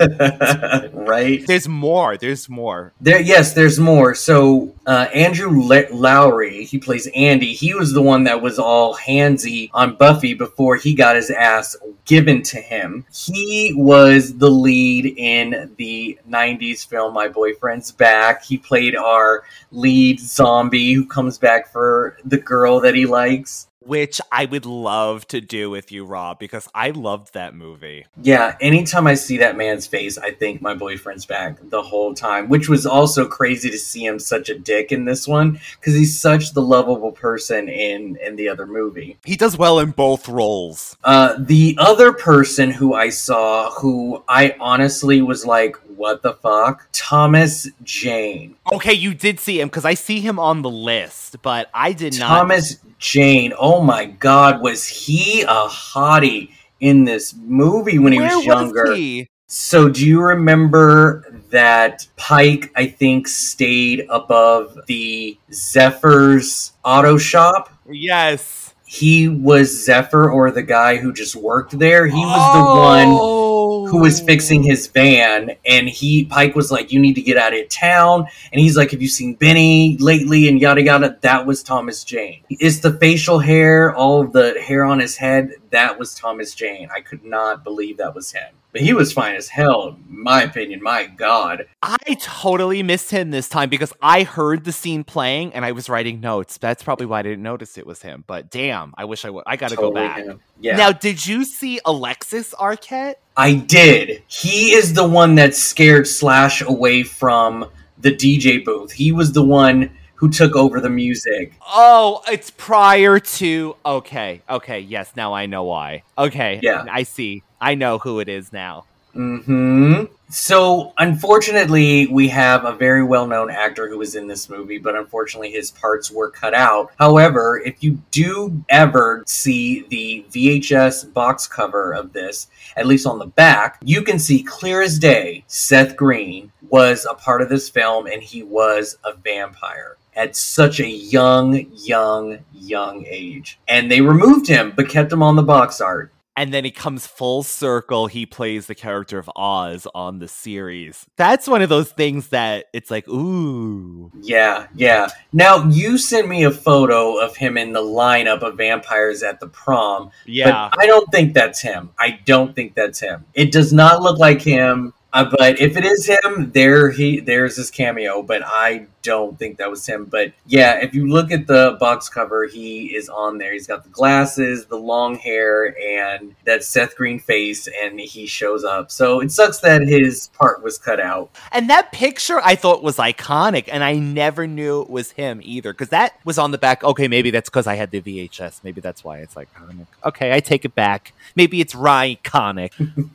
right? 0.92 1.46
There's 1.46 1.68
more. 1.68 2.16
There's 2.16 2.48
more. 2.48 2.92
There, 3.00 3.20
yes, 3.20 3.52
there's 3.54 3.78
more. 3.78 4.14
So 4.14 4.74
uh, 4.86 5.08
Andrew 5.14 5.50
Le- 5.50 5.92
Lowery, 5.92 6.64
he 6.64 6.78
plays 6.78 7.08
Andy. 7.14 7.52
He 7.52 7.74
was 7.74 7.92
the 7.92 8.02
one 8.02 8.24
that 8.24 8.40
was 8.40 8.58
all 8.58 8.96
handsy 8.96 9.70
on 9.74 9.96
Buffy 9.96 10.34
before 10.34 10.76
he 10.76 10.94
got 10.94 11.16
his 11.16 11.30
ass 11.30 11.76
given 12.04 12.42
to 12.44 12.58
him. 12.58 13.04
He 13.12 13.74
was 13.76 14.36
the 14.36 14.50
lead 14.50 15.14
in 15.16 15.72
the 15.76 16.18
'90s 16.28 16.86
film 16.86 17.14
My 17.14 17.28
Boyfriend's 17.28 17.92
Back. 17.92 18.44
He 18.44 18.58
played 18.58 18.96
our 18.96 19.44
lead 19.70 20.20
zombie 20.20 20.92
who 20.92 21.06
comes 21.06 21.38
back 21.38 21.72
for 21.72 22.16
the 22.24 22.38
girl 22.38 22.80
that 22.80 22.94
he 22.94 23.06
likes. 23.06 23.68
Which 23.86 24.20
I 24.30 24.44
would 24.44 24.66
love 24.66 25.26
to 25.28 25.40
do 25.40 25.70
with 25.70 25.92
you, 25.92 26.04
Rob, 26.04 26.38
because 26.38 26.68
I 26.74 26.90
loved 26.90 27.34
that 27.34 27.54
movie. 27.54 28.06
Yeah, 28.20 28.56
anytime 28.60 29.06
I 29.06 29.14
see 29.14 29.38
that 29.38 29.56
man's 29.56 29.86
face, 29.86 30.18
I 30.18 30.30
think 30.30 30.62
my 30.62 30.74
boyfriend's 30.74 31.26
back 31.26 31.58
the 31.62 31.82
whole 31.82 32.14
time, 32.14 32.48
which 32.48 32.68
was 32.68 32.86
also 32.86 33.26
crazy 33.26 33.70
to 33.70 33.78
see 33.78 34.04
him 34.04 34.18
such 34.18 34.48
a 34.48 34.58
dick 34.58 34.92
in 34.92 35.04
this 35.04 35.26
one 35.26 35.60
because 35.80 35.94
he's 35.94 36.18
such 36.18 36.52
the 36.52 36.62
lovable 36.62 37.12
person 37.12 37.68
in 37.68 38.16
in 38.16 38.36
the 38.36 38.48
other 38.48 38.66
movie. 38.66 39.18
He 39.24 39.36
does 39.36 39.56
well 39.56 39.78
in 39.78 39.90
both 39.90 40.28
roles. 40.28 40.96
Uh, 41.04 41.34
the 41.38 41.76
other 41.78 42.12
person 42.12 42.70
who 42.70 42.94
I 42.94 43.08
saw, 43.10 43.70
who 43.72 44.22
I 44.28 44.56
honestly 44.60 45.22
was 45.22 45.44
like, 45.44 45.76
"What 46.02 46.22
the 46.22 46.32
fuck?" 46.32 46.88
Thomas 46.90 47.68
Jane. 47.84 48.56
Okay, 48.72 48.92
you 48.92 49.14
did 49.14 49.38
see 49.38 49.60
him 49.60 49.68
because 49.68 49.84
I 49.84 49.94
see 49.94 50.18
him 50.18 50.40
on 50.40 50.62
the 50.62 50.70
list, 50.70 51.36
but 51.42 51.70
I 51.72 51.92
did 51.92 52.18
not. 52.18 52.26
Thomas 52.26 52.78
Jane. 52.98 53.52
Oh 53.56 53.82
my 53.82 54.06
God, 54.06 54.60
was 54.62 54.88
he 54.88 55.42
a 55.42 55.68
hottie 55.68 56.50
in 56.80 57.04
this 57.04 57.34
movie 57.36 58.00
when 58.00 58.12
he 58.12 58.20
was 58.20 58.44
younger? 58.44 58.94
he? 58.96 59.28
So, 59.46 59.88
do 59.88 60.04
you 60.04 60.20
remember 60.22 61.40
that 61.50 62.08
Pike, 62.16 62.72
I 62.74 62.86
think, 62.86 63.28
stayed 63.28 64.06
above 64.08 64.76
the 64.86 65.38
Zephyr's 65.52 66.72
auto 66.84 67.16
shop? 67.16 67.70
Yes. 67.88 68.71
He 68.92 69.26
was 69.26 69.86
Zephyr 69.86 70.30
or 70.30 70.50
the 70.50 70.62
guy 70.62 70.98
who 70.98 71.14
just 71.14 71.34
worked 71.34 71.78
there. 71.78 72.06
He 72.06 72.12
was 72.12 72.54
the 72.54 72.78
one 72.78 73.88
who 73.90 74.00
was 74.02 74.20
oh. 74.20 74.26
fixing 74.26 74.62
his 74.62 74.86
van 74.86 75.52
and 75.64 75.88
he 75.88 76.26
Pike 76.26 76.54
was 76.54 76.70
like, 76.70 76.92
You 76.92 77.00
need 77.00 77.14
to 77.14 77.22
get 77.22 77.38
out 77.38 77.56
of 77.56 77.70
town. 77.70 78.26
And 78.52 78.60
he's 78.60 78.76
like, 78.76 78.90
Have 78.90 79.00
you 79.00 79.08
seen 79.08 79.32
Benny 79.32 79.96
lately? 79.96 80.46
And 80.46 80.60
yada 80.60 80.82
yada. 80.82 81.16
That 81.22 81.46
was 81.46 81.62
Thomas 81.62 82.04
Jane. 82.04 82.44
It's 82.50 82.80
the 82.80 82.92
facial 82.92 83.38
hair, 83.38 83.94
all 83.94 84.20
of 84.20 84.34
the 84.34 84.60
hair 84.60 84.84
on 84.84 84.98
his 84.98 85.16
head. 85.16 85.52
That 85.70 85.98
was 85.98 86.14
Thomas 86.14 86.54
Jane. 86.54 86.90
I 86.94 87.00
could 87.00 87.24
not 87.24 87.64
believe 87.64 87.96
that 87.96 88.14
was 88.14 88.30
him. 88.30 88.52
But 88.72 88.80
he 88.80 88.94
was 88.94 89.12
fine 89.12 89.36
as 89.36 89.48
hell, 89.48 89.98
in 90.08 90.22
my 90.22 90.42
opinion. 90.42 90.82
My 90.82 91.04
God. 91.04 91.66
I 91.82 91.98
totally 92.20 92.82
missed 92.82 93.10
him 93.10 93.30
this 93.30 93.48
time 93.48 93.68
because 93.68 93.92
I 94.00 94.22
heard 94.22 94.64
the 94.64 94.72
scene 94.72 95.04
playing 95.04 95.52
and 95.52 95.62
I 95.64 95.72
was 95.72 95.90
writing 95.90 96.20
notes. 96.20 96.56
That's 96.56 96.82
probably 96.82 97.04
why 97.04 97.18
I 97.18 97.22
didn't 97.22 97.42
notice 97.42 97.76
it 97.76 97.86
was 97.86 98.00
him. 98.00 98.24
But 98.26 98.50
damn, 98.50 98.94
I 98.96 99.04
wish 99.04 99.26
I 99.26 99.30
would. 99.30 99.44
I 99.46 99.56
got 99.56 99.68
to 99.70 99.76
Totally 99.76 99.92
go 99.92 100.08
back. 100.08 100.24
him. 100.24 100.40
Yeah. 100.58 100.76
Now, 100.76 100.90
did 100.90 101.26
you 101.26 101.44
see 101.44 101.80
Alexis 101.84 102.54
Arquette? 102.54 103.16
I 103.36 103.54
did. 103.56 104.22
He 104.26 104.72
is 104.72 104.94
the 104.94 105.06
one 105.06 105.34
that 105.34 105.54
scared 105.54 106.06
Slash 106.08 106.62
away 106.62 107.02
from 107.02 107.66
the 107.98 108.10
DJ 108.12 108.64
booth. 108.64 108.92
He 108.92 109.12
was 109.12 109.32
the 109.32 109.44
one 109.44 109.90
who 110.14 110.30
took 110.30 110.54
over 110.56 110.80
the 110.80 110.88
music. 110.88 111.52
Oh, 111.66 112.22
it's 112.28 112.50
prior 112.50 113.18
to. 113.18 113.76
Okay, 113.84 114.40
okay, 114.48 114.78
yes, 114.80 115.12
now 115.16 115.32
I 115.34 115.46
know 115.46 115.64
why. 115.64 116.04
Okay, 116.16 116.60
Yeah. 116.62 116.84
I 116.90 117.02
see. 117.02 117.42
I 117.62 117.76
know 117.76 117.98
who 117.98 118.18
it 118.18 118.28
is 118.28 118.52
now. 118.52 118.86
Hmm. 119.14 120.04
So, 120.30 120.94
unfortunately, 120.98 122.06
we 122.06 122.28
have 122.28 122.64
a 122.64 122.72
very 122.72 123.04
well-known 123.04 123.50
actor 123.50 123.88
who 123.88 123.98
was 123.98 124.16
in 124.16 124.26
this 124.26 124.48
movie, 124.48 124.78
but 124.78 124.96
unfortunately, 124.96 125.52
his 125.52 125.70
parts 125.70 126.10
were 126.10 126.30
cut 126.30 126.54
out. 126.54 126.90
However, 126.98 127.62
if 127.64 127.84
you 127.84 128.02
do 128.10 128.64
ever 128.68 129.22
see 129.26 129.84
the 129.90 130.24
VHS 130.32 131.12
box 131.12 131.46
cover 131.46 131.92
of 131.92 132.12
this, 132.14 132.48
at 132.76 132.86
least 132.86 133.06
on 133.06 133.18
the 133.18 133.26
back, 133.26 133.78
you 133.84 134.02
can 134.02 134.18
see 134.18 134.42
clear 134.42 134.82
as 134.82 134.98
day 134.98 135.44
Seth 135.46 135.94
Green 135.94 136.50
was 136.68 137.06
a 137.08 137.14
part 137.14 137.42
of 137.42 137.48
this 137.48 137.68
film, 137.68 138.06
and 138.06 138.22
he 138.22 138.42
was 138.42 138.96
a 139.04 139.12
vampire 139.12 139.98
at 140.16 140.34
such 140.34 140.80
a 140.80 140.88
young, 140.88 141.66
young, 141.74 142.38
young 142.54 143.04
age. 143.06 143.58
And 143.68 143.90
they 143.90 144.00
removed 144.00 144.48
him, 144.48 144.72
but 144.74 144.88
kept 144.88 145.12
him 145.12 145.22
on 145.22 145.36
the 145.36 145.42
box 145.42 145.80
art. 145.80 146.10
And 146.34 146.52
then 146.52 146.64
he 146.64 146.70
comes 146.70 147.06
full 147.06 147.42
circle. 147.42 148.06
He 148.06 148.24
plays 148.24 148.66
the 148.66 148.74
character 148.74 149.18
of 149.18 149.30
Oz 149.36 149.86
on 149.94 150.18
the 150.18 150.28
series. 150.28 151.04
That's 151.16 151.46
one 151.46 151.60
of 151.60 151.68
those 151.68 151.92
things 151.92 152.28
that 152.28 152.66
it's 152.72 152.90
like, 152.90 153.06
ooh. 153.06 154.10
Yeah, 154.22 154.66
yeah. 154.74 155.08
Now 155.34 155.64
you 155.68 155.98
sent 155.98 156.28
me 156.28 156.44
a 156.44 156.50
photo 156.50 157.18
of 157.18 157.36
him 157.36 157.58
in 157.58 157.72
the 157.72 157.82
lineup 157.82 158.40
of 158.40 158.56
vampires 158.56 159.22
at 159.22 159.40
the 159.40 159.48
prom. 159.48 160.10
Yeah. 160.24 160.70
But 160.70 160.82
I 160.82 160.86
don't 160.86 161.10
think 161.12 161.34
that's 161.34 161.60
him. 161.60 161.90
I 161.98 162.20
don't 162.24 162.56
think 162.56 162.74
that's 162.74 162.98
him. 162.98 163.26
It 163.34 163.52
does 163.52 163.72
not 163.72 164.00
look 164.02 164.18
like 164.18 164.40
him. 164.40 164.94
Uh, 165.12 165.30
but 165.38 165.60
if 165.60 165.76
it 165.76 165.84
is 165.84 166.06
him, 166.06 166.50
there 166.52 166.90
he 166.90 167.20
there's 167.20 167.56
his 167.56 167.70
cameo. 167.70 168.22
But 168.22 168.42
I 168.46 168.86
don't 169.02 169.38
think 169.38 169.58
that 169.58 169.70
was 169.70 169.86
him. 169.86 170.04
But 170.04 170.32
yeah, 170.46 170.78
if 170.80 170.94
you 170.94 171.08
look 171.08 171.30
at 171.30 171.46
the 171.46 171.76
box 171.78 172.08
cover, 172.08 172.46
he 172.46 172.94
is 172.94 173.08
on 173.08 173.38
there. 173.38 173.52
He's 173.52 173.66
got 173.66 173.84
the 173.84 173.90
glasses, 173.90 174.66
the 174.66 174.76
long 174.76 175.16
hair, 175.16 175.76
and 175.80 176.34
that 176.44 176.64
Seth 176.64 176.96
Green 176.96 177.18
face, 177.18 177.68
and 177.82 178.00
he 178.00 178.26
shows 178.26 178.64
up. 178.64 178.90
So 178.90 179.20
it 179.20 179.30
sucks 179.30 179.58
that 179.58 179.82
his 179.82 180.28
part 180.38 180.62
was 180.62 180.78
cut 180.78 181.00
out. 181.00 181.30
And 181.50 181.68
that 181.70 181.92
picture 181.92 182.40
I 182.42 182.54
thought 182.54 182.82
was 182.82 182.96
iconic, 182.96 183.68
and 183.70 183.84
I 183.84 183.94
never 183.94 184.46
knew 184.46 184.82
it 184.82 184.90
was 184.90 185.12
him 185.12 185.40
either. 185.42 185.72
Because 185.72 185.90
that 185.90 186.18
was 186.24 186.38
on 186.38 186.50
the 186.50 186.58
back. 186.58 186.84
Okay, 186.84 187.08
maybe 187.08 187.30
that's 187.30 187.50
because 187.50 187.66
I 187.66 187.74
had 187.74 187.90
the 187.90 188.00
VHS. 188.00 188.64
Maybe 188.64 188.80
that's 188.80 189.04
why 189.04 189.18
it's 189.18 189.34
iconic. 189.34 189.86
Okay, 190.04 190.32
I 190.32 190.40
take 190.40 190.64
it 190.64 190.74
back. 190.74 191.12
Maybe 191.34 191.60
it's 191.60 191.74
iconic. 191.74 192.72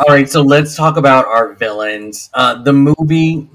All 0.00 0.06
right, 0.08 0.28
so 0.28 0.42
let's 0.42 0.76
talk 0.76 0.96
about 0.96 1.26
our 1.26 1.52
villains. 1.54 2.30
Uh, 2.34 2.62
the 2.62 2.72
movie 2.72 3.48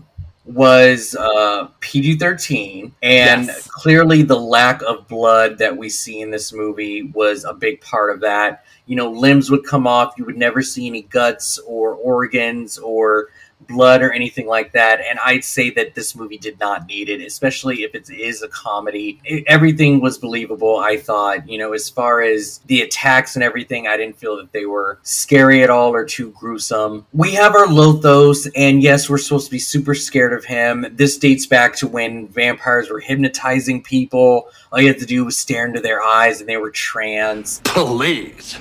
was 0.46 1.16
uh, 1.16 1.68
PG 1.80 2.18
13, 2.18 2.94
and 3.02 3.46
Yes. 3.48 3.68
clearly 3.68 4.22
the 4.22 4.40
lack 4.40 4.82
of 4.84 5.08
blood 5.08 5.58
that 5.58 5.76
we 5.76 5.90
see 5.90 6.22
in 6.22 6.30
this 6.30 6.54
movie 6.54 7.04
was 7.14 7.44
a 7.46 7.54
big 7.54 7.82
part 7.82 8.12
of 8.12 8.22
that. 8.22 8.64
You 8.86 8.96
know, 8.96 9.10
limbs 9.10 9.50
would 9.50 9.66
come 9.66 9.88
off, 9.88 10.14
you 10.18 10.26
would 10.26 10.38
never 10.38 10.62
see 10.62 10.86
any 10.88 11.02
guts 11.04 11.58
or 11.66 11.96
organs 11.96 12.78
or 12.78 13.30
blood 13.68 14.02
or 14.02 14.12
anything 14.12 14.48
like 14.48 14.72
that. 14.74 15.00
And 15.02 15.20
I'd 15.24 15.44
say 15.44 15.70
that 15.72 15.96
this 15.96 16.16
movie 16.16 16.38
did 16.38 16.60
not 16.60 16.88
need 16.88 17.10
it, 17.10 17.22
especially 17.22 17.84
if 17.84 17.96
it 17.96 18.10
is 18.10 18.42
a 18.42 18.48
comedy. 18.48 19.20
It- 19.24 19.44
everything 19.48 20.02
was 20.02 20.18
believable, 20.18 20.78
I 20.78 20.98
thought. 20.98 21.48
You 21.50 21.58
know, 21.58 21.74
as 21.74 21.90
far 21.90 22.22
as 22.22 22.60
the 22.68 22.82
attacks 22.82 23.36
and 23.36 23.44
everything, 23.44 23.88
I 23.88 23.98
didn't 23.98 24.18
feel 24.18 24.38
that 24.38 24.52
they 24.52 24.66
were 24.66 25.00
scary 25.04 25.64
at 25.64 25.70
all 25.70 25.94
or 25.94 26.06
too 26.06 26.34
gruesome. 26.38 27.06
We 27.14 27.32
have 27.32 27.56
our 27.56 27.68
Lothos, 27.68 28.50
and 28.56 28.82
yes, 28.82 29.10
we're 29.10 29.18
supposed 29.18 29.46
to 29.46 29.52
be 29.52 29.60
super 29.60 29.96
scared 29.96 30.34
of 30.34 30.46
him. 30.46 30.86
This 30.94 31.18
dates 31.18 31.46
back 31.46 31.76
to 31.78 31.88
when 31.88 32.28
vampires 32.28 32.90
were 32.90 33.00
hypnotizing 33.00 33.82
people. 33.84 34.50
All 34.72 34.82
you 34.82 34.88
had 34.88 35.00
to 35.00 35.06
do 35.06 35.26
was 35.26 35.38
stare 35.38 35.66
into 35.66 35.80
their 35.80 36.02
eyes 36.02 36.40
and 36.42 36.50
they 36.50 36.58
were 36.58 36.72
trans. 36.72 37.62
Please. 37.64 38.58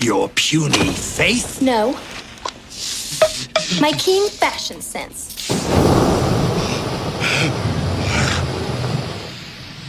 Your 0.00 0.28
puny 0.30 0.90
faith? 0.90 1.62
No. 1.62 1.98
My 3.80 3.92
keen 3.92 4.28
fashion 4.30 4.80
sense. 4.80 5.32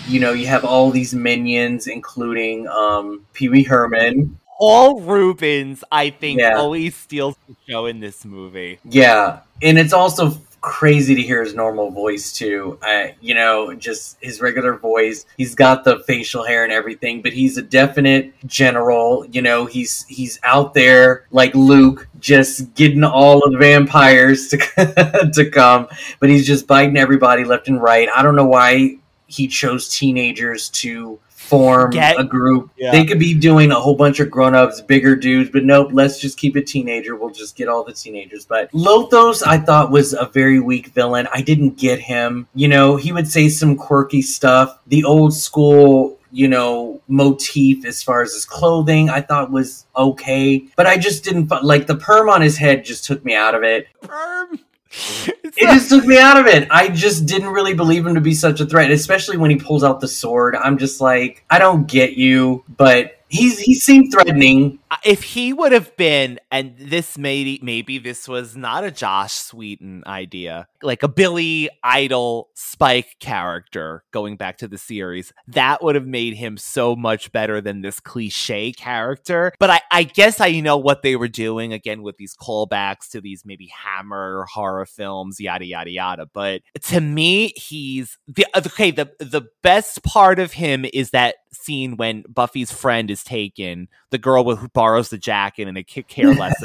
you 0.07 0.19
know, 0.21 0.31
you 0.31 0.47
have 0.47 0.63
all 0.63 0.89
these 0.89 1.13
minions, 1.13 1.87
including 1.87 2.67
um, 2.69 3.25
Pee 3.33 3.49
Wee 3.49 3.63
Herman. 3.63 4.39
Paul 4.59 5.01
Reubens, 5.01 5.83
I 5.91 6.09
think, 6.09 6.39
Yeah. 6.39 6.55
always 6.57 6.95
steals 6.95 7.35
the 7.47 7.55
show 7.69 7.85
in 7.85 7.99
this 7.99 8.25
movie. 8.25 8.79
Yeah, 8.85 9.39
and 9.61 9.77
it's 9.77 9.93
also 9.93 10.31
crazy 10.67 11.15
to 11.15 11.21
hear 11.21 11.41
his 11.41 11.53
normal 11.53 11.89
voice 11.91 12.33
too. 12.33 12.77
Uh, 12.81 13.07
you 13.21 13.33
know, 13.33 13.73
just 13.73 14.17
his 14.19 14.41
regular 14.41 14.75
voice. 14.75 15.25
He's 15.37 15.55
got 15.55 15.85
the 15.85 15.99
facial 15.99 16.43
hair 16.43 16.65
and 16.65 16.73
everything, 16.73 17.21
but 17.21 17.31
he's 17.31 17.57
a 17.57 17.61
definite 17.61 18.33
general. 18.45 19.25
You 19.31 19.41
know, 19.41 19.65
he's 19.65 20.05
he's 20.09 20.41
out 20.43 20.73
there 20.73 21.25
like 21.31 21.55
Luke, 21.55 22.09
just 22.19 22.73
getting 22.75 23.05
all 23.05 23.45
of 23.45 23.53
the 23.53 23.57
vampires 23.57 24.49
to 24.49 24.57
to 25.33 25.49
come, 25.49 25.87
but 26.19 26.29
he's 26.29 26.45
just 26.45 26.67
biting 26.67 26.97
everybody 26.97 27.45
left 27.45 27.69
and 27.69 27.81
right. 27.81 28.09
I 28.13 28.21
don't 28.21 28.35
know 28.35 28.45
why 28.45 28.97
he 29.27 29.47
chose 29.47 29.87
teenagers 29.87 30.67
to 30.69 31.17
form 31.47 31.91
Get- 31.91 32.19
a 32.19 32.23
group. 32.23 32.69
Yeah. 32.77 32.91
They 32.91 33.05
could 33.05 33.19
be 33.19 33.33
doing 33.33 33.71
a 33.71 33.79
whole 33.79 33.95
bunch 33.95 34.19
of 34.19 34.29
grown-ups, 34.29 34.81
bigger 34.81 35.15
dudes, 35.15 35.49
but 35.49 35.63
nope, 35.63 35.89
let's 35.93 36.19
just 36.19 36.37
keep 36.37 36.55
it 36.57 36.67
teenager. 36.67 37.15
We'll 37.15 37.29
just 37.29 37.55
get 37.55 37.67
all 37.67 37.83
the 37.83 37.93
teenagers. 37.93 38.45
But 38.45 38.71
Lothos 38.71 39.45
I 39.45 39.57
thought 39.57 39.91
was 39.91 40.13
a 40.13 40.25
very 40.25 40.59
weak 40.59 40.87
villain. 40.87 41.27
I 41.33 41.41
didn't 41.41 41.77
get 41.77 41.99
him. 41.99 42.47
You 42.53 42.67
know, 42.67 42.95
he 42.95 43.11
would 43.11 43.27
say 43.27 43.49
some 43.49 43.75
quirky 43.75 44.21
stuff. 44.21 44.79
The 44.87 45.03
old 45.03 45.33
school 45.33 46.17
you 46.31 46.47
know 46.47 47.01
motif 47.07 47.85
as 47.85 48.03
far 48.03 48.21
as 48.21 48.33
his 48.33 48.43
clothing 48.43 49.09
i 49.09 49.21
thought 49.21 49.49
was 49.49 49.85
okay 49.95 50.61
but 50.75 50.85
i 50.85 50.97
just 50.97 51.23
didn't 51.23 51.49
like 51.63 51.87
the 51.87 51.95
perm 51.95 52.29
on 52.29 52.41
his 52.41 52.57
head 52.57 52.83
just 52.83 53.05
took 53.05 53.23
me 53.23 53.33
out 53.33 53.55
of 53.55 53.63
it 53.63 53.87
Perm. 54.01 54.59
it 55.43 55.73
just 55.73 55.89
took 55.89 56.05
me 56.05 56.17
out 56.17 56.39
of 56.39 56.47
it. 56.47 56.67
I 56.71 56.89
just 56.89 57.25
didn't 57.25 57.49
really 57.49 57.73
believe 57.73 58.05
him 58.05 58.15
to 58.15 58.21
be 58.21 58.33
such 58.33 58.59
a 58.59 58.65
threat, 58.65 58.91
especially 58.91 59.37
when 59.37 59.51
he 59.51 59.57
pulls 59.57 59.83
out 59.83 59.99
the 59.99 60.07
sword. 60.07 60.55
I'm 60.55 60.77
just 60.77 61.01
like, 61.01 61.43
I 61.49 61.59
don't 61.59 61.87
get 61.87 62.13
you, 62.13 62.63
but 62.67 63.19
he's 63.29 63.59
he 63.59 63.75
seemed 63.75 64.11
threatening. 64.11 64.79
If 65.03 65.23
he 65.23 65.53
would 65.53 65.71
have 65.71 65.95
been 65.97 66.39
and 66.51 66.75
this 66.77 67.17
maybe 67.17 67.59
maybe 67.61 67.97
this 67.97 68.27
was 68.27 68.55
not 68.55 68.83
a 68.83 68.91
Joss 68.91 69.53
Whedon 69.53 70.03
idea 70.05 70.67
like 70.81 71.03
a 71.03 71.07
billy 71.07 71.69
idol 71.83 72.49
spike 72.55 73.15
character 73.19 74.03
going 74.11 74.37
back 74.37 74.57
to 74.59 74.67
the 74.67 74.77
series 74.77 75.33
that 75.47 75.83
would 75.83 75.95
have 75.95 76.05
made 76.05 76.35
him 76.35 76.57
so 76.57 76.95
much 76.95 77.31
better 77.31 77.61
than 77.61 77.81
this 77.81 77.99
cliche 77.99 78.71
character. 78.71 79.51
But 79.59 79.69
i 79.69 79.81
i 79.91 80.03
guess 80.03 80.39
i 80.39 80.59
know 80.59 80.77
what 80.77 81.01
they 81.01 81.15
were 81.15 81.27
doing 81.27 81.73
again 81.73 82.01
with 82.01 82.17
these 82.17 82.35
callbacks 82.35 83.09
to 83.11 83.21
these 83.21 83.43
maybe 83.45 83.67
hammer 83.67 84.45
horror 84.51 84.85
films 84.85 85.39
yada 85.39 85.65
yada 85.65 85.89
yada. 85.89 86.27
But 86.31 86.61
to 86.83 87.01
me 87.01 87.53
he's 87.55 88.17
the 88.27 88.45
uh, 88.53 88.61
okay 88.67 88.91
the 88.91 89.11
the 89.19 89.47
best 89.63 90.03
part 90.03 90.39
of 90.39 90.53
him 90.53 90.85
is 90.93 91.11
that 91.11 91.35
scene 91.51 91.97
when 91.97 92.23
buffy's 92.29 92.71
friend 92.71 93.09
is 93.09 93.23
taken 93.23 93.87
the 94.11 94.17
girl 94.17 94.55
who 94.55 94.69
borrows 94.77 95.09
the 95.09 95.17
jacket 95.17 95.67
and 95.67 95.75
they 95.75 95.81
could 95.81 96.07
care 96.07 96.31
less 96.35 96.53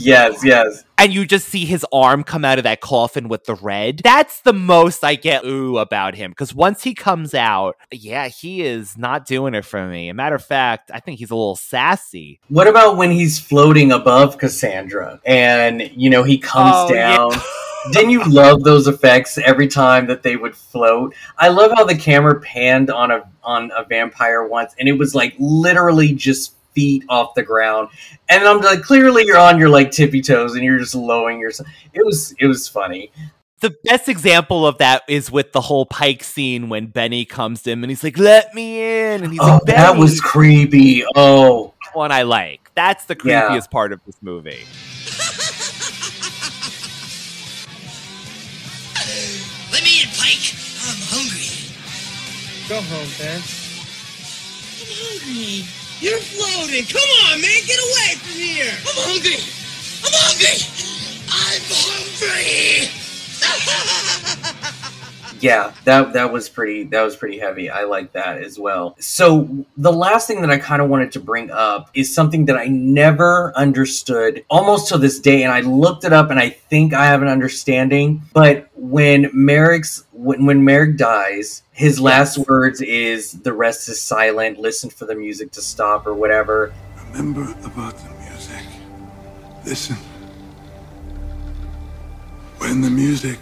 yes, 0.00 0.42
yes. 0.42 0.82
And 0.96 1.12
you 1.12 1.26
just 1.26 1.46
see 1.48 1.66
his 1.66 1.84
arm 1.92 2.24
come 2.24 2.42
out 2.42 2.56
of 2.56 2.64
that 2.64 2.80
coffin 2.80 3.28
with 3.28 3.44
the 3.44 3.54
red. 3.54 4.00
That's 4.02 4.40
the 4.40 4.54
most 4.54 5.04
I 5.04 5.14
get 5.14 5.44
ooh 5.44 5.76
about 5.76 6.14
him. 6.14 6.30
Because 6.30 6.54
once 6.54 6.82
he 6.82 6.94
comes 6.94 7.34
out, 7.34 7.76
yeah, 7.92 8.28
he 8.28 8.62
is 8.62 8.96
not 8.96 9.26
doing 9.26 9.52
it 9.54 9.66
for 9.66 9.86
me. 9.86 10.08
A 10.08 10.14
matter 10.14 10.36
of 10.36 10.42
fact, 10.44 10.90
I 10.92 11.00
think 11.00 11.18
he's 11.18 11.30
a 11.30 11.34
little 11.34 11.54
sassy. 11.54 12.40
What 12.48 12.66
about 12.66 12.96
when 12.96 13.10
he's 13.10 13.38
floating 13.38 13.92
above 13.92 14.38
Cassandra 14.38 15.20
and 15.26 15.82
you 15.94 16.08
know 16.08 16.22
he 16.22 16.38
comes 16.38 16.72
Oh, 16.74 16.94
yeah. 16.94 17.16
down? 17.18 17.32
Didn't 17.92 18.10
you 18.10 18.24
love 18.24 18.62
those 18.62 18.86
effects 18.86 19.36
every 19.38 19.68
time 19.68 20.06
that 20.06 20.22
they 20.22 20.36
would 20.36 20.54
float? 20.56 21.14
I 21.36 21.48
love 21.48 21.72
how 21.76 21.84
the 21.84 21.94
camera 21.96 22.40
panned 22.40 22.90
on 22.90 23.10
a 23.10 23.28
on 23.42 23.70
a 23.76 23.84
vampire 23.84 24.46
once, 24.46 24.74
and 24.78 24.88
it 24.88 24.98
was 24.98 25.14
like 25.14 25.34
literally 25.38 26.12
just 26.14 26.54
feet 26.74 27.04
off 27.08 27.34
the 27.34 27.42
ground. 27.42 27.88
And 28.28 28.44
I'm 28.44 28.60
like, 28.60 28.82
clearly 28.82 29.24
you're 29.26 29.38
on 29.38 29.58
your 29.58 29.68
like 29.68 29.90
tippy 29.90 30.22
toes, 30.22 30.54
and 30.54 30.64
you're 30.64 30.78
just 30.78 30.94
lowering 30.94 31.40
yourself. 31.40 31.68
It 31.92 32.04
was 32.04 32.34
it 32.38 32.46
was 32.46 32.68
funny. 32.68 33.10
The 33.60 33.74
best 33.84 34.08
example 34.08 34.66
of 34.66 34.78
that 34.78 35.02
is 35.06 35.30
with 35.30 35.52
the 35.52 35.60
whole 35.60 35.84
Pike 35.84 36.24
scene 36.24 36.70
when 36.70 36.86
Benny 36.86 37.26
comes 37.26 37.62
to 37.64 37.70
him 37.70 37.84
and 37.84 37.90
he's 37.90 38.02
like, 38.02 38.16
"Let 38.18 38.54
me 38.54 38.80
in," 38.80 39.22
and 39.22 39.30
he's 39.32 39.40
Oh, 39.42 39.54
like, 39.54 39.62
that 39.64 39.88
"Benny." 39.90 40.00
was 40.00 40.18
creepy. 40.20 41.04
Oh, 41.14 41.74
one 41.92 42.10
I 42.10 42.22
like. 42.22 42.70
That's 42.74 43.04
the 43.04 43.16
Yeah. 43.22 43.50
creepiest 43.50 43.70
part 43.70 43.92
of 43.92 44.00
this 44.06 44.16
movie. 44.22 44.64
Let 49.72 49.84
me 49.84 50.02
in, 50.02 50.08
Pike. 50.18 50.50
I'm 50.82 50.98
hungry. 51.12 51.50
Go 52.68 52.80
home, 52.82 53.08
Ben. 53.18 53.40
I'm 54.80 54.90
hungry. 54.90 55.64
You're 56.00 56.18
floating. 56.18 56.86
Come 56.86 57.10
on, 57.28 57.42
man. 57.42 57.60
Get 57.66 57.78
away 57.78 58.16
from 58.16 58.32
here. 58.40 58.72
I'm 58.88 58.96
hungry. 59.04 59.36
I'm 60.02 60.14
hungry. 60.16 60.56
I'm 61.28 61.60
hungry. 64.48 64.56
Yeah, 65.40 65.72
that 65.84 66.12
that 66.12 66.32
was 66.32 66.48
pretty 66.50 66.84
that 66.84 67.02
was 67.02 67.16
pretty 67.16 67.38
heavy. 67.38 67.70
I 67.70 67.84
like 67.84 68.12
that 68.12 68.42
as 68.42 68.58
well. 68.58 68.94
So 69.00 69.64
the 69.76 69.92
last 69.92 70.26
thing 70.26 70.42
that 70.42 70.50
I 70.50 70.58
kind 70.58 70.82
of 70.82 70.90
wanted 70.90 71.12
to 71.12 71.20
bring 71.20 71.50
up 71.50 71.90
is 71.94 72.14
something 72.14 72.44
that 72.46 72.56
I 72.56 72.66
never 72.66 73.52
understood 73.56 74.44
almost 74.50 74.88
to 74.88 74.98
this 74.98 75.18
day 75.18 75.42
and 75.42 75.52
I 75.52 75.60
looked 75.60 76.04
it 76.04 76.12
up 76.12 76.30
and 76.30 76.38
I 76.38 76.50
think 76.50 76.92
I 76.92 77.06
have 77.06 77.22
an 77.22 77.28
understanding, 77.28 78.22
but 78.34 78.68
when 78.74 79.30
Merrick's 79.32 80.04
when, 80.12 80.44
when 80.44 80.62
Merrick 80.62 80.98
dies, 80.98 81.62
his 81.72 81.98
last 81.98 82.36
words 82.36 82.82
is 82.82 83.32
the 83.32 83.52
rest 83.54 83.88
is 83.88 84.00
silent, 84.00 84.58
listen 84.58 84.90
for 84.90 85.06
the 85.06 85.14
music 85.14 85.52
to 85.52 85.62
stop 85.62 86.06
or 86.06 86.12
whatever. 86.14 86.74
Remember 87.06 87.44
about 87.64 87.96
the 87.96 88.10
music. 88.28 88.62
Listen. 89.64 89.96
When 92.58 92.82
the 92.82 92.90
music 92.90 93.38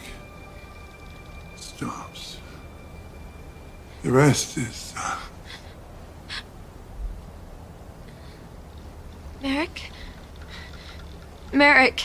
the 4.03 4.13
rest 4.13 4.57
is. 4.57 4.95
Uh, 4.97 5.19
Merrick? 9.43 9.91
Merrick. 11.53 12.05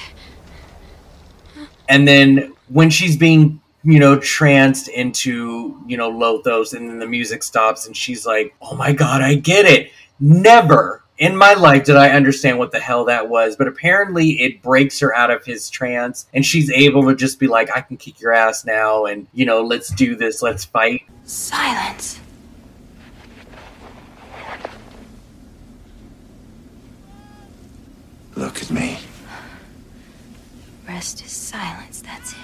and 1.89 2.07
then 2.07 2.53
when 2.69 2.89
she's 2.89 3.17
being 3.17 3.59
you 3.83 3.99
know 3.99 4.17
tranced 4.19 4.87
into 4.87 5.77
you 5.85 5.97
know 5.97 6.09
lothos 6.09 6.73
and 6.73 6.89
then 6.89 6.99
the 6.99 7.07
music 7.07 7.43
stops 7.43 7.85
and 7.85 7.97
she's 7.97 8.25
like 8.25 8.55
oh 8.61 8.75
my 8.75 8.93
god 8.93 9.21
i 9.21 9.35
get 9.35 9.65
it 9.65 9.91
never 10.21 11.03
in 11.17 11.35
my 11.35 11.53
life 11.53 11.83
did 11.83 11.97
i 11.97 12.09
understand 12.11 12.57
what 12.57 12.71
the 12.71 12.79
hell 12.79 13.03
that 13.03 13.27
was 13.27 13.57
but 13.57 13.67
apparently 13.67 14.41
it 14.41 14.61
breaks 14.61 14.99
her 14.99 15.13
out 15.13 15.29
of 15.29 15.43
his 15.43 15.69
trance 15.69 16.27
and 16.33 16.45
she's 16.45 16.71
able 16.71 17.03
to 17.03 17.13
just 17.15 17.39
be 17.39 17.47
like 17.47 17.69
i 17.75 17.81
can 17.81 17.97
kick 17.97 18.21
your 18.21 18.31
ass 18.31 18.63
now 18.63 19.03
and 19.05 19.27
you 19.33 19.45
know 19.45 19.61
let's 19.61 19.89
do 19.89 20.15
this 20.15 20.41
let's 20.41 20.63
fight 20.63 21.01
Silence. 21.25 22.19
Look 28.35 28.61
at 28.61 28.69
me. 28.71 28.99
Rest 30.87 31.23
is 31.23 31.31
silence, 31.31 32.01
that's 32.01 32.33
it. 32.33 32.37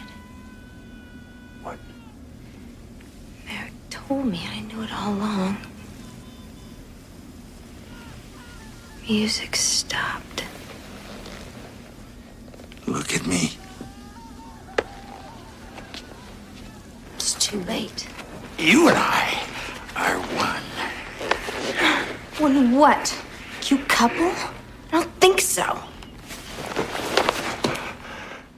What? 1.61 1.77
Merrick 3.45 3.73
told 3.89 4.25
me 4.25 4.47
I 4.49 4.61
knew 4.61 4.81
it 4.83 4.93
all 4.93 5.13
along. 5.13 5.57
Music 9.07 9.55
stopped. 9.55 10.43
Look 12.87 13.13
at 13.13 13.25
me. 13.25 13.57
It's 17.15 17.33
too 17.33 17.59
late. 17.63 18.07
You 18.59 18.89
and 18.89 18.97
I 18.97 19.41
are 19.95 20.19
one. 20.35 20.61
One 22.39 22.73
what? 22.73 23.17
Cute 23.61 23.87
couple? 23.87 24.33
I 24.91 24.99
don't 24.99 25.09
think 25.21 25.39
so. 25.39 25.79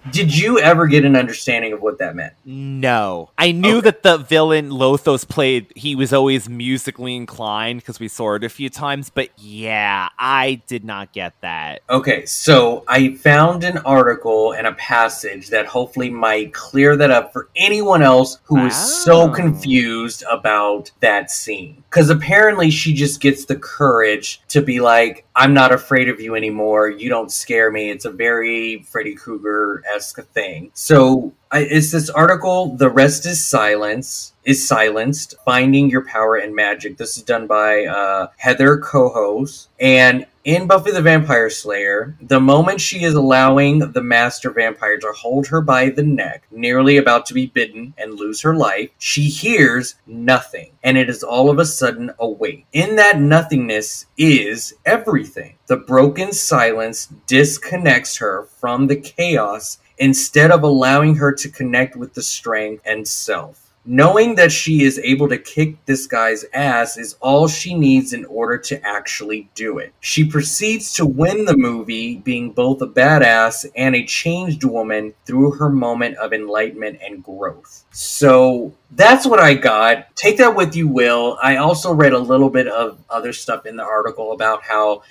Did 0.10 0.36
you 0.36 0.60
ever 0.60 0.88
get 0.88 1.06
an 1.06 1.16
understanding 1.16 1.74
of 1.74 1.82
what 1.82 2.00
that 2.00 2.16
meant 2.16 2.34
No. 2.46 3.30
I 3.38 3.52
knew 3.52 3.82
that 3.82 4.04
the 4.04 4.18
villain 4.18 4.70
Lothos 4.70 5.28
played, 5.28 5.72
he 5.76 5.96
was 5.96 6.14
always 6.14 6.50
musically 6.50 7.16
inclined 7.16 7.82
because 7.82 8.00
we 8.00 8.08
saw 8.08 8.36
it 8.36 8.44
a 8.44 8.50
few 8.50 8.70
times, 8.70 9.10
but 9.10 9.30
yeah, 9.38 10.10
I 10.18 10.62
did 10.68 10.84
not 10.84 11.14
get 11.14 11.34
that. 11.42 11.82
Okay, 11.90 12.26
so 12.26 12.84
I 12.88 13.16
found 13.16 13.64
an 13.64 13.78
article 13.80 14.54
and 14.54 14.68
a 14.68 14.74
passage 14.74 15.50
that 15.50 15.66
hopefully 15.66 16.10
might 16.10 16.54
clear 16.54 16.96
that 16.98 17.12
up 17.12 17.34
for 17.34 17.50
anyone 17.56 18.02
else 18.02 18.40
who 18.44 18.66
is 18.66 18.76
so 18.76 19.24
oh. 19.24 19.30
confused 19.30 20.24
about 20.30 20.92
that 21.00 21.32
scene. 21.32 21.84
Because 21.90 22.10
apparently 22.10 22.72
she 22.72 22.94
just 22.94 23.20
gets 23.22 23.46
the 23.46 23.56
courage 23.56 24.42
to 24.50 24.62
be 24.62 24.80
like, 24.80 25.26
I'm 25.36 25.54
not 25.54 25.72
afraid 25.72 26.10
of 26.10 26.20
you 26.20 26.36
anymore. 26.36 26.90
You 26.90 27.10
don't 27.10 27.32
scare 27.32 27.72
me. 27.72 27.90
It's 27.90 28.06
a 28.06 28.12
very 28.12 28.84
Freddy 28.84 29.16
Krueger 29.16 29.84
esque 29.94 30.24
thing. 30.28 30.72
So 30.74 31.34
I, 31.52 31.60
it's 31.60 31.92
this 31.92 32.10
article, 32.10 32.76
The 32.76 32.90
Rest 32.90 33.26
is 33.26 33.46
Silence, 33.46 34.34
is 34.44 34.68
Silenced, 34.68 35.36
Finding 35.46 35.90
Your 35.90 36.06
Power 36.06 36.36
and 36.36 36.56
Magic. 36.56 36.98
This 36.98 37.18
is 37.18 37.24
done 37.24 37.48
by 37.48 37.86
uh, 37.86 38.28
Heather 38.38 38.78
Cohos. 38.78 39.68
And 39.80 40.26
in 40.44 40.66
Buffy 40.66 40.92
the 40.92 41.02
Vampire 41.02 41.50
Slayer, 41.50 42.16
the 42.20 42.40
moment 42.40 42.82
she 42.82 43.04
is 43.04 43.14
allowing 43.14 43.80
the 43.80 44.02
master 44.02 44.50
vampire 44.50 44.98
to 44.98 45.12
hold 45.12 45.48
her 45.48 45.62
by 45.62 45.90
the 45.90 46.04
neck, 46.04 46.44
nearly 46.50 46.98
about 46.98 47.26
to 47.28 47.34
be 47.34 47.46
bitten 47.46 47.94
and 47.98 48.16
lose 48.16 48.42
her 48.42 48.56
life, 48.56 48.90
she 48.98 49.24
hears 49.24 49.96
nothing. 50.08 50.72
And 50.84 50.98
it 50.98 51.10
is 51.10 51.24
all 51.24 51.50
of 51.50 51.60
a 51.60 51.66
sudden 51.66 52.12
awake. 52.20 52.66
In 52.74 52.96
that 52.96 53.20
nothingness 53.20 54.08
is 54.18 54.74
everything. 54.86 55.58
The 55.68 55.78
broken 55.78 56.34
silence 56.34 57.10
disconnects 57.28 58.18
her 58.18 58.44
from 58.44 58.88
the 58.88 58.96
chaos 58.96 59.78
instead 59.98 60.50
of 60.50 60.64
allowing 60.64 61.16
her 61.16 61.32
to 61.32 61.50
connect 61.50 61.96
with 61.96 62.16
the 62.16 62.24
strength 62.24 62.82
and 62.86 63.08
self. 63.08 63.71
Knowing 63.84 64.36
that 64.36 64.52
she 64.52 64.84
is 64.84 65.00
able 65.00 65.28
to 65.28 65.38
kick 65.38 65.76
this 65.86 66.06
guy's 66.06 66.46
ass 66.54 66.98
is 66.98 67.16
all 67.20 67.48
she 67.48 67.74
needs 67.74 68.14
in 68.14 68.24
order 68.26 68.56
to 68.56 68.80
actually 68.86 69.50
do 69.56 69.80
it. 69.80 69.92
She 70.00 70.24
proceeds 70.24 70.94
to 70.94 71.06
win 71.06 71.46
the 71.46 71.58
movie, 71.58 72.18
being 72.18 72.52
both 72.52 72.80
a 72.84 72.88
badass 72.88 73.66
and 73.76 73.96
a 73.96 74.06
changed 74.06 74.64
woman 74.64 75.16
through 75.26 75.52
her 75.54 75.70
moment 75.70 76.18
of 76.18 76.32
enlightenment 76.32 77.00
and 77.04 77.24
growth. 77.24 77.84
So 77.92 78.72
that's 78.92 79.26
what 79.26 79.40
I 79.40 79.56
got. 79.56 80.16
Take 80.16 80.38
that 80.38 80.56
with 80.56 80.76
you, 80.76 80.88
Will. 80.88 81.40
I 81.42 81.56
also 81.56 81.92
read 81.92 82.14
a 82.14 82.20
little 82.20 82.52
bit 82.52 82.68
of 82.68 83.00
other 83.10 83.34
stuff 83.34 83.66
in 83.66 83.78
the 83.78 83.84
article 83.84 84.32
about 84.34 84.62
how 84.64 85.02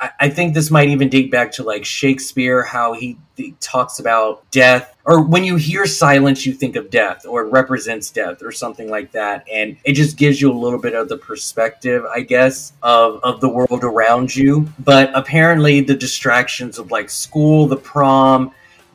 I, 0.00 0.28
think 0.28 0.54
this 0.54 0.70
might 0.70 0.88
even 0.90 1.08
date 1.08 1.30
back 1.30 1.50
to 1.52 1.64
like 1.64 1.84
Shakespeare, 1.84 2.62
how 2.62 2.92
he, 2.92 3.18
he 3.36 3.54
talks 3.60 3.98
about 3.98 4.48
death, 4.52 4.96
or 5.04 5.22
when 5.22 5.42
you 5.42 5.56
hear 5.56 5.86
silence, 5.86 6.46
you 6.46 6.52
think 6.52 6.76
of 6.76 6.88
death, 6.88 7.26
or 7.26 7.46
it 7.46 7.50
represents 7.50 8.10
death, 8.10 8.42
or 8.42 8.52
something 8.52 8.88
like 8.88 9.10
that, 9.12 9.44
and 9.52 9.76
it 9.84 9.94
just 9.94 10.16
gives 10.16 10.40
you 10.40 10.52
a 10.52 10.54
little 10.54 10.78
bit 10.78 10.94
of 10.94 11.08
the 11.08 11.16
perspective, 11.16 12.04
I 12.04 12.20
guess, 12.20 12.72
of 12.82 13.20
of 13.24 13.40
the 13.40 13.48
world 13.48 13.82
around 13.82 14.36
you. 14.36 14.68
But 14.78 15.10
apparently, 15.14 15.80
the 15.80 15.96
distractions 15.96 16.78
of 16.78 16.92
like 16.92 17.10
school, 17.10 17.66
the 17.66 17.76
prom, 17.76 18.52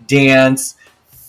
dance 0.07 0.75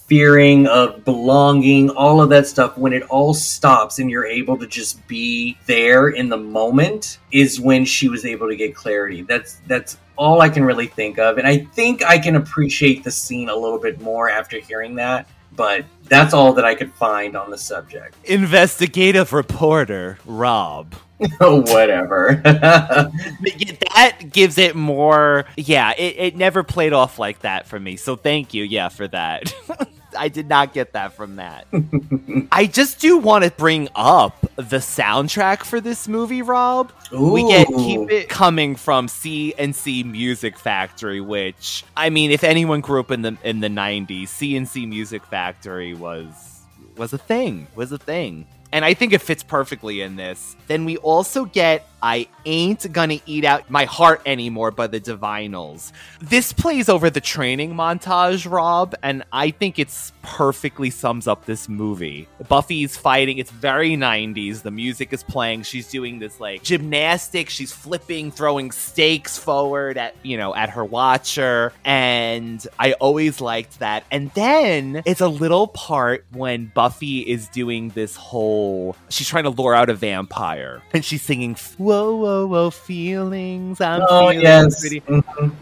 fearing 0.07 0.67
of 0.67 1.05
belonging, 1.05 1.91
all 1.91 2.21
of 2.21 2.29
that 2.31 2.47
stuff, 2.47 2.77
when 2.77 2.93
it 2.93 3.03
all 3.05 3.33
stops 3.33 3.99
and 3.99 4.11
you're 4.11 4.27
able 4.27 4.59
to 4.59 4.67
just 4.67 5.07
be 5.09 5.57
there 5.67 6.11
in 6.11 6.29
the 6.29 6.37
moment, 6.37 7.19
is 7.33 7.61
when 7.61 7.85
she 7.85 8.09
was 8.09 8.25
able 8.25 8.49
to 8.49 8.57
get 8.57 8.75
clarity. 8.75 9.23
That's 9.23 9.61
that's 9.67 9.97
all 10.17 10.41
I 10.41 10.49
can 10.49 10.65
really 10.65 10.87
think 10.87 11.19
of, 11.19 11.39
and 11.39 11.47
I 11.47 11.59
think 11.59 12.05
I 12.05 12.19
can 12.19 12.37
appreciate 12.37 13.03
the 13.05 13.11
scene 13.11 13.49
a 13.49 13.57
little 13.57 13.79
bit 13.79 14.01
more 14.01 14.29
after 14.29 14.59
hearing 14.59 14.95
that. 14.97 15.29
But 15.57 15.85
that's 16.05 16.35
all 16.35 16.53
that 16.55 16.65
I 16.65 16.75
could 16.75 16.93
find 16.95 17.37
on 17.37 17.49
the 17.49 17.59
subject. 17.59 18.17
Investigative 18.25 19.33
reporter 19.33 20.19
Rob. 20.27 20.95
Oh, 21.41 21.61
whatever. 21.73 22.41
that 22.45 24.19
gives 24.33 24.59
it 24.59 24.75
more. 24.75 25.47
Yeah, 25.57 25.93
it, 25.97 26.17
it 26.19 26.37
never 26.37 26.63
played 26.63 26.93
off 26.93 27.19
like 27.19 27.41
that 27.41 27.67
for 27.67 27.79
me. 27.79 27.97
So 27.97 28.17
thank 28.17 28.53
you, 28.53 28.65
yeah, 28.65 28.89
for 28.89 29.09
that. 29.09 29.55
I 30.17 30.29
did 30.29 30.49
not 30.49 30.73
get 30.73 30.93
that 30.93 31.13
from 31.13 31.37
that. 31.37 31.67
I 32.53 32.67
just 32.67 33.01
do 33.01 33.19
want 33.19 33.45
to 33.45 33.51
bring 33.51 33.89
up 33.95 34.41
the 34.57 34.79
soundtrack 34.79 35.65
for 35.65 35.81
this 35.81 36.09
movie, 36.09 36.43
Rob. 36.43 36.93
Ooh. 37.13 37.33
We 37.33 37.49
get 37.49 37.67
keep 37.69 38.11
it 38.11 38.29
coming 38.29 38.77
from 38.77 39.09
C+C 39.09 40.03
Music 40.03 40.59
Factory, 40.59 41.21
which 41.21 41.85
I 41.97 42.11
mean, 42.11 42.31
if 42.31 42.45
anyone 42.45 42.81
grew 42.81 43.01
up 43.01 43.11
in 43.11 43.23
the 43.23 43.37
in 43.43 43.61
the 43.61 43.69
'90s, 43.69 44.29
C+C 44.29 44.87
Music 44.87 45.25
Factory 45.25 45.95
was 45.95 46.63
was 46.97 47.13
a 47.13 47.19
thing. 47.19 47.67
Was 47.75 47.93
a 47.93 47.99
thing 47.99 48.47
and 48.75 48.85
I 48.85 48.93
think 48.93 49.13
it 49.13 49.23
fits 49.23 49.45
perfectly 49.45 50.01
in 50.01 50.17
this. 50.17 50.57
Then 50.67 50.85
we 50.85 50.97
also 50.97 51.45
get 51.45 51.87
I 52.05 52.29
Ain't 52.45 52.93
Gonna 52.93 53.19
Eat 53.25 53.47
Out 53.47 53.71
My 53.71 53.87
Heart 53.87 54.21
Anymore 54.27 54.71
by 54.71 54.89
the 54.89 55.01
Divinyls. 55.01 55.91
This 56.21 56.53
plays 56.53 56.91
over 56.91 57.09
the 57.09 57.23
training 57.23 57.73
montage, 57.73 58.49
Rob, 58.49 58.95
and 59.03 59.25
I 59.33 59.51
think 59.51 59.79
it's 59.79 60.13
perfectly 60.21 60.91
sums 60.91 61.27
up 61.27 61.47
this 61.47 61.67
movie. 61.67 62.29
Buffy's 62.47 62.95
fighting, 62.99 63.39
it's 63.39 63.51
very 63.51 63.97
90s. 63.97 64.61
The 64.61 64.71
music 64.71 65.15
is 65.15 65.23
playing. 65.23 65.63
She's 65.63 65.89
doing 65.89 66.19
this 66.19 66.39
like 66.41 66.63
gymnastics. 66.63 67.55
She's 67.55 67.73
flipping, 67.73 68.31
throwing 68.31 68.71
stakes 68.71 69.39
forward 69.39 69.97
at, 69.97 70.15
you 70.23 70.37
know, 70.37 70.55
at 70.55 70.69
her 70.71 70.85
watcher. 70.85 71.73
And 71.87 72.67
I 72.79 72.93
always 72.93 73.41
liked 73.41 73.79
that. 73.79 74.05
And 74.11 74.31
then 74.33 75.03
it's 75.07 75.23
a 75.23 75.29
little 75.29 75.69
part 75.69 76.27
when 76.33 76.67
Buffy 76.75 77.21
is 77.21 77.49
doing 77.49 77.89
this 77.91 78.15
whole, 78.15 78.95
she's 79.09 79.27
trying 79.27 79.45
to 79.45 79.51
lure 79.51 79.75
out 79.75 79.89
a 79.89 79.95
vampire 79.95 80.83
and 80.93 81.03
she's 81.03 81.23
singing, 81.23 81.55
Whoa, 81.79 81.94
whoa, 81.95 82.17
whoa, 82.17 82.47
whoa, 82.47 82.71
feelings. 82.71 83.81
I'm 83.81 84.07
Oh, 84.09 84.31
feeling 84.31 84.41
yes. 84.41 84.75
pretty. 84.75 85.01
Mhm. 85.09 85.61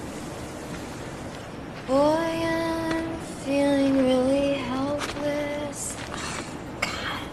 Boy, 1.88 2.46
I'm 2.46 3.20
feeling 3.46 3.99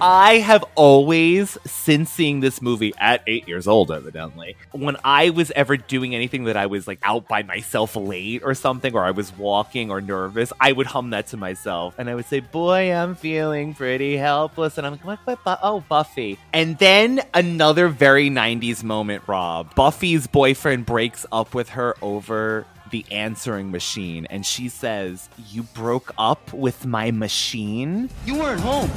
I 0.01 0.39
have 0.41 0.63
always, 0.75 1.57
since 1.65 2.11
seeing 2.11 2.41
this 2.41 2.61
movie 2.61 2.93
at 2.99 3.23
eight 3.27 3.49
years 3.49 3.67
old, 3.67 3.91
evidently, 3.91 4.55
when 4.73 4.99
I 5.03 5.31
was 5.31 5.51
ever 5.53 5.79
doing 5.79 6.15
anything 6.15 6.45
that 6.45 6.57
I 6.57 6.67
was 6.67 6.87
like 6.87 6.99
out 7.03 7.27
by 7.29 7.43
myself 7.43 7.97
late 7.97 8.43
or 8.45 8.55
something, 8.55 8.95
or 8.95 9.03
I 9.03 9.13
was 9.13 9.35
walking 9.39 9.91
or 9.91 10.03
nervous, 10.03 10.53
I 10.61 10.73
would 10.73 10.87
hum 10.87 11.11
that 11.11 11.29
to 11.29 11.39
myself 11.39 11.95
and 11.97 12.11
I 12.11 12.15
would 12.15 12.27
say, 12.27 12.41
Boy, 12.41 12.93
I'm 12.93 13.15
feeling 13.15 13.73
pretty 13.73 14.19
helpless. 14.19 14.77
And 14.77 14.87
I'm 14.87 15.01
like, 15.03 15.27
what, 15.27 15.39
what, 15.45 15.61
oh, 15.63 15.81
Buffy. 15.89 16.39
And 16.53 16.77
then 16.77 17.23
another 17.33 17.89
very 17.89 18.29
90s 18.29 18.85
moment, 18.85 19.23
Rob. 19.27 19.75
Buffy's 19.75 20.27
boyfriend 20.27 20.85
breaks 20.85 21.25
up 21.33 21.55
with 21.55 21.71
her 21.71 21.97
over 22.03 22.67
the 22.91 23.07
answering 23.11 23.71
machine 23.71 24.27
and 24.27 24.45
she 24.45 24.69
says, 24.69 25.31
You 25.49 25.63
broke 25.63 26.13
up 26.19 26.53
with 26.53 26.85
my 26.85 27.13
machine? 27.13 28.11
You 28.27 28.39
weren't 28.39 28.61
home. 28.61 28.91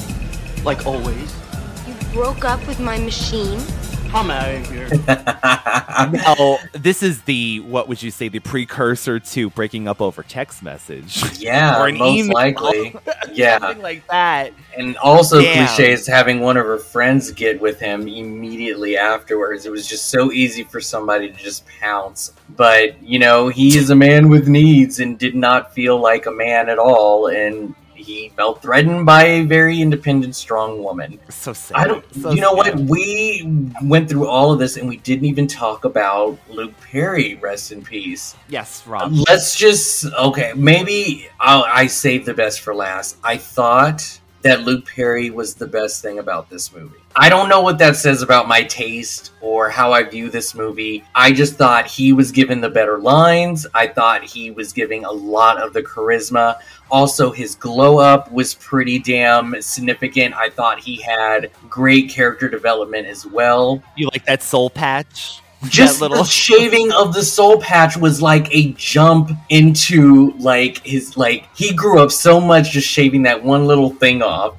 Like 0.64 0.86
always. 0.86 1.36
You 1.88 1.94
broke 2.14 2.46
up 2.46 2.66
with 2.68 2.80
my 2.80 2.98
machine? 2.98 3.60
I'm 4.12 4.32
out 4.32 4.50
of 4.50 4.70
here. 4.72 4.90
now, 5.08 6.58
this 6.74 7.04
is 7.04 7.22
the 7.24 7.60
what 7.60 7.88
would 7.88 8.02
you 8.02 8.10
say 8.10 8.28
the 8.28 8.40
precursor 8.40 9.20
to 9.20 9.50
breaking 9.52 9.88
up 9.88 10.02
over 10.02 10.24
text 10.24 10.64
message? 10.64 11.40
Yeah, 11.40 11.80
or 11.82 11.88
an 11.88 11.98
most 11.98 12.18
email. 12.18 12.34
likely. 12.34 12.96
Yeah. 13.32 13.60
something 13.60 13.84
like 13.84 14.08
that. 14.08 14.54
And 14.76 14.98
also 14.98 15.42
Damn. 15.42 15.68
cliche 15.68 15.92
is 15.92 16.08
having 16.08 16.40
one 16.40 16.58
of 16.58 16.66
her 16.66 16.80
friends 16.80 17.32
get 17.32 17.62
with 17.62 17.80
him 17.80 18.08
immediately 18.08 18.98
afterwards. 18.98 19.66
It 19.66 19.72
was 19.72 19.88
just 19.88 20.08
so 20.08 20.32
easy 20.32 20.64
for 20.64 20.82
somebody 20.82 21.30
to 21.30 21.38
just 21.38 21.66
pounce. 21.80 22.34
But, 22.56 23.02
you 23.04 23.20
know, 23.20 23.50
he 23.50 23.78
is 23.78 23.92
a 23.92 23.96
man 23.96 24.30
with 24.30 24.48
needs 24.48 25.00
and 25.00 25.20
did 25.20 25.36
not 25.36 25.74
feel 25.74 26.00
like 26.00 26.26
a 26.26 26.32
man 26.32 26.70
at 26.70 26.80
all 26.80 27.28
and 27.28 27.76
he 28.00 28.30
felt 28.30 28.62
threatened 28.62 29.06
by 29.06 29.24
a 29.24 29.46
very 29.46 29.82
independent, 29.82 30.36
strong 30.36 30.84
woman. 30.84 31.20
So 31.30 31.54
sad. 31.54 31.78
I 31.78 31.86
don't. 31.86 32.16
So 32.16 32.32
you 32.32 32.42
know 32.42 32.54
what? 32.54 32.76
We 32.76 33.70
went 33.84 34.10
through 34.10 34.28
all 34.28 34.52
of 34.52 34.60
this, 34.60 34.78
and 34.78 34.88
we 34.88 34.98
didn't 34.98 35.26
even 35.26 35.48
talk 35.48 35.86
about 35.86 36.38
Luke 36.50 36.74
Perry. 36.82 37.36
Rest 37.36 37.72
in 37.72 37.84
peace. 37.84 38.36
Yes, 38.48 38.86
Rob. 38.88 39.12
Let's 39.28 39.56
just 39.56 40.06
okay. 40.14 40.54
Maybe 40.56 41.28
I'll, 41.40 41.64
I 41.64 41.88
saved 41.88 42.26
the 42.26 42.34
best 42.34 42.62
for 42.62 42.74
last. 42.74 43.18
I 43.24 43.38
thought 43.38 44.20
that 44.42 44.62
Luke 44.62 44.86
Perry 44.86 45.30
was 45.30 45.54
the 45.54 45.68
best 45.68 46.02
thing 46.02 46.20
about 46.20 46.50
this 46.50 46.72
movie. 46.74 46.98
I 47.16 47.28
don't 47.28 47.50
know 47.50 47.62
what 47.62 47.78
that 47.80 47.96
says 47.96 48.22
about 48.22 48.48
my 48.48 48.64
taste 48.64 49.34
or 49.42 49.70
how 49.70 49.92
I 49.92 50.04
view 50.04 50.30
this 50.30 50.56
movie. 50.56 51.04
I 51.16 51.32
just 51.32 51.56
thought 51.56 51.88
he 51.88 52.14
was 52.14 52.32
given 52.32 52.62
the 52.62 52.70
better 52.70 53.00
lines. 53.00 53.66
I 53.74 53.88
thought 53.88 54.24
he 54.24 54.52
was 54.52 54.72
giving 54.72 55.06
a 55.06 55.12
lot 55.12 55.62
of 55.62 55.74
the 55.74 55.82
charisma. 55.82 56.60
Also, 56.92 57.32
his 57.32 57.56
glow 57.56 57.98
up 57.98 58.32
was 58.32 58.54
pretty 58.56 59.00
damn 59.00 59.62
significant. 59.62 60.36
I 60.36 60.50
thought 60.50 60.80
he 60.80 61.02
had 61.02 61.52
great 61.70 62.10
character 62.10 62.48
development 62.48 63.08
as 63.08 63.26
well 63.26 63.84
You 63.96 64.10
like 64.14 64.26
that 64.26 64.44
soul 64.44 64.70
patch? 64.70 65.42
Just 65.68 66.02
little 66.02 66.18
the 66.18 66.24
shaving 66.24 66.92
of 66.94 67.14
the 67.14 67.24
soul 67.24 67.60
patch 67.60 67.98
was 67.98 68.22
like 68.22 68.54
a 68.56 68.72
jump 68.74 69.32
into 69.50 70.32
like 70.38 70.86
his 70.86 71.18
like 71.18 71.48
he 71.56 71.74
grew 71.74 72.00
up 72.00 72.12
so 72.12 72.40
much 72.40 72.72
just 72.72 72.88
shaving 72.88 73.24
that 73.24 73.44
one 73.44 73.66
little 73.66 73.90
thing 73.90 74.22
off. 74.22 74.56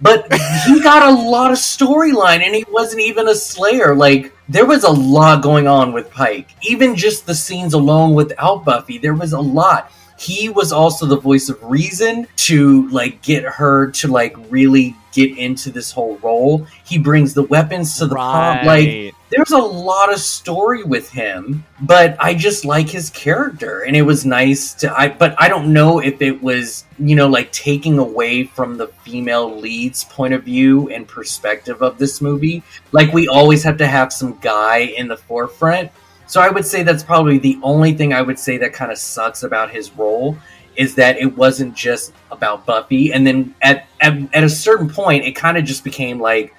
But 0.00 0.32
he 0.66 0.80
got 0.82 1.02
a 1.02 1.28
lot 1.28 1.50
of 1.50 1.58
storyline 1.58 2.42
and 2.42 2.54
he 2.54 2.64
wasn't 2.70 3.02
even 3.02 3.28
a 3.28 3.34
slayer. 3.34 3.94
Like 3.94 4.32
there 4.48 4.66
was 4.66 4.84
a 4.84 4.90
lot 4.90 5.42
going 5.42 5.66
on 5.66 5.92
with 5.92 6.10
pike. 6.10 6.50
Even 6.62 6.94
just 6.94 7.26
the 7.26 7.34
scenes 7.34 7.74
alone 7.74 8.14
without 8.14 8.64
buffy 8.64 8.98
there 8.98 9.14
was 9.14 9.32
a 9.32 9.40
lot. 9.40 9.90
He 10.16 10.48
was 10.48 10.70
also 10.72 11.06
the 11.06 11.18
voice 11.18 11.48
of 11.48 11.60
reason 11.64 12.28
to 12.36 12.88
like 12.90 13.20
get 13.22 13.42
her 13.42 13.90
to 13.92 14.08
like 14.08 14.36
really 14.50 14.94
get 15.12 15.36
into 15.36 15.70
this 15.70 15.90
whole 15.90 16.16
role. 16.18 16.66
He 16.84 16.98
brings 16.98 17.34
the 17.34 17.42
weapons 17.42 17.98
to 17.98 18.06
the 18.06 18.14
prom 18.14 18.64
like 18.66 18.86
Right. 18.86 19.13
There's 19.30 19.52
a 19.52 19.58
lot 19.58 20.12
of 20.12 20.20
story 20.20 20.84
with 20.84 21.10
him, 21.10 21.64
but 21.80 22.16
I 22.20 22.34
just 22.34 22.64
like 22.64 22.88
his 22.88 23.10
character 23.10 23.80
and 23.80 23.96
it 23.96 24.02
was 24.02 24.24
nice 24.24 24.74
to 24.74 24.96
I 24.96 25.08
but 25.08 25.34
I 25.38 25.48
don't 25.48 25.72
know 25.72 25.98
if 26.00 26.20
it 26.20 26.42
was, 26.42 26.84
you 26.98 27.16
know, 27.16 27.28
like 27.28 27.50
taking 27.50 27.98
away 27.98 28.44
from 28.44 28.76
the 28.76 28.88
female 29.02 29.58
lead's 29.58 30.04
point 30.04 30.34
of 30.34 30.44
view 30.44 30.88
and 30.90 31.08
perspective 31.08 31.82
of 31.82 31.98
this 31.98 32.20
movie. 32.20 32.62
Like 32.92 33.12
we 33.12 33.26
always 33.26 33.62
have 33.62 33.78
to 33.78 33.86
have 33.86 34.12
some 34.12 34.38
guy 34.40 34.78
in 34.78 35.08
the 35.08 35.16
forefront. 35.16 35.90
So 36.26 36.40
I 36.40 36.50
would 36.50 36.64
say 36.64 36.82
that's 36.82 37.02
probably 37.02 37.38
the 37.38 37.58
only 37.62 37.92
thing 37.92 38.12
I 38.12 38.22
would 38.22 38.38
say 38.38 38.58
that 38.58 38.72
kind 38.72 38.92
of 38.92 38.98
sucks 38.98 39.42
about 39.42 39.70
his 39.70 39.92
role 39.92 40.36
is 40.76 40.94
that 40.96 41.16
it 41.18 41.36
wasn't 41.36 41.74
just 41.74 42.12
about 42.30 42.66
Buffy 42.66 43.12
and 43.12 43.26
then 43.26 43.54
at 43.62 43.86
at, 44.00 44.18
at 44.34 44.44
a 44.44 44.48
certain 44.48 44.88
point 44.88 45.24
it 45.24 45.32
kind 45.32 45.56
of 45.56 45.64
just 45.64 45.82
became 45.82 46.20
like 46.20 46.54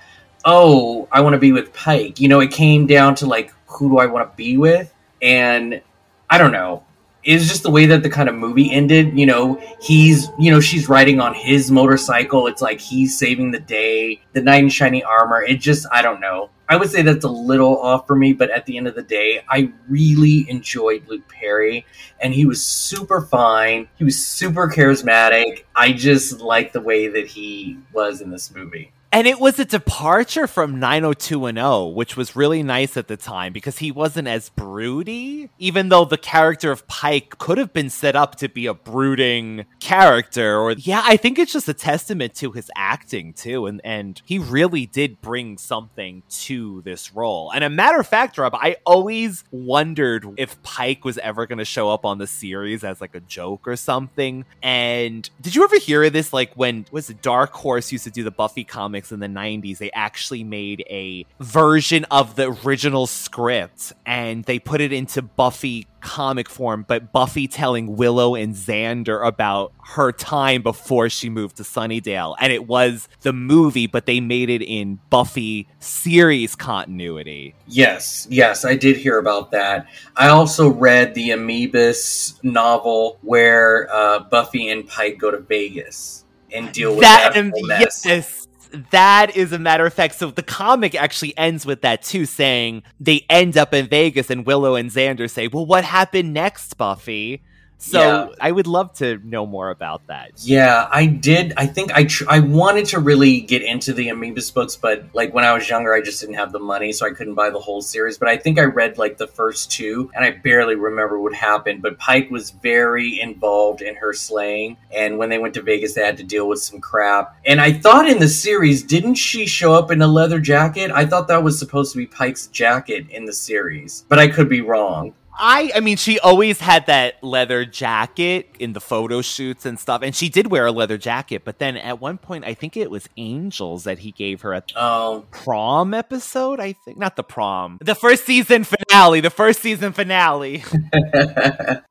oh, 0.45 1.07
I 1.11 1.21
want 1.21 1.33
to 1.33 1.39
be 1.39 1.51
with 1.51 1.73
Pike. 1.73 2.19
You 2.19 2.27
know, 2.27 2.39
it 2.39 2.51
came 2.51 2.85
down 2.87 3.15
to 3.15 3.25
like, 3.25 3.51
who 3.67 3.89
do 3.89 3.97
I 3.97 4.05
want 4.05 4.31
to 4.31 4.37
be 4.37 4.57
with? 4.57 4.93
And 5.21 5.81
I 6.29 6.37
don't 6.37 6.51
know. 6.51 6.83
It's 7.23 7.47
just 7.47 7.63
the 7.63 7.71
way 7.71 7.87
that 7.87 8.03
the 8.03 8.09
kind 8.09 8.29
of 8.29 8.35
movie 8.35 8.71
ended. 8.71 9.17
You 9.17 9.25
know, 9.25 9.59
he's, 9.81 10.29
you 10.37 10.51
know, 10.51 10.59
she's 10.59 10.87
riding 10.87 11.19
on 11.19 11.33
his 11.33 11.71
motorcycle. 11.71 12.45
It's 12.45 12.61
like 12.61 12.79
he's 12.79 13.17
saving 13.17 13.49
the 13.49 13.59
day, 13.59 14.21
the 14.33 14.41
knight 14.41 14.63
in 14.63 14.69
shiny 14.69 15.03
armor. 15.03 15.41
It 15.41 15.59
just, 15.59 15.87
I 15.91 16.03
don't 16.03 16.21
know. 16.21 16.51
I 16.69 16.77
would 16.77 16.89
say 16.89 17.01
that's 17.01 17.25
a 17.25 17.29
little 17.29 17.79
off 17.79 18.05
for 18.05 18.15
me, 18.15 18.33
but 18.33 18.49
at 18.49 18.65
the 18.65 18.77
end 18.77 18.87
of 18.87 18.95
the 18.95 19.03
day, 19.03 19.43
I 19.49 19.71
really 19.87 20.49
enjoyed 20.49 21.07
Luke 21.07 21.27
Perry, 21.27 21.85
and 22.19 22.33
he 22.33 22.45
was 22.45 22.65
super 22.65 23.21
fine. 23.21 23.87
He 23.95 24.03
was 24.03 24.23
super 24.23 24.67
charismatic. 24.67 25.65
I 25.75 25.93
just 25.93 26.41
like 26.41 26.73
the 26.73 26.81
way 26.81 27.07
that 27.07 27.27
he 27.27 27.77
was 27.93 28.21
in 28.21 28.31
this 28.31 28.53
movie. 28.53 28.91
And 29.15 29.27
it 29.27 29.39
was 29.39 29.57
a 29.59 29.63
departure 29.63 30.45
from 30.45 30.77
90210, 30.77 31.95
which 31.95 32.17
was 32.17 32.35
really 32.35 32.63
nice 32.63 32.97
at 32.97 33.07
the 33.07 33.15
time 33.15 33.53
because 33.53 33.77
he 33.77 33.89
wasn't 33.89 34.27
as 34.27 34.49
broody, 34.49 35.49
even 35.57 35.87
though 35.87 36.03
the 36.03 36.17
character 36.17 36.69
of 36.69 36.85
Pike 36.87 37.37
could 37.37 37.57
have 37.57 37.71
been 37.71 37.89
set 37.89 38.17
up 38.17 38.35
to 38.35 38.49
be 38.49 38.65
a 38.65 38.73
brooding 38.73 39.67
character. 39.79 40.59
Or 40.59 40.73
yeah, 40.73 41.01
I 41.05 41.15
think 41.15 41.39
it's 41.39 41.53
just 41.53 41.69
a 41.69 41.73
testament 41.73 42.35
to 42.35 42.51
his 42.51 42.69
acting 42.75 43.31
too. 43.31 43.67
And 43.67 43.79
and 43.85 44.21
he 44.25 44.37
really 44.37 44.85
did 44.85 45.21
bring 45.21 45.59
something 45.59 46.23
to 46.41 46.81
this 46.81 47.15
role. 47.15 47.51
And 47.51 47.63
a 47.63 47.69
matter 47.69 48.01
of 48.01 48.07
fact, 48.07 48.37
Rob, 48.37 48.53
I 48.53 48.75
always 48.85 49.45
wondered 49.49 50.27
if 50.35 50.61
Pike 50.61 51.05
was 51.05 51.17
ever 51.19 51.45
gonna 51.45 51.63
show 51.63 51.89
up 51.89 52.03
on 52.03 52.17
the 52.17 52.27
series 52.27 52.83
as 52.83 52.99
like 52.99 53.15
a 53.15 53.21
joke 53.21 53.65
or 53.65 53.77
something. 53.77 54.43
And 54.61 55.29
did 55.39 55.55
you 55.55 55.63
ever 55.63 55.79
hear 55.79 56.03
of 56.03 56.11
this? 56.11 56.33
Like 56.33 56.51
when 56.55 56.85
was 56.91 57.09
it 57.09 57.21
Dark 57.21 57.53
Horse 57.53 57.93
used 57.93 58.03
to 58.03 58.11
do 58.11 58.21
the 58.21 58.29
Buffy 58.29 58.65
comics 58.65 59.04
in 59.11 59.19
the 59.19 59.27
90s, 59.27 59.77
they 59.77 59.91
actually 59.91 60.43
made 60.43 60.83
a 60.89 61.25
version 61.39 62.05
of 62.05 62.35
the 62.35 62.55
original 62.65 63.07
script 63.07 63.93
and 64.05 64.43
they 64.45 64.59
put 64.59 64.81
it 64.81 64.93
into 64.93 65.21
Buffy 65.21 65.87
comic 66.05 66.47
form, 66.47 66.85
but 66.87 67.11
Buffy 67.11 67.47
telling 67.47 67.97
Willow 67.97 68.35
and 68.35 68.53
Xander 68.53 69.25
about 69.25 69.73
her 69.83 70.11
time 70.11 70.61
before 70.61 71.09
she 71.09 71.29
moved 71.29 71.57
to 71.57 71.63
Sunnydale. 71.63 72.35
And 72.39 72.53
it 72.53 72.67
was 72.67 73.09
the 73.21 73.33
movie, 73.33 73.87
but 73.87 74.05
they 74.05 74.19
made 74.19 74.49
it 74.51 74.61
in 74.61 74.99
Buffy 75.09 75.67
series 75.79 76.55
continuity. 76.55 77.55
Yes, 77.67 78.27
yes, 78.29 78.63
I 78.63 78.75
did 78.75 78.97
hear 78.97 79.17
about 79.17 79.51
that. 79.51 79.87
I 80.15 80.27
also 80.27 80.69
read 80.69 81.15
the 81.15 81.33
Omnibus 81.33 82.39
novel 82.43 83.17
where 83.21 83.91
uh, 83.91 84.19
Buffy 84.19 84.69
and 84.69 84.87
Pike 84.87 85.17
go 85.17 85.31
to 85.31 85.39
Vegas 85.39 86.23
and 86.53 86.71
deal 86.71 86.91
with 86.91 87.01
that, 87.01 87.33
that 87.33 87.51
mess. 87.67 88.05
Yes 88.05 88.44
that 88.91 89.35
is 89.35 89.51
a 89.51 89.59
matter 89.59 89.85
of 89.85 89.93
fact. 89.93 90.15
So 90.15 90.31
the 90.31 90.43
comic 90.43 90.95
actually 90.95 91.37
ends 91.37 91.65
with 91.65 91.81
that 91.81 92.01
too, 92.01 92.25
saying 92.25 92.83
they 92.99 93.25
end 93.29 93.57
up 93.57 93.73
in 93.73 93.87
Vegas 93.87 94.29
and 94.29 94.45
Willow 94.45 94.75
and 94.75 94.89
Xander 94.89 95.29
say, 95.29 95.47
Well, 95.47 95.65
what 95.65 95.83
happened 95.83 96.33
next, 96.33 96.77
Buffy? 96.77 97.43
So 97.77 97.99
yeah. 97.99 98.27
I 98.39 98.51
would 98.51 98.67
love 98.67 98.93
to 98.95 99.19
know 99.23 99.45
more 99.45 99.69
about 99.69 100.07
that. 100.07 100.31
Yeah, 100.37 100.87
I 100.91 101.05
did. 101.05 101.53
I 101.57 101.67
think 101.67 101.93
I 101.93 102.05
tr- 102.05 102.23
I 102.27 102.39
wanted 102.39 102.85
to 102.87 102.99
really 102.99 103.41
get 103.41 103.61
into 103.61 103.93
the 103.93 104.09
Omnibus 104.09 104.49
books, 104.51 104.75
but 104.75 105.05
like 105.13 105.33
when 105.33 105.45
I 105.45 105.53
was 105.53 105.69
younger, 105.69 105.93
I 105.93 106.01
just 106.01 106.21
didn't 106.21 106.35
have 106.35 106.51
the 106.51 106.59
money, 106.59 106.91
so 106.93 107.05
I 107.05 107.11
couldn't 107.11 107.35
buy 107.35 107.49
the 107.49 107.59
whole 107.59 107.81
series. 107.81 108.17
But 108.17 108.29
I 108.29 108.37
think 108.37 108.59
I 108.59 108.63
read 108.63 108.97
like 108.97 109.17
the 109.17 109.27
first 109.27 109.71
two, 109.71 110.09
and 110.15 110.23
I 110.23 110.31
barely 110.31 110.75
remember 110.75 111.19
what 111.19 111.33
happened. 111.33 111.81
But 111.81 111.99
Pike 111.99 112.31
was 112.31 112.51
very 112.51 113.19
involved 113.19 113.81
in 113.81 113.95
her 113.95 114.13
slaying, 114.13 114.77
and 114.91 115.17
when 115.17 115.29
they 115.29 115.37
went 115.37 115.53
to 115.55 115.61
Vegas, 115.61 115.93
they 115.93 116.05
had 116.05 116.17
to 116.17 116.23
deal 116.23 116.47
with 116.47 116.61
some 116.61 116.79
crap. 116.79 117.37
And 117.45 117.59
I 117.59 117.73
thought 117.73 118.09
in 118.09 118.19
the 118.19 118.29
series, 118.29 118.83
didn't 118.83 119.15
she 119.15 119.45
show 119.45 119.73
up 119.73 119.91
in 119.91 120.01
a 120.01 120.07
leather 120.07 120.39
jacket? 120.39 120.91
I 120.91 121.05
thought 121.05 121.27
that 121.27 121.43
was 121.43 121.59
supposed 121.59 121.91
to 121.91 121.97
be 121.97 122.07
Pike's 122.07 122.47
jacket 122.47 123.09
in 123.09 123.25
the 123.25 123.33
series, 123.33 124.05
but 124.07 124.17
I 124.17 124.27
could 124.27 124.49
be 124.49 124.61
wrong. 124.61 125.13
I 125.37 125.71
I 125.75 125.79
mean 125.79 125.97
she 125.97 126.19
always 126.19 126.59
had 126.59 126.85
that 126.87 127.23
leather 127.23 127.65
jacket 127.65 128.49
in 128.59 128.73
the 128.73 128.81
photo 128.81 129.21
shoots 129.21 129.65
and 129.65 129.79
stuff 129.79 130.01
and 130.01 130.15
she 130.15 130.29
did 130.29 130.47
wear 130.47 130.65
a 130.65 130.71
leather 130.71 130.97
jacket 130.97 131.43
but 131.43 131.59
then 131.59 131.77
at 131.77 131.99
one 131.99 132.17
point 132.17 132.45
I 132.45 132.53
think 132.53 132.77
it 132.77 132.89
was 132.89 133.09
Angels 133.17 133.83
that 133.83 133.99
he 133.99 134.11
gave 134.11 134.41
her 134.41 134.53
at 134.53 134.67
the 134.67 134.73
oh. 134.77 135.25
prom 135.31 135.93
episode 135.93 136.59
I 136.59 136.73
think? 136.73 136.97
Not 136.97 137.15
the 137.15 137.23
prom. 137.23 137.77
The 137.81 137.95
first 137.95 138.25
season 138.25 138.63
finale 138.63 139.19
the 139.21 139.29
first 139.29 139.61
season 139.61 139.93
finale. 139.93 140.63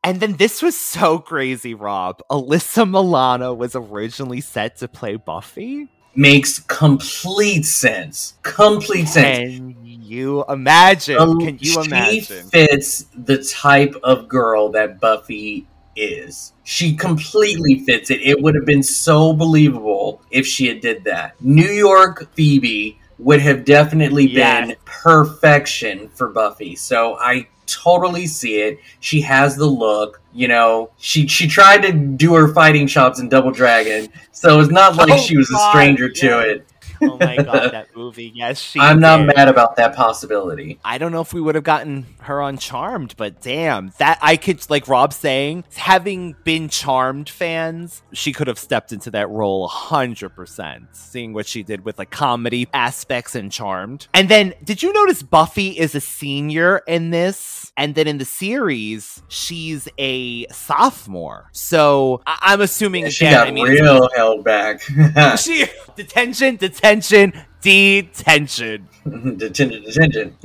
And 0.04 0.20
then 0.20 0.34
this 0.34 0.62
was 0.62 0.78
so 0.78 1.18
crazy 1.18 1.72
Rob. 1.74 2.20
Alyssa 2.30 2.88
Milano 2.88 3.54
was 3.54 3.74
originally 3.74 4.40
set 4.40 4.76
to 4.76 4.88
play 4.88 5.16
Buffy. 5.16 5.88
Makes 6.14 6.60
complete 6.60 7.64
sense. 7.64 8.34
Complete 8.42 9.08
sense. 9.08 9.58
And 9.58 9.83
you 10.04 10.44
imagine? 10.48 11.18
Um, 11.18 11.40
Can 11.40 11.58
you 11.60 11.80
imagine? 11.80 12.20
She 12.20 12.50
fits 12.50 13.06
the 13.14 13.38
type 13.42 13.94
of 14.02 14.28
girl 14.28 14.70
that 14.70 15.00
Buffy 15.00 15.66
is. 15.96 16.52
She 16.64 16.94
completely 16.94 17.80
fits 17.80 18.10
it. 18.10 18.20
It 18.22 18.40
would 18.42 18.54
have 18.54 18.66
been 18.66 18.82
so 18.82 19.32
believable 19.32 20.22
if 20.30 20.46
she 20.46 20.66
had 20.66 20.80
did 20.80 21.04
that. 21.04 21.40
New 21.40 21.70
York 21.70 22.32
Phoebe 22.34 22.98
would 23.18 23.40
have 23.40 23.64
definitely 23.64 24.26
yes. 24.26 24.68
been 24.68 24.76
perfection 24.84 26.08
for 26.08 26.28
Buffy. 26.28 26.74
So 26.76 27.16
I 27.18 27.48
totally 27.66 28.26
see 28.26 28.60
it. 28.60 28.80
She 29.00 29.20
has 29.22 29.56
the 29.56 29.66
look. 29.66 30.20
You 30.32 30.48
know, 30.48 30.90
she 30.98 31.28
she 31.28 31.46
tried 31.46 31.82
to 31.82 31.92
do 31.92 32.34
her 32.34 32.52
fighting 32.52 32.86
chops 32.86 33.20
in 33.20 33.28
Double 33.28 33.52
Dragon, 33.52 34.08
so 34.32 34.58
it's 34.58 34.70
not 34.70 34.96
like 34.96 35.12
oh, 35.12 35.16
she 35.16 35.36
was 35.36 35.50
a 35.50 35.58
stranger 35.70 36.08
God, 36.08 36.16
to 36.16 36.38
it 36.40 36.66
oh 37.10 37.16
my 37.18 37.36
god, 37.36 37.70
that 37.72 37.94
movie. 37.96 38.32
Yes, 38.34 38.60
she. 38.60 38.80
I'm 38.80 39.00
not 39.00 39.18
did. 39.18 39.36
mad 39.36 39.48
about 39.48 39.76
that 39.76 39.94
possibility. 39.94 40.78
I 40.84 40.98
don't 40.98 41.12
know 41.12 41.20
if 41.20 41.32
we 41.32 41.40
would 41.40 41.54
have 41.54 41.64
gotten 41.64 42.06
her 42.20 42.40
on 42.40 42.58
Charmed, 42.58 43.14
but 43.16 43.40
damn, 43.40 43.92
that 43.98 44.18
I 44.22 44.36
could 44.36 44.68
like 44.70 44.88
Rob 44.88 45.12
saying, 45.12 45.64
having 45.74 46.34
been 46.44 46.68
Charmed 46.68 47.28
fans, 47.28 48.02
she 48.12 48.32
could 48.32 48.46
have 48.46 48.58
stepped 48.58 48.92
into 48.92 49.10
that 49.12 49.28
role 49.28 49.68
hundred 49.68 50.30
percent. 50.30 50.88
Seeing 50.92 51.32
what 51.32 51.46
she 51.46 51.62
did 51.62 51.84
with 51.84 51.98
like 51.98 52.10
comedy 52.10 52.68
aspects 52.72 53.34
in 53.34 53.50
Charmed, 53.50 54.08
and 54.14 54.28
then 54.28 54.54
did 54.62 54.82
you 54.82 54.92
notice 54.92 55.22
Buffy 55.22 55.68
is 55.78 55.94
a 55.94 56.00
senior 56.00 56.78
in 56.86 57.10
this? 57.10 57.72
And 57.76 57.96
then 57.96 58.06
in 58.06 58.18
the 58.18 58.24
series, 58.24 59.20
she's 59.26 59.88
a 59.98 60.46
sophomore. 60.52 61.48
So 61.50 62.22
I- 62.24 62.52
am 62.52 62.60
assuming 62.60 63.04
yeah, 63.04 63.08
she 63.10 63.26
again, 63.26 63.38
got 63.40 63.48
I 63.48 63.50
mean, 63.50 63.66
real 63.66 64.08
held 64.14 64.44
back. 64.44 64.80
she 65.38 65.66
detention, 65.96 66.54
detention, 66.56 66.93
detention, 66.94 67.32
detention, 67.60 68.88
detention. 69.36 69.84
detention, 69.84 70.36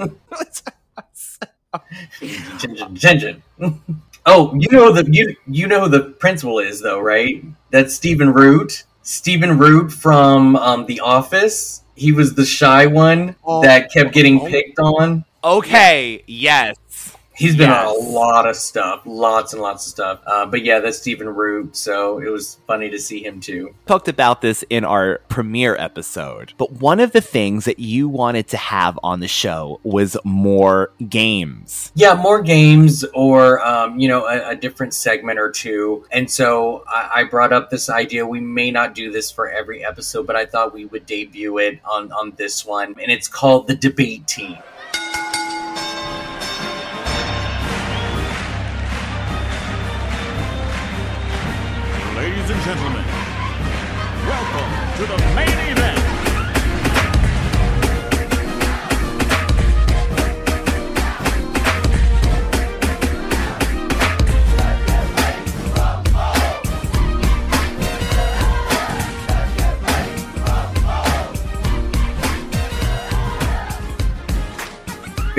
detention. 2.93 3.43
Oh, 4.25 4.53
you 4.53 4.67
know 4.69 4.91
the 4.91 5.09
you 5.09 5.35
you 5.47 5.65
know 5.65 5.85
who 5.85 5.89
the 5.89 6.01
principal 6.01 6.59
is 6.59 6.81
though, 6.81 6.99
right? 6.99 7.43
That's 7.71 7.95
Stephen 7.95 8.31
Root. 8.33 8.83
Stephen 9.01 9.57
Root 9.57 9.91
from 9.91 10.55
um, 10.57 10.85
The 10.85 10.99
Office. 10.99 11.83
He 11.95 12.11
was 12.11 12.35
the 12.35 12.45
shy 12.45 12.85
one 12.85 13.35
oh, 13.43 13.63
that 13.63 13.91
kept 13.91 14.13
getting 14.13 14.41
oh. 14.41 14.45
picked 14.45 14.77
on. 14.77 15.23
Okay, 15.43 16.21
yes. 16.27 16.75
He's 17.39 17.55
been 17.55 17.69
yes. 17.69 17.87
on 17.87 17.95
a 17.95 18.09
lot 18.09 18.49
of 18.49 18.57
stuff, 18.57 19.01
lots 19.05 19.53
and 19.53 19.61
lots 19.61 19.85
of 19.85 19.91
stuff. 19.91 20.19
Uh, 20.27 20.45
but 20.45 20.65
yeah, 20.65 20.81
that's 20.81 20.97
Stephen 20.97 21.29
Root, 21.29 21.73
so 21.73 22.19
it 22.19 22.29
was 22.29 22.57
funny 22.67 22.89
to 22.89 22.99
see 22.99 23.23
him 23.23 23.39
too. 23.39 23.73
Talked 23.85 24.09
about 24.09 24.41
this 24.41 24.65
in 24.69 24.83
our 24.83 25.21
premiere 25.29 25.77
episode, 25.77 26.51
but 26.57 26.73
one 26.73 26.99
of 26.99 27.13
the 27.13 27.21
things 27.21 27.63
that 27.63 27.79
you 27.79 28.09
wanted 28.09 28.49
to 28.49 28.57
have 28.57 28.99
on 29.03 29.21
the 29.21 29.27
show 29.29 29.79
was 29.83 30.17
more 30.25 30.91
games. 31.07 31.93
Yeah, 31.95 32.15
more 32.15 32.41
games, 32.41 33.05
or 33.13 33.65
um, 33.65 33.97
you 33.97 34.09
know, 34.09 34.25
a, 34.25 34.49
a, 34.49 34.55
different 34.57 34.93
segment 34.93 35.39
or 35.39 35.49
two. 35.49 36.05
And 36.11 36.29
so 36.29 36.83
I, 36.89 37.09
I 37.15 37.23
brought 37.23 37.53
up 37.53 37.69
this 37.69 37.89
idea. 37.89 38.27
We 38.27 38.41
may 38.41 38.69
not 38.69 38.93
do 38.93 39.13
this 39.13 39.31
for 39.31 39.49
every 39.49 39.85
episode, 39.85 40.27
but 40.27 40.35
I 40.35 40.45
thought 40.45 40.73
we 40.73 40.83
would 40.87 41.05
debut 41.05 41.57
it 41.59 41.79
on 41.85 42.11
on 42.11 42.33
this 42.35 42.65
one, 42.65 42.95
and 43.01 43.09
it's 43.09 43.29
called 43.29 43.67
the 43.67 43.75
debate 43.75 44.27
team. 44.27 44.57
Ladies 52.49 52.65
and 52.65 52.79
gentlemen, 52.79 53.05
welcome 54.25 54.97
to 54.97 55.05
the 55.05 55.35
main 55.35 55.58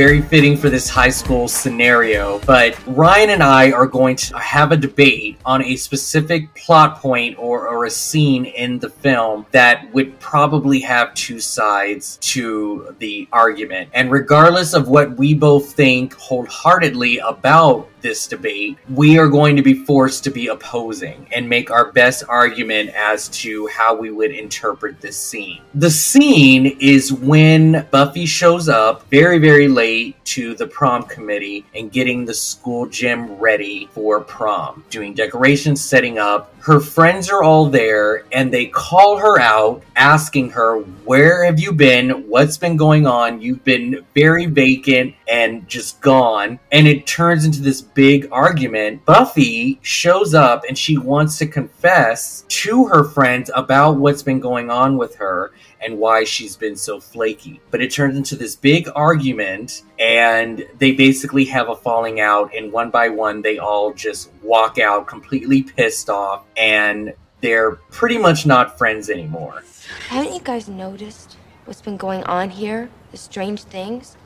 very 0.01 0.23
fitting 0.23 0.57
for 0.57 0.71
this 0.71 0.89
high 0.89 1.11
school 1.11 1.47
scenario. 1.47 2.39
But 2.47 2.75
Ryan 2.87 3.29
and 3.29 3.43
I 3.43 3.71
are 3.71 3.87
going 3.87 4.17
to 4.17 4.39
have 4.39 4.73
a 4.73 4.77
debate 4.79 5.37
on 5.45 5.63
a 5.63 5.77
specific 5.77 6.55
plot 6.55 6.97
point 6.97 7.39
or, 7.39 7.69
or 7.69 7.85
a 7.85 7.91
scene 7.91 8.47
in 8.47 8.79
the 8.79 8.89
film 8.89 9.45
that 9.51 9.93
would 9.93 10.19
probably 10.19 10.81
have 10.81 11.13
two 11.13 11.39
sides 11.39 12.17
to 12.23 12.97
the 12.99 13.29
argument. 13.31 13.91
And 13.93 14.11
regardless 14.11 14.73
of 14.73 14.89
what 14.89 15.19
we 15.19 15.35
both 15.35 15.75
think 15.75 16.15
wholeheartedly 16.15 17.19
about 17.19 17.91
this 18.01 18.27
debate, 18.27 18.79
we 18.95 19.19
are 19.19 19.29
going 19.29 19.55
to 19.57 19.63
be 19.63 19.75
forced 19.75 20.25
to 20.25 20.31
be 20.31 20.47
opposing 20.47 21.29
and 21.33 21.47
make 21.47 21.71
our 21.71 21.93
best 21.93 22.25
argument 22.27 22.89
as 22.97 23.29
to 23.29 23.67
how 23.67 23.95
we 23.95 24.11
would 24.11 24.31
interpret 24.31 24.99
this 25.03 25.19
scene. 25.19 25.61
The 25.75 25.91
scene 25.91 26.79
is 26.81 27.13
when 27.13 27.87
Buffy 27.91 28.25
shows 28.25 28.71
up 28.71 29.07
very, 29.11 29.39
very 29.39 29.69
late 29.69 29.90
to 30.25 30.55
the 30.55 30.67
prom 30.67 31.03
committee 31.05 31.65
and 31.75 31.91
getting 31.93 32.25
the 32.25 32.35
school 32.35 32.87
gym 32.87 33.33
ready 33.35 33.89
for 33.93 34.21
prom, 34.21 34.85
doing 34.91 35.15
decorations, 35.15 35.81
setting 35.83 36.19
up. 36.19 36.55
Her 36.61 36.79
friends 36.79 37.31
are 37.31 37.43
all 37.43 37.71
there 37.71 38.27
and 38.33 38.53
they 38.53 38.67
call 38.67 39.17
her 39.17 39.41
out, 39.41 39.83
asking 39.97 40.51
her, 40.51 40.81
Where 40.81 41.43
have 41.45 41.59
you 41.59 41.73
been? 41.73 42.29
What's 42.29 42.59
been 42.59 42.77
going 42.77 43.07
on? 43.07 43.41
You've 43.41 43.65
been 43.65 44.05
very 44.15 44.45
vacant 44.45 45.15
and 45.27 45.67
just 45.67 46.03
gone. 46.03 46.59
And 46.71 46.87
it 46.87 47.07
turns 47.07 47.47
into 47.47 47.63
this 47.63 47.81
big 47.81 48.29
argument. 48.31 49.07
Buffy 49.07 49.79
shows 49.81 50.35
up 50.35 50.65
and 50.69 50.77
she 50.77 50.99
wants 50.99 51.39
to 51.39 51.47
confess 51.47 52.45
to 52.49 52.87
her 52.89 53.05
friends 53.05 53.51
about 53.55 53.97
what's 53.97 54.23
been 54.23 54.41
going 54.41 54.71
on 54.71 54.99
with 54.99 55.15
her 55.17 55.53
and 55.81 55.99
why 55.99 56.25
she's 56.25 56.57
been 56.57 56.77
so 56.77 57.01
flaky. 57.01 57.61
But 57.71 57.81
it 57.81 57.91
turns 57.91 58.17
into 58.17 58.37
this 58.37 58.55
big 58.55 58.89
argument, 58.95 59.83
and 60.01 60.67
they 60.79 60.93
basically 60.93 61.45
have 61.45 61.69
a 61.69 61.77
falling 61.77 62.21
out, 62.21 62.51
and 62.57 62.73
one 62.73 62.91
by 62.91 63.11
one, 63.11 63.43
they 63.43 63.59
all 63.59 63.93
just 63.93 64.31
walk 64.43 64.79
out 64.79 65.07
completely 65.07 65.63
pissed 65.63 66.09
off, 66.09 66.43
and 66.57 67.13
they're 67.43 67.73
pretty 67.91 68.17
much 68.17 68.47
not 68.47 68.79
friends 68.79 69.11
anymore. 69.11 69.63
Haven't 70.09 70.33
you 70.33 70.41
guys 70.41 70.69
noticed 70.69 71.37
what's 71.67 71.83
been 71.83 71.99
going 71.99 72.25
on 72.25 72.49
here? 72.49 72.89
The 73.11 73.19
strange 73.19 73.65
things? 73.65 74.17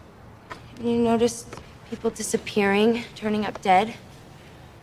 Have 0.76 0.86
you 0.86 0.96
noticed 0.96 1.48
people 1.90 2.10
disappearing, 2.10 3.02
turning 3.16 3.44
up 3.44 3.60
dead? 3.60 3.94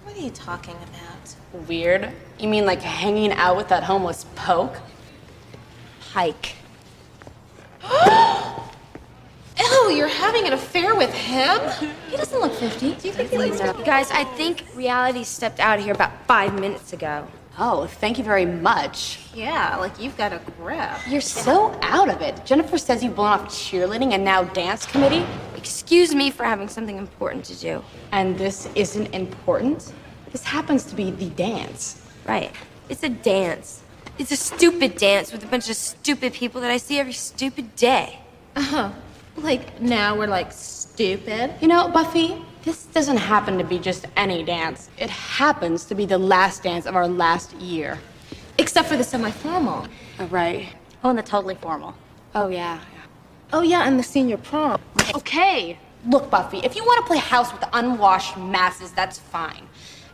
What 0.04 0.18
are 0.18 0.22
you 0.22 0.32
talking 0.32 0.76
about? 0.76 1.68
Weird. 1.70 2.10
You 2.38 2.50
mean 2.50 2.66
like 2.66 2.82
hanging 2.82 3.32
out 3.32 3.56
with 3.56 3.70
that 3.70 3.84
homeless 3.84 4.26
poke? 4.36 4.78
Pike. 6.12 6.56
Ew, 9.62 9.92
you're 9.92 10.08
having 10.08 10.48
an 10.48 10.54
affair 10.54 10.96
with 10.96 11.14
him? 11.14 11.60
He 12.10 12.18
doesn't 12.18 12.40
look 12.40 12.54
50. 12.54 12.96
Do 12.96 13.08
you 13.08 13.14
think 13.14 13.30
he 13.30 13.38
likes 13.38 13.60
You 13.60 13.86
guys, 13.86 14.10
I 14.12 14.24
think 14.24 14.64
reality 14.76 15.24
stepped 15.24 15.60
out 15.60 15.78
of 15.78 15.86
here 15.86 15.94
about 15.94 16.12
five 16.26 16.60
minutes 16.60 16.94
ago. 16.94 17.28
Oh, 17.60 17.86
thank 17.86 18.18
you 18.18 18.24
very 18.24 18.46
much. 18.46 19.20
Yeah, 19.36 19.76
like 19.78 20.00
you've 20.00 20.18
got 20.18 20.34
a 20.34 20.42
grip. 20.58 20.90
You're 21.08 21.22
so 21.22 21.78
out 21.82 22.10
of 22.10 22.22
it. 22.22 22.44
Jennifer 22.46 22.78
says 22.78 23.04
you've 23.04 23.16
blown 23.16 23.40
off 23.40 23.46
cheerleading 23.50 24.14
and 24.14 24.24
now 24.24 24.44
dance 24.44 24.86
committee. 24.86 25.26
Excuse 25.56 26.16
me 26.16 26.32
for 26.32 26.44
having 26.44 26.68
something 26.68 26.98
important 26.98 27.46
to 27.46 27.56
do. 27.56 27.84
And 28.14 28.38
this 28.38 28.68
isn't 28.74 29.14
important? 29.14 29.94
This 30.32 30.44
happens 30.44 30.86
to 30.86 30.96
be 30.96 31.12
the 31.12 31.30
dance. 31.30 32.02
Right. 32.26 32.52
It's 32.90 33.04
a 33.04 33.10
dance. 33.10 33.84
It's 34.18 34.32
a 34.32 34.38
stupid 34.38 34.96
dance 34.96 35.32
with 35.32 35.44
a 35.44 35.48
bunch 35.48 35.70
of 35.70 35.76
stupid 35.76 36.34
people 36.34 36.62
that 36.62 36.72
I 36.72 36.78
see 36.78 37.00
every 37.00 37.14
stupid 37.14 37.76
day. 37.76 38.20
Uh 38.56 38.62
huh. 38.62 38.92
Like 39.42 39.82
now 39.82 40.18
we're 40.18 40.28
like 40.28 40.52
stupid. 40.52 41.54
You 41.62 41.68
know, 41.68 41.88
Buffy, 41.90 42.44
this 42.64 42.86
doesn't 42.86 43.18
happen 43.18 43.58
to 43.58 43.64
be 43.64 43.80
just 43.80 44.06
any 44.16 44.44
dance. 44.44 44.90
It 44.98 45.10
happens 45.10 45.86
to 45.86 45.96
be 45.96 46.06
the 46.06 46.18
last 46.18 46.64
dance 46.64 46.86
of 46.86 46.96
our 46.96 47.08
last 47.08 47.54
year. 47.56 48.00
Except 48.58 48.88
for 48.88 48.98
the 48.98 49.04
semi-formal. 49.04 49.88
Oh, 50.20 50.26
right. 50.28 50.70
Oh, 51.04 51.10
and 51.10 51.18
the 51.18 51.24
totally 51.24 51.56
formal. 51.56 51.96
Oh, 52.36 52.50
yeah. 52.50 52.80
Oh 53.54 53.62
yeah, 53.62 53.88
and 53.88 54.00
the 54.00 54.04
senior 54.04 54.38
prom. 54.38 54.80
Okay. 55.16 55.78
Look, 56.08 56.30
Buffy, 56.30 56.60
if 56.60 56.76
you 56.76 56.84
want 56.84 57.04
to 57.04 57.08
play 57.08 57.18
house 57.18 57.52
with 57.52 57.62
the 57.62 57.70
unwashed 57.78 58.38
masses, 58.38 58.92
that's 58.92 59.20
fine. 59.20 59.68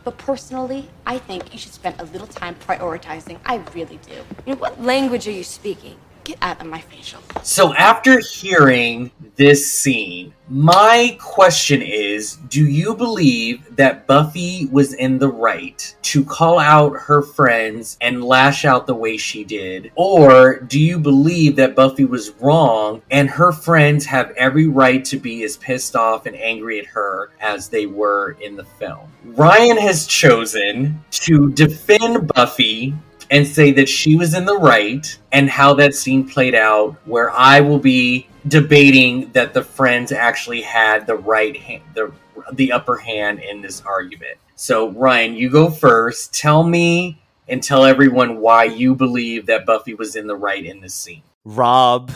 But 0.04 0.18
personally, 0.18 0.88
I 1.06 1.18
think 1.18 1.52
you 1.52 1.58
should 1.58 1.72
spend 1.72 2.00
a 2.00 2.04
little 2.06 2.26
time 2.26 2.54
prioritizing. 2.56 3.38
I 3.44 3.56
really 3.74 3.98
do. 4.06 4.14
You 4.46 4.54
know, 4.54 4.56
what 4.56 4.82
language 4.82 5.28
are 5.28 5.32
you 5.32 5.44
speaking? 5.44 5.96
Get 6.28 6.38
out 6.42 6.60
of 6.60 6.66
my 6.66 6.82
facial. 6.82 7.20
So, 7.42 7.72
after 7.72 8.18
hearing 8.18 9.10
this 9.36 9.72
scene, 9.72 10.34
my 10.50 11.16
question 11.18 11.80
is 11.80 12.36
Do 12.50 12.66
you 12.66 12.94
believe 12.94 13.76
that 13.76 14.06
Buffy 14.06 14.66
was 14.66 14.92
in 14.92 15.18
the 15.18 15.30
right 15.30 15.96
to 16.02 16.22
call 16.22 16.58
out 16.58 16.92
her 16.98 17.22
friends 17.22 17.96
and 18.02 18.22
lash 18.22 18.66
out 18.66 18.86
the 18.86 18.94
way 18.94 19.16
she 19.16 19.42
did? 19.42 19.90
Or 19.94 20.60
do 20.60 20.78
you 20.78 20.98
believe 20.98 21.56
that 21.56 21.74
Buffy 21.74 22.04
was 22.04 22.32
wrong 22.40 23.00
and 23.10 23.30
her 23.30 23.50
friends 23.50 24.04
have 24.04 24.32
every 24.32 24.66
right 24.66 25.02
to 25.06 25.18
be 25.18 25.44
as 25.44 25.56
pissed 25.56 25.96
off 25.96 26.26
and 26.26 26.36
angry 26.36 26.78
at 26.78 26.86
her 26.88 27.30
as 27.40 27.70
they 27.70 27.86
were 27.86 28.36
in 28.42 28.54
the 28.54 28.64
film? 28.64 29.10
Ryan 29.24 29.78
has 29.78 30.06
chosen 30.06 31.02
to 31.10 31.52
defend 31.52 32.28
Buffy 32.28 32.94
and 33.30 33.46
say 33.46 33.72
that 33.72 33.88
she 33.88 34.16
was 34.16 34.34
in 34.34 34.44
the 34.44 34.56
right 34.56 35.18
and 35.32 35.50
how 35.50 35.74
that 35.74 35.94
scene 35.94 36.28
played 36.28 36.54
out, 36.54 36.96
where 37.04 37.30
I 37.30 37.60
will 37.60 37.78
be 37.78 38.28
debating 38.46 39.30
that 39.32 39.54
the 39.54 39.62
friends 39.62 40.12
actually 40.12 40.62
had 40.62 41.06
the 41.06 41.16
right 41.16 41.56
hand, 41.56 41.82
the 41.94 42.12
the 42.52 42.72
upper 42.72 42.96
hand 42.96 43.40
in 43.40 43.60
this 43.60 43.82
argument. 43.82 44.38
So 44.56 44.90
Ryan, 44.90 45.34
you 45.34 45.50
go 45.50 45.70
first. 45.70 46.34
Tell 46.34 46.62
me 46.64 47.20
and 47.48 47.62
tell 47.62 47.84
everyone 47.84 48.40
why 48.40 48.64
you 48.64 48.94
believe 48.94 49.46
that 49.46 49.66
Buffy 49.66 49.94
was 49.94 50.16
in 50.16 50.26
the 50.26 50.36
right 50.36 50.64
in 50.64 50.80
this 50.80 50.94
scene. 50.94 51.22
Rob, 51.44 52.12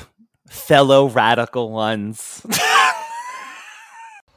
fellow 0.46 1.08
radical 1.08 1.70
ones. 1.70 2.44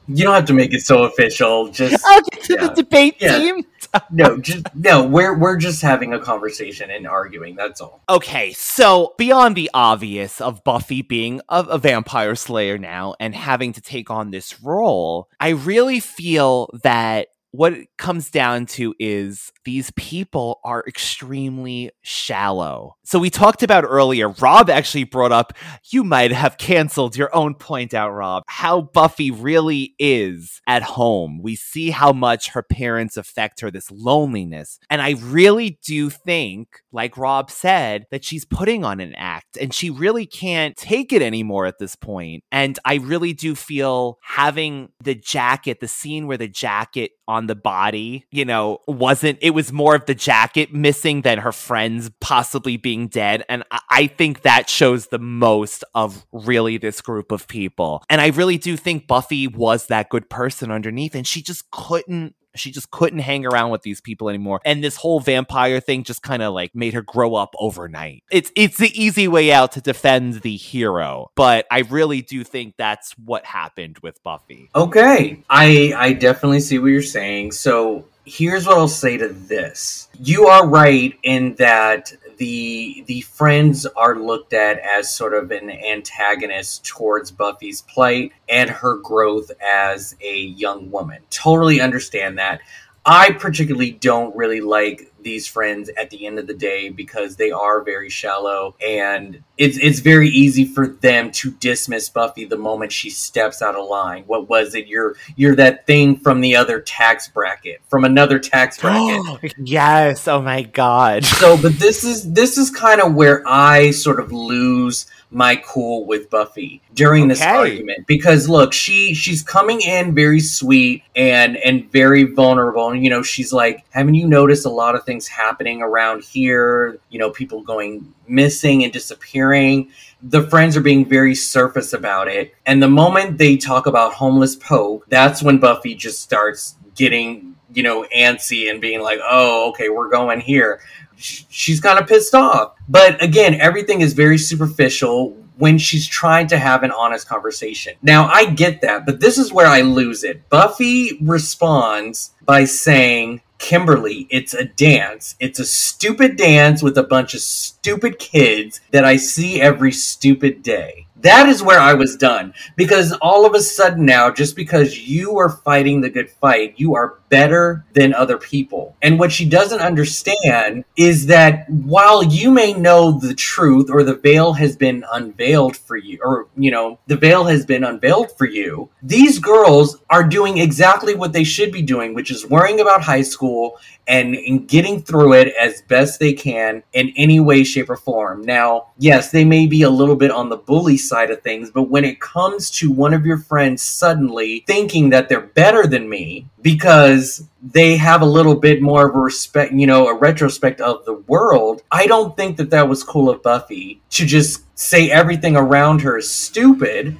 You 0.08 0.22
don't 0.22 0.34
have 0.34 0.44
to 0.46 0.52
make 0.52 0.72
it 0.72 0.82
so 0.82 1.04
official. 1.04 1.68
Just 1.68 2.04
I'll 2.06 2.20
get 2.30 2.44
to 2.44 2.52
yeah. 2.54 2.68
the 2.68 2.74
debate 2.74 3.16
Yeah. 3.18 3.38
team. 3.38 3.64
No, 4.10 4.38
just 4.38 4.66
no. 4.74 5.06
We're 5.06 5.36
we're 5.36 5.56
just 5.56 5.82
having 5.82 6.12
a 6.12 6.18
conversation 6.18 6.90
and 6.90 7.06
arguing. 7.06 7.56
That's 7.56 7.80
all. 7.80 8.02
Okay, 8.08 8.52
so 8.52 9.14
beyond 9.18 9.56
the 9.56 9.70
obvious 9.74 10.40
of 10.40 10.64
Buffy 10.64 11.02
being 11.02 11.40
a, 11.48 11.60
a 11.62 11.78
vampire 11.78 12.34
slayer 12.34 12.78
now 12.78 13.14
and 13.20 13.34
having 13.34 13.72
to 13.74 13.80
take 13.80 14.10
on 14.10 14.30
this 14.30 14.62
role, 14.62 15.28
I 15.40 15.50
really 15.50 16.00
feel 16.00 16.70
that 16.82 17.28
what 17.56 17.72
it 17.72 17.88
comes 17.96 18.30
down 18.30 18.66
to 18.66 18.94
is 18.98 19.50
these 19.64 19.90
people 19.92 20.60
are 20.62 20.84
extremely 20.86 21.90
shallow. 22.02 22.96
So 23.04 23.18
we 23.18 23.30
talked 23.30 23.62
about 23.62 23.84
earlier, 23.84 24.28
Rob 24.28 24.68
actually 24.68 25.04
brought 25.04 25.32
up, 25.32 25.54
you 25.90 26.04
might 26.04 26.32
have 26.32 26.58
canceled 26.58 27.16
your 27.16 27.34
own 27.34 27.54
point 27.54 27.94
out, 27.94 28.10
Rob, 28.10 28.42
how 28.46 28.82
Buffy 28.82 29.30
really 29.30 29.94
is 29.98 30.60
at 30.66 30.82
home. 30.82 31.40
We 31.42 31.56
see 31.56 31.90
how 31.90 32.12
much 32.12 32.50
her 32.50 32.62
parents 32.62 33.16
affect 33.16 33.60
her, 33.60 33.70
this 33.70 33.90
loneliness. 33.90 34.78
And 34.90 35.00
I 35.00 35.14
really 35.22 35.78
do 35.84 36.10
think, 36.10 36.68
like 36.92 37.16
Rob 37.16 37.50
said, 37.50 38.04
that 38.10 38.24
she's 38.24 38.44
putting 38.44 38.84
on 38.84 39.00
an 39.00 39.14
act 39.14 39.56
and 39.58 39.72
she 39.72 39.88
really 39.88 40.26
can't 40.26 40.76
take 40.76 41.12
it 41.12 41.22
anymore 41.22 41.64
at 41.64 41.78
this 41.78 41.96
point. 41.96 42.44
And 42.52 42.78
I 42.84 42.96
really 42.96 43.32
do 43.32 43.54
feel 43.54 44.18
having 44.22 44.90
the 45.02 45.14
jacket, 45.14 45.80
the 45.80 45.88
scene 45.88 46.26
where 46.26 46.36
the 46.36 46.48
jacket 46.48 47.12
on 47.28 47.45
the 47.46 47.54
body, 47.54 48.26
you 48.30 48.44
know, 48.44 48.80
wasn't, 48.86 49.38
it 49.40 49.50
was 49.50 49.72
more 49.72 49.94
of 49.94 50.06
the 50.06 50.14
jacket 50.14 50.72
missing 50.72 51.22
than 51.22 51.38
her 51.38 51.52
friends 51.52 52.10
possibly 52.20 52.76
being 52.76 53.08
dead. 53.08 53.44
And 53.48 53.64
I, 53.90 54.06
think 54.06 54.42
that 54.42 54.70
shows 54.70 55.08
the 55.08 55.18
most 55.18 55.84
of 55.94 56.24
really 56.32 56.78
this 56.78 57.00
group 57.00 57.32
of 57.32 57.48
people. 57.48 58.02
And 58.08 58.20
I 58.20 58.28
really 58.28 58.56
do 58.56 58.76
think 58.76 59.06
Buffy 59.06 59.48
was 59.48 59.88
that 59.88 60.08
good 60.08 60.30
person 60.30 60.70
underneath, 60.70 61.14
and 61.14 61.26
she 61.26 61.42
just 61.42 61.70
couldn't 61.70 62.34
she 62.58 62.70
just 62.70 62.90
couldn't 62.90 63.20
hang 63.20 63.46
around 63.46 63.70
with 63.70 63.82
these 63.82 64.00
people 64.00 64.28
anymore. 64.28 64.60
And 64.64 64.82
this 64.82 64.96
whole 64.96 65.20
vampire 65.20 65.80
thing 65.80 66.04
just 66.04 66.22
kind 66.22 66.42
of 66.42 66.52
like 66.52 66.74
made 66.74 66.94
her 66.94 67.02
grow 67.02 67.34
up 67.34 67.54
overnight. 67.58 68.24
It's 68.30 68.50
it's 68.56 68.78
the 68.78 68.90
easy 69.00 69.28
way 69.28 69.52
out 69.52 69.72
to 69.72 69.80
defend 69.80 70.42
the 70.42 70.56
hero 70.56 71.30
but 71.34 71.66
i 71.70 71.80
really 71.80 72.22
do 72.22 72.44
think 72.44 72.74
that's 72.76 73.12
what 73.12 73.44
happened 73.44 73.98
with 74.02 74.22
buffy. 74.22 74.70
Okay, 74.74 75.42
I 75.48 75.92
I 75.96 76.12
definitely 76.12 76.60
see 76.60 76.78
what 76.78 76.88
you're 76.88 77.02
saying. 77.02 77.52
So 77.52 78.04
here's 78.24 78.66
what 78.66 78.76
I'll 78.76 78.88
say 78.88 79.16
to 79.16 79.28
this: 79.28 80.08
you 80.20 80.46
are 80.46 80.66
right 80.66 81.14
in 81.22 81.54
that 81.54 82.12
the 82.38 83.04
the 83.06 83.22
friends 83.22 83.86
are 83.86 84.16
looked 84.16 84.52
at 84.52 84.78
as 84.78 85.14
sort 85.14 85.34
of 85.34 85.50
an 85.50 85.70
antagonist 85.70 86.84
towards 86.84 87.30
Buffy's 87.30 87.82
plight 87.82 88.32
and 88.48 88.70
her 88.70 88.96
growth 88.96 89.50
as 89.62 90.16
a 90.20 90.38
young 90.38 90.90
woman. 90.90 91.22
Totally 91.30 91.80
understand 91.80 92.38
that. 92.38 92.60
I 93.04 93.32
particularly 93.32 93.92
don't 93.92 94.34
really 94.34 94.60
like 94.60 95.12
these 95.20 95.46
friends 95.46 95.90
at 95.96 96.10
the 96.10 96.26
end 96.26 96.40
of 96.40 96.48
the 96.48 96.54
day 96.54 96.88
because 96.88 97.36
they 97.36 97.52
are 97.52 97.82
very 97.82 98.10
shallow 98.10 98.74
and 98.84 99.44
it's 99.58 99.78
it's 99.78 100.00
very 100.00 100.28
easy 100.28 100.64
for 100.64 100.86
them 100.86 101.30
to 101.30 101.50
dismiss 101.52 102.08
Buffy 102.08 102.44
the 102.44 102.58
moment 102.58 102.92
she 102.92 103.08
steps 103.08 103.62
out 103.62 103.74
of 103.74 103.88
line. 103.88 104.24
What 104.26 104.48
was 104.48 104.74
it? 104.74 104.86
You're 104.86 105.16
you're 105.36 105.56
that 105.56 105.86
thing 105.86 106.16
from 106.16 106.40
the 106.40 106.56
other 106.56 106.80
tax 106.80 107.28
bracket, 107.28 107.80
from 107.88 108.04
another 108.04 108.38
tax 108.38 108.78
bracket. 108.80 109.54
yes. 109.58 110.28
Oh 110.28 110.42
my 110.42 110.62
god. 110.62 111.24
so, 111.24 111.56
but 111.60 111.72
this 111.74 112.04
is 112.04 112.32
this 112.32 112.58
is 112.58 112.70
kind 112.70 113.00
of 113.00 113.14
where 113.14 113.42
I 113.46 113.90
sort 113.92 114.20
of 114.20 114.32
lose 114.32 115.06
my 115.30 115.56
cool 115.56 116.06
with 116.06 116.30
Buffy 116.30 116.80
during 116.94 117.28
this 117.28 117.42
argument 117.42 118.06
because 118.06 118.48
look, 118.48 118.72
she 118.72 119.14
she's 119.14 119.42
coming 119.42 119.80
in 119.80 120.14
very 120.14 120.40
sweet 120.40 121.02
and 121.14 121.56
and 121.58 121.90
very 121.90 122.24
vulnerable. 122.24 122.90
And 122.90 123.02
you 123.02 123.10
know, 123.10 123.22
she's 123.22 123.52
like, 123.52 123.84
haven't 123.90 124.14
you 124.14 124.28
noticed 124.28 124.66
a 124.66 124.70
lot 124.70 124.94
of 124.94 125.04
things 125.04 125.26
happening 125.26 125.82
around 125.82 126.22
here? 126.22 126.98
You 127.10 127.18
know, 127.18 127.30
people 127.30 127.62
going 127.62 128.12
missing 128.28 128.84
and 128.84 128.92
disappearing. 128.92 129.90
The 130.22 130.42
friends 130.42 130.76
are 130.76 130.82
being 130.82 131.08
very 131.08 131.34
surface 131.34 131.92
about 131.92 132.28
it. 132.28 132.54
And 132.66 132.82
the 132.82 132.88
moment 132.88 133.38
they 133.38 133.56
talk 133.56 133.86
about 133.86 134.14
homeless 134.14 134.56
Poe, 134.56 135.02
that's 135.08 135.42
when 135.42 135.58
Buffy 135.58 135.94
just 135.94 136.20
starts 136.20 136.76
getting, 136.94 137.54
you 137.72 137.82
know, 137.82 138.06
antsy 138.14 138.70
and 138.70 138.80
being 138.80 139.02
like, 139.02 139.20
oh, 139.22 139.70
okay, 139.70 139.88
we're 139.88 140.10
going 140.10 140.40
here 140.40 140.80
she's 141.16 141.80
kind 141.80 141.98
of 141.98 142.06
pissed 142.06 142.34
off. 142.34 142.74
But 142.88 143.22
again, 143.22 143.54
everything 143.54 144.00
is 144.00 144.12
very 144.12 144.38
superficial 144.38 145.36
when 145.58 145.78
she's 145.78 146.06
trying 146.06 146.46
to 146.48 146.58
have 146.58 146.82
an 146.82 146.90
honest 146.90 147.26
conversation. 147.28 147.94
Now, 148.02 148.28
I 148.28 148.46
get 148.46 148.82
that, 148.82 149.06
but 149.06 149.20
this 149.20 149.38
is 149.38 149.52
where 149.52 149.66
I 149.66 149.80
lose 149.80 150.22
it. 150.22 150.48
Buffy 150.50 151.18
responds 151.22 152.34
by 152.44 152.66
saying, 152.66 153.40
Kimberly, 153.58 154.26
it's 154.30 154.54
a 154.54 154.64
dance. 154.64 155.36
It's 155.40 155.58
a 155.58 155.64
stupid 155.64 156.36
dance 156.36 156.82
with 156.82 156.98
a 156.98 157.02
bunch 157.02 157.34
of 157.34 157.40
stupid 157.40 158.18
kids 158.18 158.80
that 158.90 159.04
I 159.04 159.16
see 159.16 159.60
every 159.60 159.92
stupid 159.92 160.62
day. 160.62 161.06
That 161.16 161.48
is 161.48 161.62
where 161.62 161.80
I 161.80 161.94
was 161.94 162.16
done. 162.16 162.52
Because 162.76 163.12
all 163.14 163.46
of 163.46 163.54
a 163.54 163.60
sudden 163.60 164.04
now, 164.04 164.30
just 164.30 164.54
because 164.54 165.08
you 165.08 165.38
are 165.38 165.48
fighting 165.48 166.00
the 166.00 166.10
good 166.10 166.30
fight, 166.30 166.74
you 166.76 166.94
are 166.94 167.18
better 167.28 167.84
than 167.92 168.14
other 168.14 168.38
people. 168.38 168.96
And 169.02 169.18
what 169.18 169.32
she 169.32 169.48
doesn't 169.48 169.80
understand 169.80 170.84
is 170.96 171.26
that 171.26 171.68
while 171.70 172.22
you 172.22 172.50
may 172.50 172.72
know 172.72 173.18
the 173.18 173.34
truth 173.34 173.88
or 173.90 174.02
the 174.02 174.14
veil 174.14 174.52
has 174.54 174.76
been 174.76 175.04
unveiled 175.12 175.76
for 175.76 175.96
you, 175.96 176.18
or, 176.22 176.48
you 176.56 176.70
know, 176.70 176.98
the 177.06 177.16
veil 177.16 177.44
has 177.44 177.64
been 177.66 177.84
unveiled 177.84 178.36
for 178.36 178.46
you, 178.46 178.88
these 179.02 179.38
girls 179.38 180.02
are 180.10 180.22
doing 180.22 180.58
exactly 180.58 181.14
what 181.14 181.32
they 181.32 181.44
should 181.44 181.72
be 181.72 181.82
doing, 181.82 182.14
which 182.14 182.30
is 182.30 182.48
worrying 182.48 182.80
about 182.80 183.02
high 183.02 183.22
school 183.22 183.78
and, 184.08 184.34
and 184.34 184.68
getting 184.68 185.02
through 185.02 185.32
it 185.34 185.52
as 185.60 185.82
best 185.82 186.20
they 186.20 186.32
can 186.32 186.82
in 186.92 187.12
any 187.16 187.40
way, 187.40 187.64
shape, 187.64 187.90
or 187.90 187.96
form. 187.96 188.42
Now, 188.42 188.88
yes, 188.98 189.30
they 189.30 189.44
may 189.44 189.66
be 189.66 189.82
a 189.82 189.90
little 189.90 190.16
bit 190.16 190.30
on 190.30 190.48
the 190.48 190.56
bully 190.56 190.96
side 190.96 191.30
of 191.30 191.42
things, 191.42 191.70
but 191.70 191.84
when 191.84 192.04
it 192.04 192.20
comes 192.20 192.70
to 192.72 192.90
one 192.90 193.14
of 193.14 193.26
your 193.26 193.38
friends 193.38 193.82
suddenly 193.82 194.64
thinking 194.66 195.10
that 195.10 195.28
they're 195.28 195.40
better 195.40 195.86
than 195.86 196.08
me 196.08 196.46
because 196.66 197.46
they 197.62 197.96
have 197.96 198.22
a 198.22 198.26
little 198.26 198.56
bit 198.56 198.82
more 198.82 199.08
of 199.08 199.14
a 199.14 199.18
respect, 199.20 199.72
you 199.72 199.86
know, 199.86 200.08
a 200.08 200.18
retrospect 200.18 200.80
of 200.80 201.04
the 201.04 201.14
world, 201.28 201.80
I 201.92 202.08
don't 202.08 202.36
think 202.36 202.56
that 202.56 202.70
that 202.70 202.88
was 202.88 203.04
cool 203.04 203.30
of 203.30 203.40
Buffy 203.40 204.00
to 204.10 204.26
just 204.26 204.64
say 204.76 205.08
everything 205.08 205.54
around 205.54 206.00
her 206.00 206.18
is 206.18 206.28
stupid. 206.28 207.16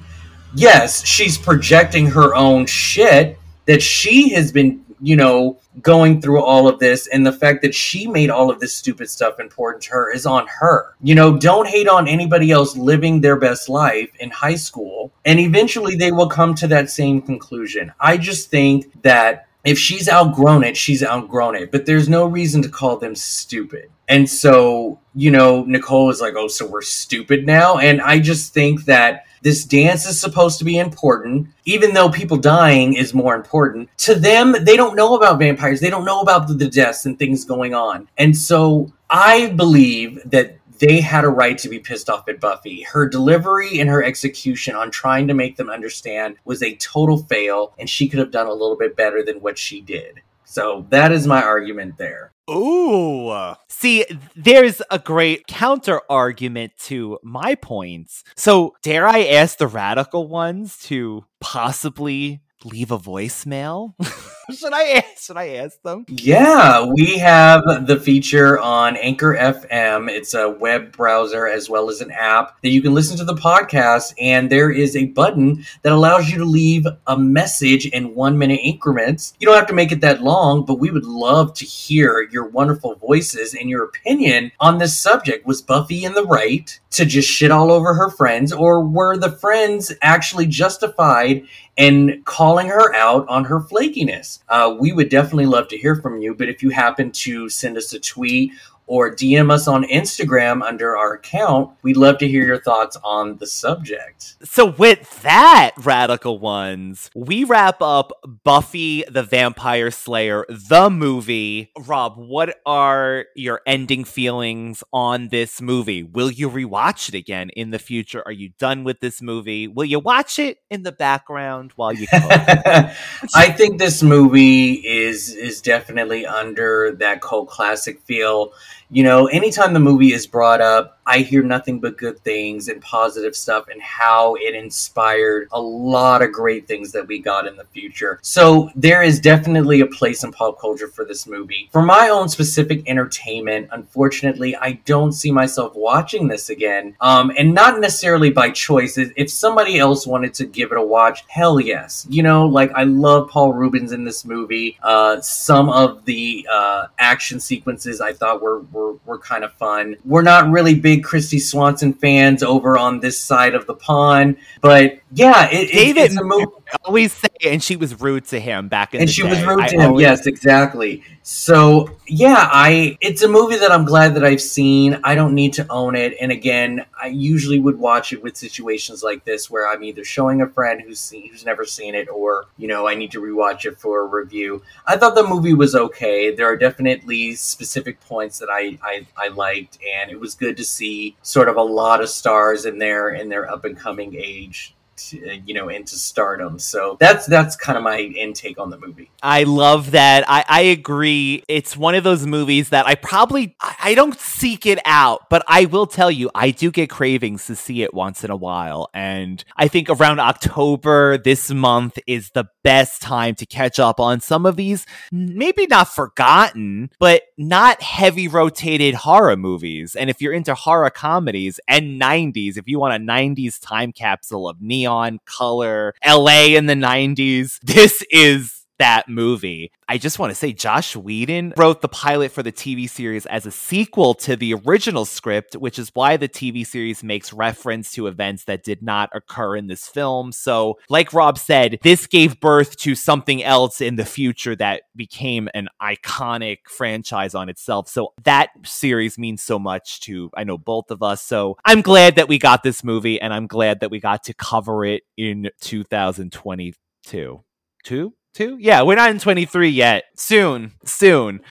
Yes, 0.53 1.05
she's 1.05 1.37
projecting 1.37 2.07
her 2.07 2.35
own 2.35 2.65
shit 2.65 3.39
that 3.67 3.81
she 3.81 4.33
has 4.33 4.51
been, 4.51 4.83
you 5.01 5.15
know, 5.15 5.59
going 5.81 6.21
through 6.21 6.43
all 6.43 6.67
of 6.67 6.79
this 6.79 7.07
and 7.07 7.25
the 7.25 7.31
fact 7.31 7.61
that 7.61 7.75
she 7.75 8.07
made 8.07 8.29
all 8.29 8.49
of 8.49 8.59
this 8.59 8.73
stupid 8.73 9.09
stuff 9.09 9.39
important 9.39 9.83
to 9.83 9.91
her 9.91 10.11
is 10.11 10.25
on 10.25 10.47
her. 10.59 10.95
You 11.01 11.15
know, 11.15 11.37
don't 11.37 11.67
hate 11.67 11.87
on 11.87 12.07
anybody 12.07 12.51
else 12.51 12.75
living 12.75 13.21
their 13.21 13.35
best 13.35 13.69
life 13.69 14.09
in 14.19 14.31
high 14.31 14.55
school 14.55 15.11
and 15.25 15.39
eventually 15.39 15.95
they 15.95 16.11
will 16.11 16.29
come 16.29 16.55
to 16.55 16.67
that 16.67 16.89
same 16.89 17.21
conclusion. 17.21 17.91
I 17.99 18.17
just 18.17 18.49
think 18.49 19.01
that 19.03 19.47
if 19.63 19.77
she's 19.77 20.07
outgrown 20.07 20.63
it, 20.63 20.77
she's 20.77 21.03
outgrown 21.03 21.55
it, 21.55 21.71
but 21.71 21.85
there's 21.85 22.07
no 22.07 22.25
reason 22.25 22.61
to 22.61 22.69
call 22.69 22.97
them 22.97 23.15
stupid. 23.15 23.89
And 24.07 24.29
so, 24.29 24.99
you 25.13 25.29
know, 25.29 25.63
Nicole 25.65 26.09
is 26.09 26.21
like, 26.21 26.35
"Oh, 26.37 26.47
so 26.47 26.65
we're 26.65 26.81
stupid 26.81 27.45
now?" 27.45 27.77
And 27.77 28.01
I 28.01 28.19
just 28.19 28.53
think 28.53 28.85
that 28.85 29.25
this 29.41 29.65
dance 29.65 30.05
is 30.05 30.19
supposed 30.19 30.59
to 30.59 30.65
be 30.65 30.77
important, 30.77 31.47
even 31.65 31.93
though 31.93 32.09
people 32.09 32.37
dying 32.37 32.93
is 32.93 33.13
more 33.13 33.35
important. 33.35 33.89
To 33.99 34.15
them, 34.15 34.55
they 34.61 34.75
don't 34.75 34.95
know 34.95 35.15
about 35.15 35.39
vampires. 35.39 35.79
They 35.79 35.89
don't 35.89 36.05
know 36.05 36.21
about 36.21 36.47
the, 36.47 36.67
deaths 36.67 37.05
and 37.05 37.17
things 37.17 37.45
going 37.45 37.73
on. 37.73 38.09
And 38.17 38.35
so 38.35 38.91
I 39.09 39.49
believe 39.51 40.19
that 40.25 40.57
they 40.79 41.01
had 41.01 41.23
a 41.23 41.29
right 41.29 41.57
to 41.57 41.69
be 41.69 41.79
pissed 41.79 42.09
off 42.09 42.27
at 42.27 42.39
Buffy. 42.39 42.83
Her 42.83 43.07
delivery 43.07 43.79
and 43.79 43.89
her 43.89 44.03
execution 44.03 44.75
on 44.75 44.91
trying 44.91 45.27
to 45.27 45.33
make 45.33 45.55
them 45.55 45.69
understand 45.69 46.35
was 46.45 46.61
a 46.61 46.75
total 46.75 47.17
fail, 47.17 47.73
and 47.79 47.89
she 47.89 48.07
could 48.07 48.19
have 48.19 48.31
done 48.31 48.47
a 48.47 48.53
little 48.53 48.77
bit 48.77 48.95
better 48.95 49.23
than 49.23 49.37
what 49.37 49.57
she 49.57 49.81
did. 49.81 50.21
So 50.49 50.85
that 50.89 51.11
is 51.11 51.27
my 51.27 51.43
argument 51.43 51.97
there. 51.97 52.31
Ooh. 52.49 53.53
See, 53.67 54.05
there's 54.33 54.81
a 54.89 54.97
great 54.97 55.45
counter 55.47 55.99
argument 56.09 56.71
to 56.83 57.19
my 57.21 57.55
points. 57.55 58.23
So, 58.37 58.73
dare 58.81 59.05
I 59.05 59.25
ask 59.25 59.57
the 59.57 59.67
radical 59.67 60.29
ones 60.29 60.77
to 60.83 61.25
possibly 61.41 62.39
leave 62.67 62.91
a 62.91 62.99
voicemail? 62.99 63.93
should 64.55 64.73
I 64.73 64.83
ask, 64.91 65.25
should 65.25 65.37
I 65.37 65.55
ask 65.55 65.81
them? 65.81 66.05
Yeah, 66.07 66.85
we 66.85 67.17
have 67.17 67.63
the 67.87 67.99
feature 67.99 68.59
on 68.59 68.95
Anchor 68.97 69.35
FM. 69.35 70.09
It's 70.09 70.33
a 70.33 70.49
web 70.49 70.91
browser 70.91 71.47
as 71.47 71.69
well 71.69 71.89
as 71.89 72.01
an 72.01 72.11
app 72.11 72.61
that 72.61 72.69
you 72.69 72.81
can 72.81 72.93
listen 72.93 73.17
to 73.17 73.25
the 73.25 73.35
podcast. 73.35 74.13
And 74.19 74.49
there 74.49 74.71
is 74.71 74.95
a 74.95 75.05
button 75.07 75.65
that 75.81 75.91
allows 75.91 76.29
you 76.29 76.37
to 76.39 76.45
leave 76.45 76.85
a 77.07 77.17
message 77.17 77.87
in 77.87 78.15
one 78.15 78.37
minute 78.37 78.59
increments. 78.63 79.33
You 79.39 79.47
don't 79.47 79.57
have 79.57 79.67
to 79.67 79.73
make 79.73 79.91
it 79.91 80.01
that 80.01 80.21
long, 80.21 80.65
but 80.65 80.79
we 80.79 80.91
would 80.91 81.05
love 81.05 81.53
to 81.55 81.65
hear 81.65 82.27
your 82.31 82.47
wonderful 82.47 82.95
voices 82.95 83.53
and 83.53 83.69
your 83.69 83.83
opinion 83.83 84.51
on 84.59 84.77
this 84.77 84.97
subject. 84.97 85.45
Was 85.45 85.61
Buffy 85.61 86.05
in 86.05 86.13
the 86.13 86.25
right 86.25 86.79
to 86.91 87.05
just 87.05 87.29
shit 87.29 87.51
all 87.51 87.71
over 87.71 87.93
her 87.93 88.09
friends, 88.09 88.51
or 88.51 88.83
were 88.83 89.17
the 89.17 89.31
friends 89.31 89.91
actually 90.01 90.45
justified 90.45 91.45
in 91.77 92.21
calling 92.25 92.67
her 92.67 92.93
out 92.95 93.27
on 93.29 93.45
her 93.45 93.59
flakiness? 93.59 94.39
Uh, 94.49 94.75
we 94.79 94.91
would 94.91 95.09
definitely 95.09 95.45
love 95.45 95.67
to 95.69 95.77
hear 95.77 95.95
from 95.95 96.21
you. 96.21 96.35
But 96.35 96.49
if 96.49 96.61
you 96.61 96.69
happen 96.69 97.11
to 97.11 97.49
send 97.49 97.77
us 97.77 97.93
a 97.93 97.99
tweet 97.99 98.51
or 98.87 99.13
DM 99.13 99.51
us 99.51 99.67
on 99.67 99.83
Instagram 99.83 100.63
under 100.63 100.97
our 100.97 101.13
account, 101.13 101.71
we'd 101.83 101.97
love 101.97 102.17
to 102.19 102.27
hear 102.27 102.45
your 102.45 102.59
thoughts 102.59 102.97
on 103.03 103.37
the 103.37 103.45
subject. 103.45 104.35
So, 104.43 104.65
with 104.65 105.21
that, 105.21 105.71
radical 105.77 106.39
ones, 106.39 107.11
we 107.15 107.43
wrap 107.43 107.81
up 107.81 108.11
Buffy 108.43 109.03
the 109.09 109.23
Vampire 109.23 109.91
Slayer, 109.91 110.45
the 110.49 110.89
movie. 110.89 111.71
Rob, 111.77 112.15
what 112.17 112.57
are 112.65 113.25
your 113.35 113.61
ending 113.65 114.05
feelings 114.05 114.83
on 114.93 115.27
this 115.27 115.61
movie? 115.61 116.03
Will 116.03 116.31
you 116.31 116.49
rewatch 116.49 117.09
it 117.09 117.15
again 117.15 117.49
in 117.49 117.71
the 117.71 117.79
future? 117.79 118.23
Are 118.25 118.31
you 118.31 118.49
done 118.57 118.83
with 118.83 119.01
this 119.01 119.21
movie? 119.21 119.67
Will 119.67 119.85
you 119.85 119.99
watch 119.99 120.39
it 120.39 120.59
in 120.69 120.83
the 120.83 120.91
background 120.91 121.73
while 121.75 121.93
you 121.93 122.07
cook? 122.11 122.31
I 122.31 123.53
think 123.55 123.79
this 123.79 124.01
movie 124.01 124.73
is 124.73 125.29
is 125.29 125.61
definitely 125.61 126.25
under 126.25 126.95
that 126.99 127.21
cult 127.21 127.49
classic 127.49 128.01
feel. 128.01 128.53
You 128.89 129.03
know, 129.03 129.27
anytime 129.27 129.73
the 129.73 129.79
movie 129.79 130.13
is 130.13 130.25
brought 130.25 130.61
up, 130.61 130.97
I 131.07 131.19
hear 131.19 131.41
nothing 131.41 131.79
but 131.79 131.97
good 131.97 132.19
things 132.19 132.67
and 132.67 132.81
positive 132.81 133.35
stuff 133.35 133.69
and 133.69 133.81
how 133.81 134.35
it 134.35 134.53
inspired 134.53 135.47
a 135.53 135.61
lot 135.61 136.21
of 136.21 136.33
great 136.33 136.67
things 136.67 136.91
that 136.91 137.07
we 137.07 137.19
got 137.19 137.47
in 137.47 137.55
the 137.55 137.63
future. 137.65 138.19
So 138.21 138.69
there 138.75 139.01
is 139.01 139.21
definitely 139.21 139.79
a 139.79 139.85
place 139.85 140.25
in 140.25 140.33
pop 140.33 140.59
culture 140.59 140.89
for 140.89 141.05
this 141.05 141.25
movie. 141.25 141.69
For 141.71 141.81
my 141.81 142.09
own 142.09 142.27
specific 142.27 142.83
entertainment, 142.89 143.69
unfortunately, 143.71 144.55
I 144.57 144.73
don't 144.83 145.13
see 145.13 145.31
myself 145.31 145.75
watching 145.75 146.27
this 146.27 146.49
again. 146.49 146.95
Um, 146.99 147.31
and 147.37 147.53
not 147.53 147.79
necessarily 147.79 148.29
by 148.29 148.49
choice. 148.49 148.97
If 148.97 149.29
somebody 149.29 149.79
else 149.79 150.05
wanted 150.05 150.33
to 150.35 150.45
give 150.45 150.73
it 150.73 150.77
a 150.77 150.83
watch, 150.83 151.23
hell 151.29 151.59
yes. 151.59 152.05
You 152.09 152.23
know, 152.23 152.45
like 152.45 152.71
I 152.73 152.83
love 152.83 153.29
Paul 153.29 153.53
Reubens 153.53 153.93
in 153.93 154.03
this 154.03 154.25
movie. 154.25 154.77
Uh, 154.83 155.21
some 155.21 155.69
of 155.69 156.03
the 156.03 156.45
uh, 156.51 156.87
action 156.99 157.39
sequences 157.39 158.01
I 158.01 158.11
thought 158.11 158.41
were, 158.41 158.59
were 158.77 158.93
were 159.05 159.17
kind 159.19 159.43
of 159.43 159.51
fun. 159.53 159.95
We're 160.05 160.21
not 160.21 160.49
really 160.49 160.75
big 160.75 161.03
Kristy 161.03 161.41
Swanson 161.41 161.93
fans 161.93 162.43
over 162.43 162.77
on 162.77 162.99
this 162.99 163.19
side 163.19 163.55
of 163.55 163.65
the 163.67 163.73
pond, 163.73 164.37
but 164.61 164.99
yeah, 165.13 165.49
it, 165.51 165.71
David 165.71 166.03
it's 166.11 166.17
a 166.17 166.23
movie. 166.23 166.45
always 166.85 167.13
say, 167.13 167.27
and 167.45 167.63
she 167.63 167.75
was 167.75 167.99
rude 167.99 168.25
to 168.25 168.39
him 168.39 168.67
back 168.67 168.93
in 168.93 168.99
and 169.01 169.07
the 169.07 169.11
she 169.13 169.23
day. 169.23 169.29
was 169.29 169.43
rude 169.43 169.61
I 169.61 169.67
to 169.69 169.75
him. 169.75 169.81
always- 169.91 170.01
Yes, 170.03 170.27
exactly. 170.27 171.03
So 171.23 171.89
yeah, 172.07 172.49
I 172.51 172.97
it's 173.01 173.21
a 173.21 173.27
movie 173.27 173.57
that 173.57 173.71
I'm 173.71 173.83
glad 173.85 174.15
that 174.15 174.23
I've 174.23 174.41
seen. 174.41 174.99
I 175.03 175.13
don't 175.15 175.33
need 175.35 175.53
to 175.53 175.65
own 175.69 175.95
it. 175.95 176.15
And 176.21 176.31
again, 176.31 176.85
I 177.01 177.07
usually 177.07 177.59
would 177.59 177.77
watch 177.77 178.13
it 178.13 178.23
with 178.23 178.37
situations 178.37 179.03
like 179.03 179.25
this 179.25 179.49
where 179.49 179.67
I'm 179.69 179.83
either 179.83 180.05
showing 180.05 180.41
a 180.41 180.47
friend 180.47 180.81
who's 180.81 180.99
seen 181.01 181.29
who's 181.29 181.45
never 181.45 181.65
seen 181.65 181.95
it 181.95 182.07
or, 182.09 182.45
you 182.57 182.67
know, 182.67 182.87
I 182.87 182.95
need 182.95 183.11
to 183.11 183.21
rewatch 183.21 183.65
it 183.65 183.77
for 183.79 184.01
a 184.01 184.05
review. 184.05 184.61
I 184.85 184.95
thought 184.97 185.15
the 185.15 185.23
movie 185.27 185.53
was 185.53 185.75
okay. 185.75 186.33
There 186.33 186.47
are 186.47 186.55
definitely 186.57 187.35
specific 187.35 187.99
points 188.01 188.39
that 188.39 188.49
I 188.49 188.66
I, 188.83 189.07
I 189.17 189.29
liked 189.29 189.79
and 189.83 190.11
it 190.11 190.19
was 190.19 190.35
good 190.35 190.57
to 190.57 190.65
see 190.65 191.15
sort 191.21 191.49
of 191.49 191.57
a 191.57 191.61
lot 191.61 192.01
of 192.01 192.09
stars 192.09 192.65
in 192.65 192.77
there 192.77 193.09
in 193.09 193.29
their 193.29 193.49
up 193.49 193.65
and 193.65 193.77
coming 193.77 194.15
age 194.15 194.73
to, 194.97 195.41
you 195.45 195.53
know 195.53 195.69
into 195.69 195.95
stardom 195.95 196.59
so 196.59 196.97
that's 196.99 197.25
that's 197.25 197.55
kind 197.55 197.77
of 197.77 197.83
my 197.83 197.99
intake 197.99 198.59
on 198.59 198.69
the 198.69 198.77
movie 198.77 199.09
I 199.23 199.43
love 199.43 199.91
that. 199.91 200.25
I, 200.27 200.45
I 200.47 200.61
agree. 200.61 201.43
It's 201.47 201.75
one 201.75 201.95
of 201.95 202.03
those 202.03 202.25
movies 202.25 202.69
that 202.69 202.85
I 202.85 202.95
probably 202.95 203.55
I 203.59 203.75
I 203.87 203.95
don't 203.95 204.19
seek 204.19 204.65
it 204.65 204.79
out, 204.85 205.29
but 205.29 205.43
I 205.47 205.65
will 205.65 205.87
tell 205.87 206.11
you, 206.11 206.29
I 206.35 206.51
do 206.51 206.71
get 206.71 206.89
cravings 206.89 207.45
to 207.45 207.55
see 207.55 207.83
it 207.83 207.93
once 207.93 208.23
in 208.25 208.31
a 208.31 208.35
while. 208.35 208.89
And 208.93 209.43
I 209.55 209.69
think 209.69 209.89
around 209.89 210.19
October 210.19 211.17
this 211.17 211.51
month 211.51 211.97
is 212.05 212.31
the 212.31 212.49
best 212.63 213.01
time 213.01 213.33
to 213.35 213.45
catch 213.45 213.79
up 213.79 213.99
on 213.99 214.19
some 214.19 214.45
of 214.45 214.57
these, 214.57 214.85
maybe 215.11 215.67
not 215.67 215.87
forgotten, 215.87 216.89
but 216.99 217.21
not 217.37 217.81
heavy 217.81 218.27
rotated 218.27 218.93
horror 218.93 219.37
movies. 219.37 219.95
And 219.95 220.09
if 220.09 220.21
you're 220.21 220.33
into 220.33 220.53
horror 220.53 220.89
comedies 220.89 221.61
and 221.67 221.99
90s, 221.99 222.57
if 222.57 222.67
you 222.67 222.77
want 222.77 223.01
a 223.01 223.05
90s 223.05 223.57
time 223.61 223.93
capsule 223.93 224.49
of 224.49 224.61
neon 224.61 224.86
color, 225.25 225.93
LA 226.05 226.55
in 226.55 226.65
the 226.65 226.73
90s, 226.73 227.59
this 227.61 228.03
is 228.11 228.56
that 228.79 229.07
movie. 229.07 229.71
I 229.87 229.97
just 229.97 230.19
want 230.19 230.31
to 230.31 230.35
say 230.35 230.53
Joss 230.53 230.95
Whedon 230.95 231.53
wrote 231.57 231.81
the 231.81 231.87
pilot 231.87 232.31
for 232.31 232.43
the 232.43 232.51
TV 232.51 232.89
series 232.89 233.25
as 233.25 233.45
a 233.45 233.51
sequel 233.51 234.13
to 234.15 234.35
the 234.35 234.53
original 234.53 235.05
script, 235.05 235.55
which 235.55 235.79
is 235.79 235.91
why 235.93 236.17
the 236.17 236.27
TV 236.27 236.65
series 236.65 237.03
makes 237.03 237.33
reference 237.33 237.91
to 237.93 238.07
events 238.07 238.43
that 238.45 238.63
did 238.63 238.81
not 238.81 239.09
occur 239.13 239.55
in 239.55 239.67
this 239.67 239.87
film. 239.87 240.31
So, 240.31 240.77
like 240.89 241.13
Rob 241.13 241.37
said, 241.37 241.79
this 241.83 242.07
gave 242.07 242.39
birth 242.39 242.75
to 242.77 242.95
something 242.95 243.43
else 243.43 243.81
in 243.81 243.95
the 243.95 244.05
future 244.05 244.55
that 244.55 244.83
became 244.95 245.49
an 245.53 245.69
iconic 245.81 246.57
franchise 246.67 247.33
on 247.35 247.49
itself. 247.49 247.87
So, 247.89 248.13
that 248.23 248.49
series 248.65 249.17
means 249.17 249.41
so 249.41 249.57
much 249.59 250.01
to 250.01 250.29
I 250.35 250.43
know 250.43 250.57
both 250.57 250.91
of 250.91 251.01
us. 251.01 251.21
So, 251.21 251.57
I'm 251.65 251.81
glad 251.81 252.15
that 252.15 252.27
we 252.27 252.39
got 252.39 252.63
this 252.63 252.83
movie 252.83 253.19
and 253.21 253.33
I'm 253.33 253.47
glad 253.47 253.79
that 253.79 253.91
we 253.91 253.99
got 253.99 254.23
to 254.25 254.33
cover 254.33 254.85
it 254.85 255.03
in 255.17 255.49
2022. 255.61 257.43
Two? 257.83 258.13
Yeah, 258.59 258.83
we're 258.83 258.95
not 258.95 259.09
in 259.09 259.19
23 259.19 259.69
yet. 259.69 260.03
Soon. 260.15 260.73
Soon. 260.85 261.41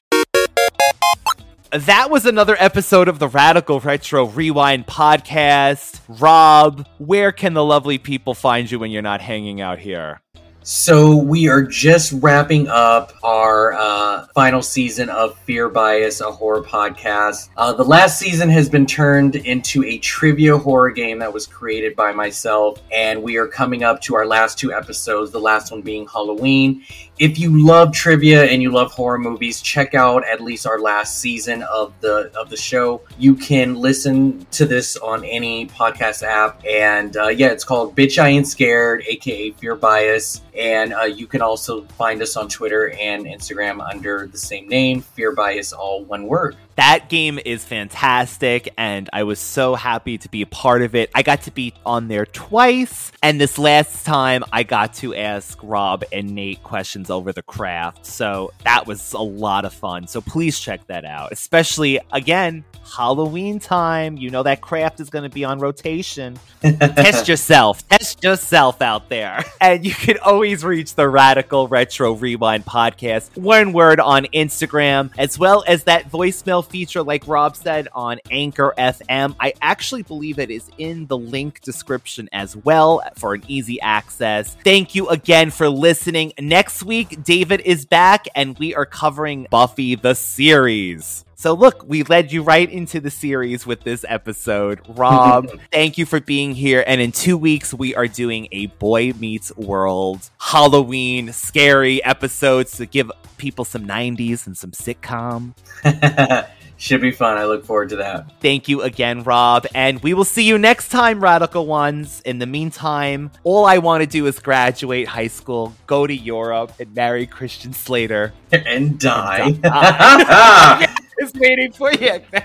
That 1.73 2.11
was 2.11 2.25
another 2.27 2.57
episode 2.61 3.09
of 3.09 3.19
the 3.19 3.27
Radical 3.27 3.81
Retro 3.81 4.27
Rewind 4.27 4.87
podcast. 4.87 6.01
Rob, 6.09 6.87
where 6.99 7.33
can 7.33 7.55
the 7.55 7.65
lovely 7.65 7.99
people 7.99 8.35
find 8.35 8.71
you 8.71 8.79
when 8.79 8.93
you're 8.93 9.03
not 9.03 9.21
hanging 9.21 9.61
out 9.61 9.81
here? 9.81 10.23
So 10.69 11.15
we 11.15 11.49
are 11.49 11.63
just 11.63 12.13
wrapping 12.21 12.67
up 12.67 13.13
our 13.23 13.75
uh, 13.75 14.27
final 14.35 14.63
season 14.63 15.09
of 15.09 15.39
Fear 15.45 15.69
Bias, 15.69 16.21
a 16.21 16.33
horror 16.33 16.65
podcast. 16.65 17.51
Uh, 17.57 17.73
the 17.73 17.85
last 17.85 18.19
season 18.19 18.49
has 18.49 18.69
been 18.69 18.85
turned 18.85 19.37
into 19.37 19.85
a 19.85 19.99
trivia 19.99 20.59
horror 20.59 20.91
game 20.91 21.21
that 21.21 21.33
was 21.33 21.47
created 21.47 21.95
by 21.95 22.11
myself, 22.11 22.83
and 22.93 23.23
we 23.23 23.37
are 23.37 23.47
coming 23.47 23.85
up 23.85 24.01
to 24.01 24.17
our 24.17 24.27
last 24.27 24.59
two 24.59 24.73
episodes. 24.73 25.31
The 25.31 25.39
last 25.39 25.71
one 25.71 25.83
being 25.83 26.05
Halloween. 26.09 26.83
If 27.19 27.39
you 27.39 27.65
love 27.65 27.93
trivia 27.93 28.45
and 28.45 28.61
you 28.61 28.71
love 28.71 28.93
horror 28.93 29.19
movies, 29.19 29.63
check 29.63 29.95
out 29.95 30.23
at 30.29 30.43
least 30.43 30.67
our 30.67 30.79
last 30.79 31.19
season 31.19 31.63
of 31.63 31.95
the 32.01 32.31
of 32.39 32.51
the 32.51 32.59
show. 32.59 33.01
You 33.19 33.35
can 33.35 33.75
listen 33.75 34.45
to 34.51 34.67
this 34.67 34.99
on 34.99 35.25
any 35.25 35.67
podcast 35.67 36.23
app, 36.23 36.63
and 36.67 37.17
uh, 37.17 37.29
yeah, 37.29 37.47
it's 37.49 37.65
called 37.65 37.97
Bitch 37.97 38.23
I 38.23 38.29
Ain't 38.29 38.47
Scared, 38.47 39.03
aka 39.07 39.51
Fear 39.53 39.77
Bias. 39.77 40.43
And 40.55 40.93
uh, 40.93 41.05
you 41.05 41.27
can 41.27 41.41
also 41.41 41.85
find 41.97 42.21
us 42.21 42.37
on 42.37 42.51
Twitter 42.51 42.91
and 43.01 43.25
Instagram 43.25 43.81
under 43.81 44.27
the 44.27 44.39
same 44.39 44.69
name, 44.69 45.01
Fear 45.01 45.33
Bias, 45.33 45.73
all 45.73 46.05
one 46.05 46.27
word. 46.27 46.55
That 46.77 47.09
game 47.09 47.39
is 47.43 47.65
fantastic, 47.65 48.73
and 48.77 49.09
I 49.13 49.23
was 49.23 49.39
so 49.39 49.75
happy 49.75 50.19
to 50.19 50.29
be 50.29 50.43
a 50.43 50.47
part 50.47 50.83
of 50.83 50.95
it. 50.95 51.11
I 51.15 51.23
got 51.23 51.43
to 51.43 51.51
be 51.51 51.73
on 51.87 52.09
there 52.09 52.27
twice, 52.27 53.13
and 53.23 53.41
this 53.41 53.59
last 53.59 54.05
time 54.05 54.45
I 54.53 54.63
got 54.63 54.93
to 54.95 55.15
ask 55.15 55.59
Rob 55.63 56.05
and 56.13 56.35
Nate 56.35 56.63
questions 56.63 57.09
over 57.09 57.33
the 57.33 57.43
craft. 57.43 58.05
So 58.05 58.53
that 58.65 58.87
was 58.87 59.15
a 59.15 59.19
lot 59.19 59.65
of 59.65 59.73
fun. 59.73 60.07
So 60.07 60.21
please 60.21 60.61
check 60.61 60.87
that 60.89 61.07
out, 61.07 61.33
especially 61.33 61.99
again, 62.13 62.63
Halloween 62.95 63.59
time. 63.59 64.17
You 64.17 64.31
know 64.31 64.43
that 64.43 64.61
craft 64.61 65.01
is 65.01 65.11
going 65.11 65.25
to 65.29 65.35
be 65.35 65.45
on 65.45 65.59
rotation. 65.59 66.39
Test 66.63 67.29
yourself. 67.29 67.87
Test 67.89 68.23
yourself 68.23 68.83
out 68.83 69.09
there. 69.09 69.45
And 69.59 69.85
you 69.85 69.93
can 69.93 70.19
always 70.19 70.65
reach 70.65 70.95
the 70.95 71.09
Radical 71.09 71.67
Retro 71.67 72.13
Rewind 72.13 72.65
podcast, 72.67 73.37
one 73.37 73.73
word 73.73 73.99
on 73.99 74.27
Instagram, 74.27 75.11
as 75.19 75.39
well 75.39 75.65
as 75.67 75.85
that 75.85 76.11
voicemail 76.11 76.66
feature, 76.67 77.03
like 77.03 77.27
Rob 77.27 77.57
said, 77.57 77.89
on 77.93 78.19
Anchor 78.31 78.75
FM. 78.77 79.35
I 79.41 79.55
actually 79.63 80.03
believe 80.03 80.39
it 80.39 80.51
is 80.51 80.69
in 80.79 81.07
the 81.07 81.17
link 81.17 81.61
description 81.61 82.29
as 82.33 82.57
well 82.57 83.03
for 83.17 83.35
an 83.35 83.43
easy 83.49 83.81
access. 83.81 84.57
Thank 84.65 84.95
you 84.95 85.09
again 85.09 85.51
for 85.51 85.69
listening. 85.69 86.33
Next 86.39 86.83
week, 86.83 87.23
David 87.23 87.61
is 87.63 87.85
back 87.85 88.27
and 88.35 88.59
we 88.59 88.75
are 88.75 88.87
covering 88.87 89.47
Buffy 89.51 89.95
the 89.95 90.15
series. 90.15 91.25
So, 91.39 91.53
look, 91.53 91.85
we 91.87 92.03
led 92.03 92.33
you 92.33 92.43
right 92.43 92.69
into 92.69 92.99
the 92.99 93.11
series 93.11 93.67
with 93.67 93.83
this 93.83 94.07
episode. 94.09 94.81
Rob, 94.89 95.51
thank 95.71 95.99
you 95.99 96.07
for 96.07 96.19
being 96.19 96.55
here. 96.55 96.83
And 96.87 96.99
in 96.99 97.13
two 97.13 97.37
weeks, 97.37 97.75
we 97.75 97.95
are 97.95 98.09
doing 98.09 98.49
a 98.53 98.67
Boy 98.67 99.13
Meets 99.13 99.55
World 99.55 100.31
Halloween 100.41 101.35
scary 101.35 102.03
episodes 102.03 102.79
to 102.79 102.87
give 102.87 103.13
people 103.37 103.67
some 103.67 103.87
90s 103.87 104.47
and 104.47 104.57
some 104.57 104.71
sitcom. 104.71 105.53
Should 106.79 107.03
be 107.03 107.11
fun. 107.11 107.37
I 107.37 107.45
look 107.45 107.67
forward 107.67 107.91
to 107.91 107.97
that. 107.97 108.41
Thank 108.41 108.67
you 108.69 108.81
again, 108.81 109.23
Rob. 109.23 109.67
And 109.75 110.03
we 110.03 110.15
will 110.15 110.25
see 110.25 110.43
you 110.43 110.57
next 110.57 110.89
time, 110.89 111.21
Radical 111.21 111.67
Ones. 111.67 112.23
In 112.25 112.39
the 112.39 112.47
meantime, 112.47 113.31
all 113.45 113.67
I 113.67 113.77
want 113.79 114.03
to 114.03 114.07
do 114.07 114.27
is 114.27 114.39
graduate 114.39 115.09
high 115.09 115.29
school, 115.29 115.75
go 115.87 116.07
to 116.07 116.15
Europe, 116.15 116.73
and 116.81 116.95
marry 116.95 117.27
Christian 117.27 117.75
Slater. 117.75 118.33
And 118.53 118.99
die. 118.99 119.41
And 119.41 119.63
die. 119.63 120.96
Is 121.19 121.33
waiting 121.35 121.73
for 121.73 121.93
you. 121.93 122.21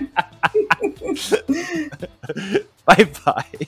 bye 2.86 3.10
bye. 3.26 3.68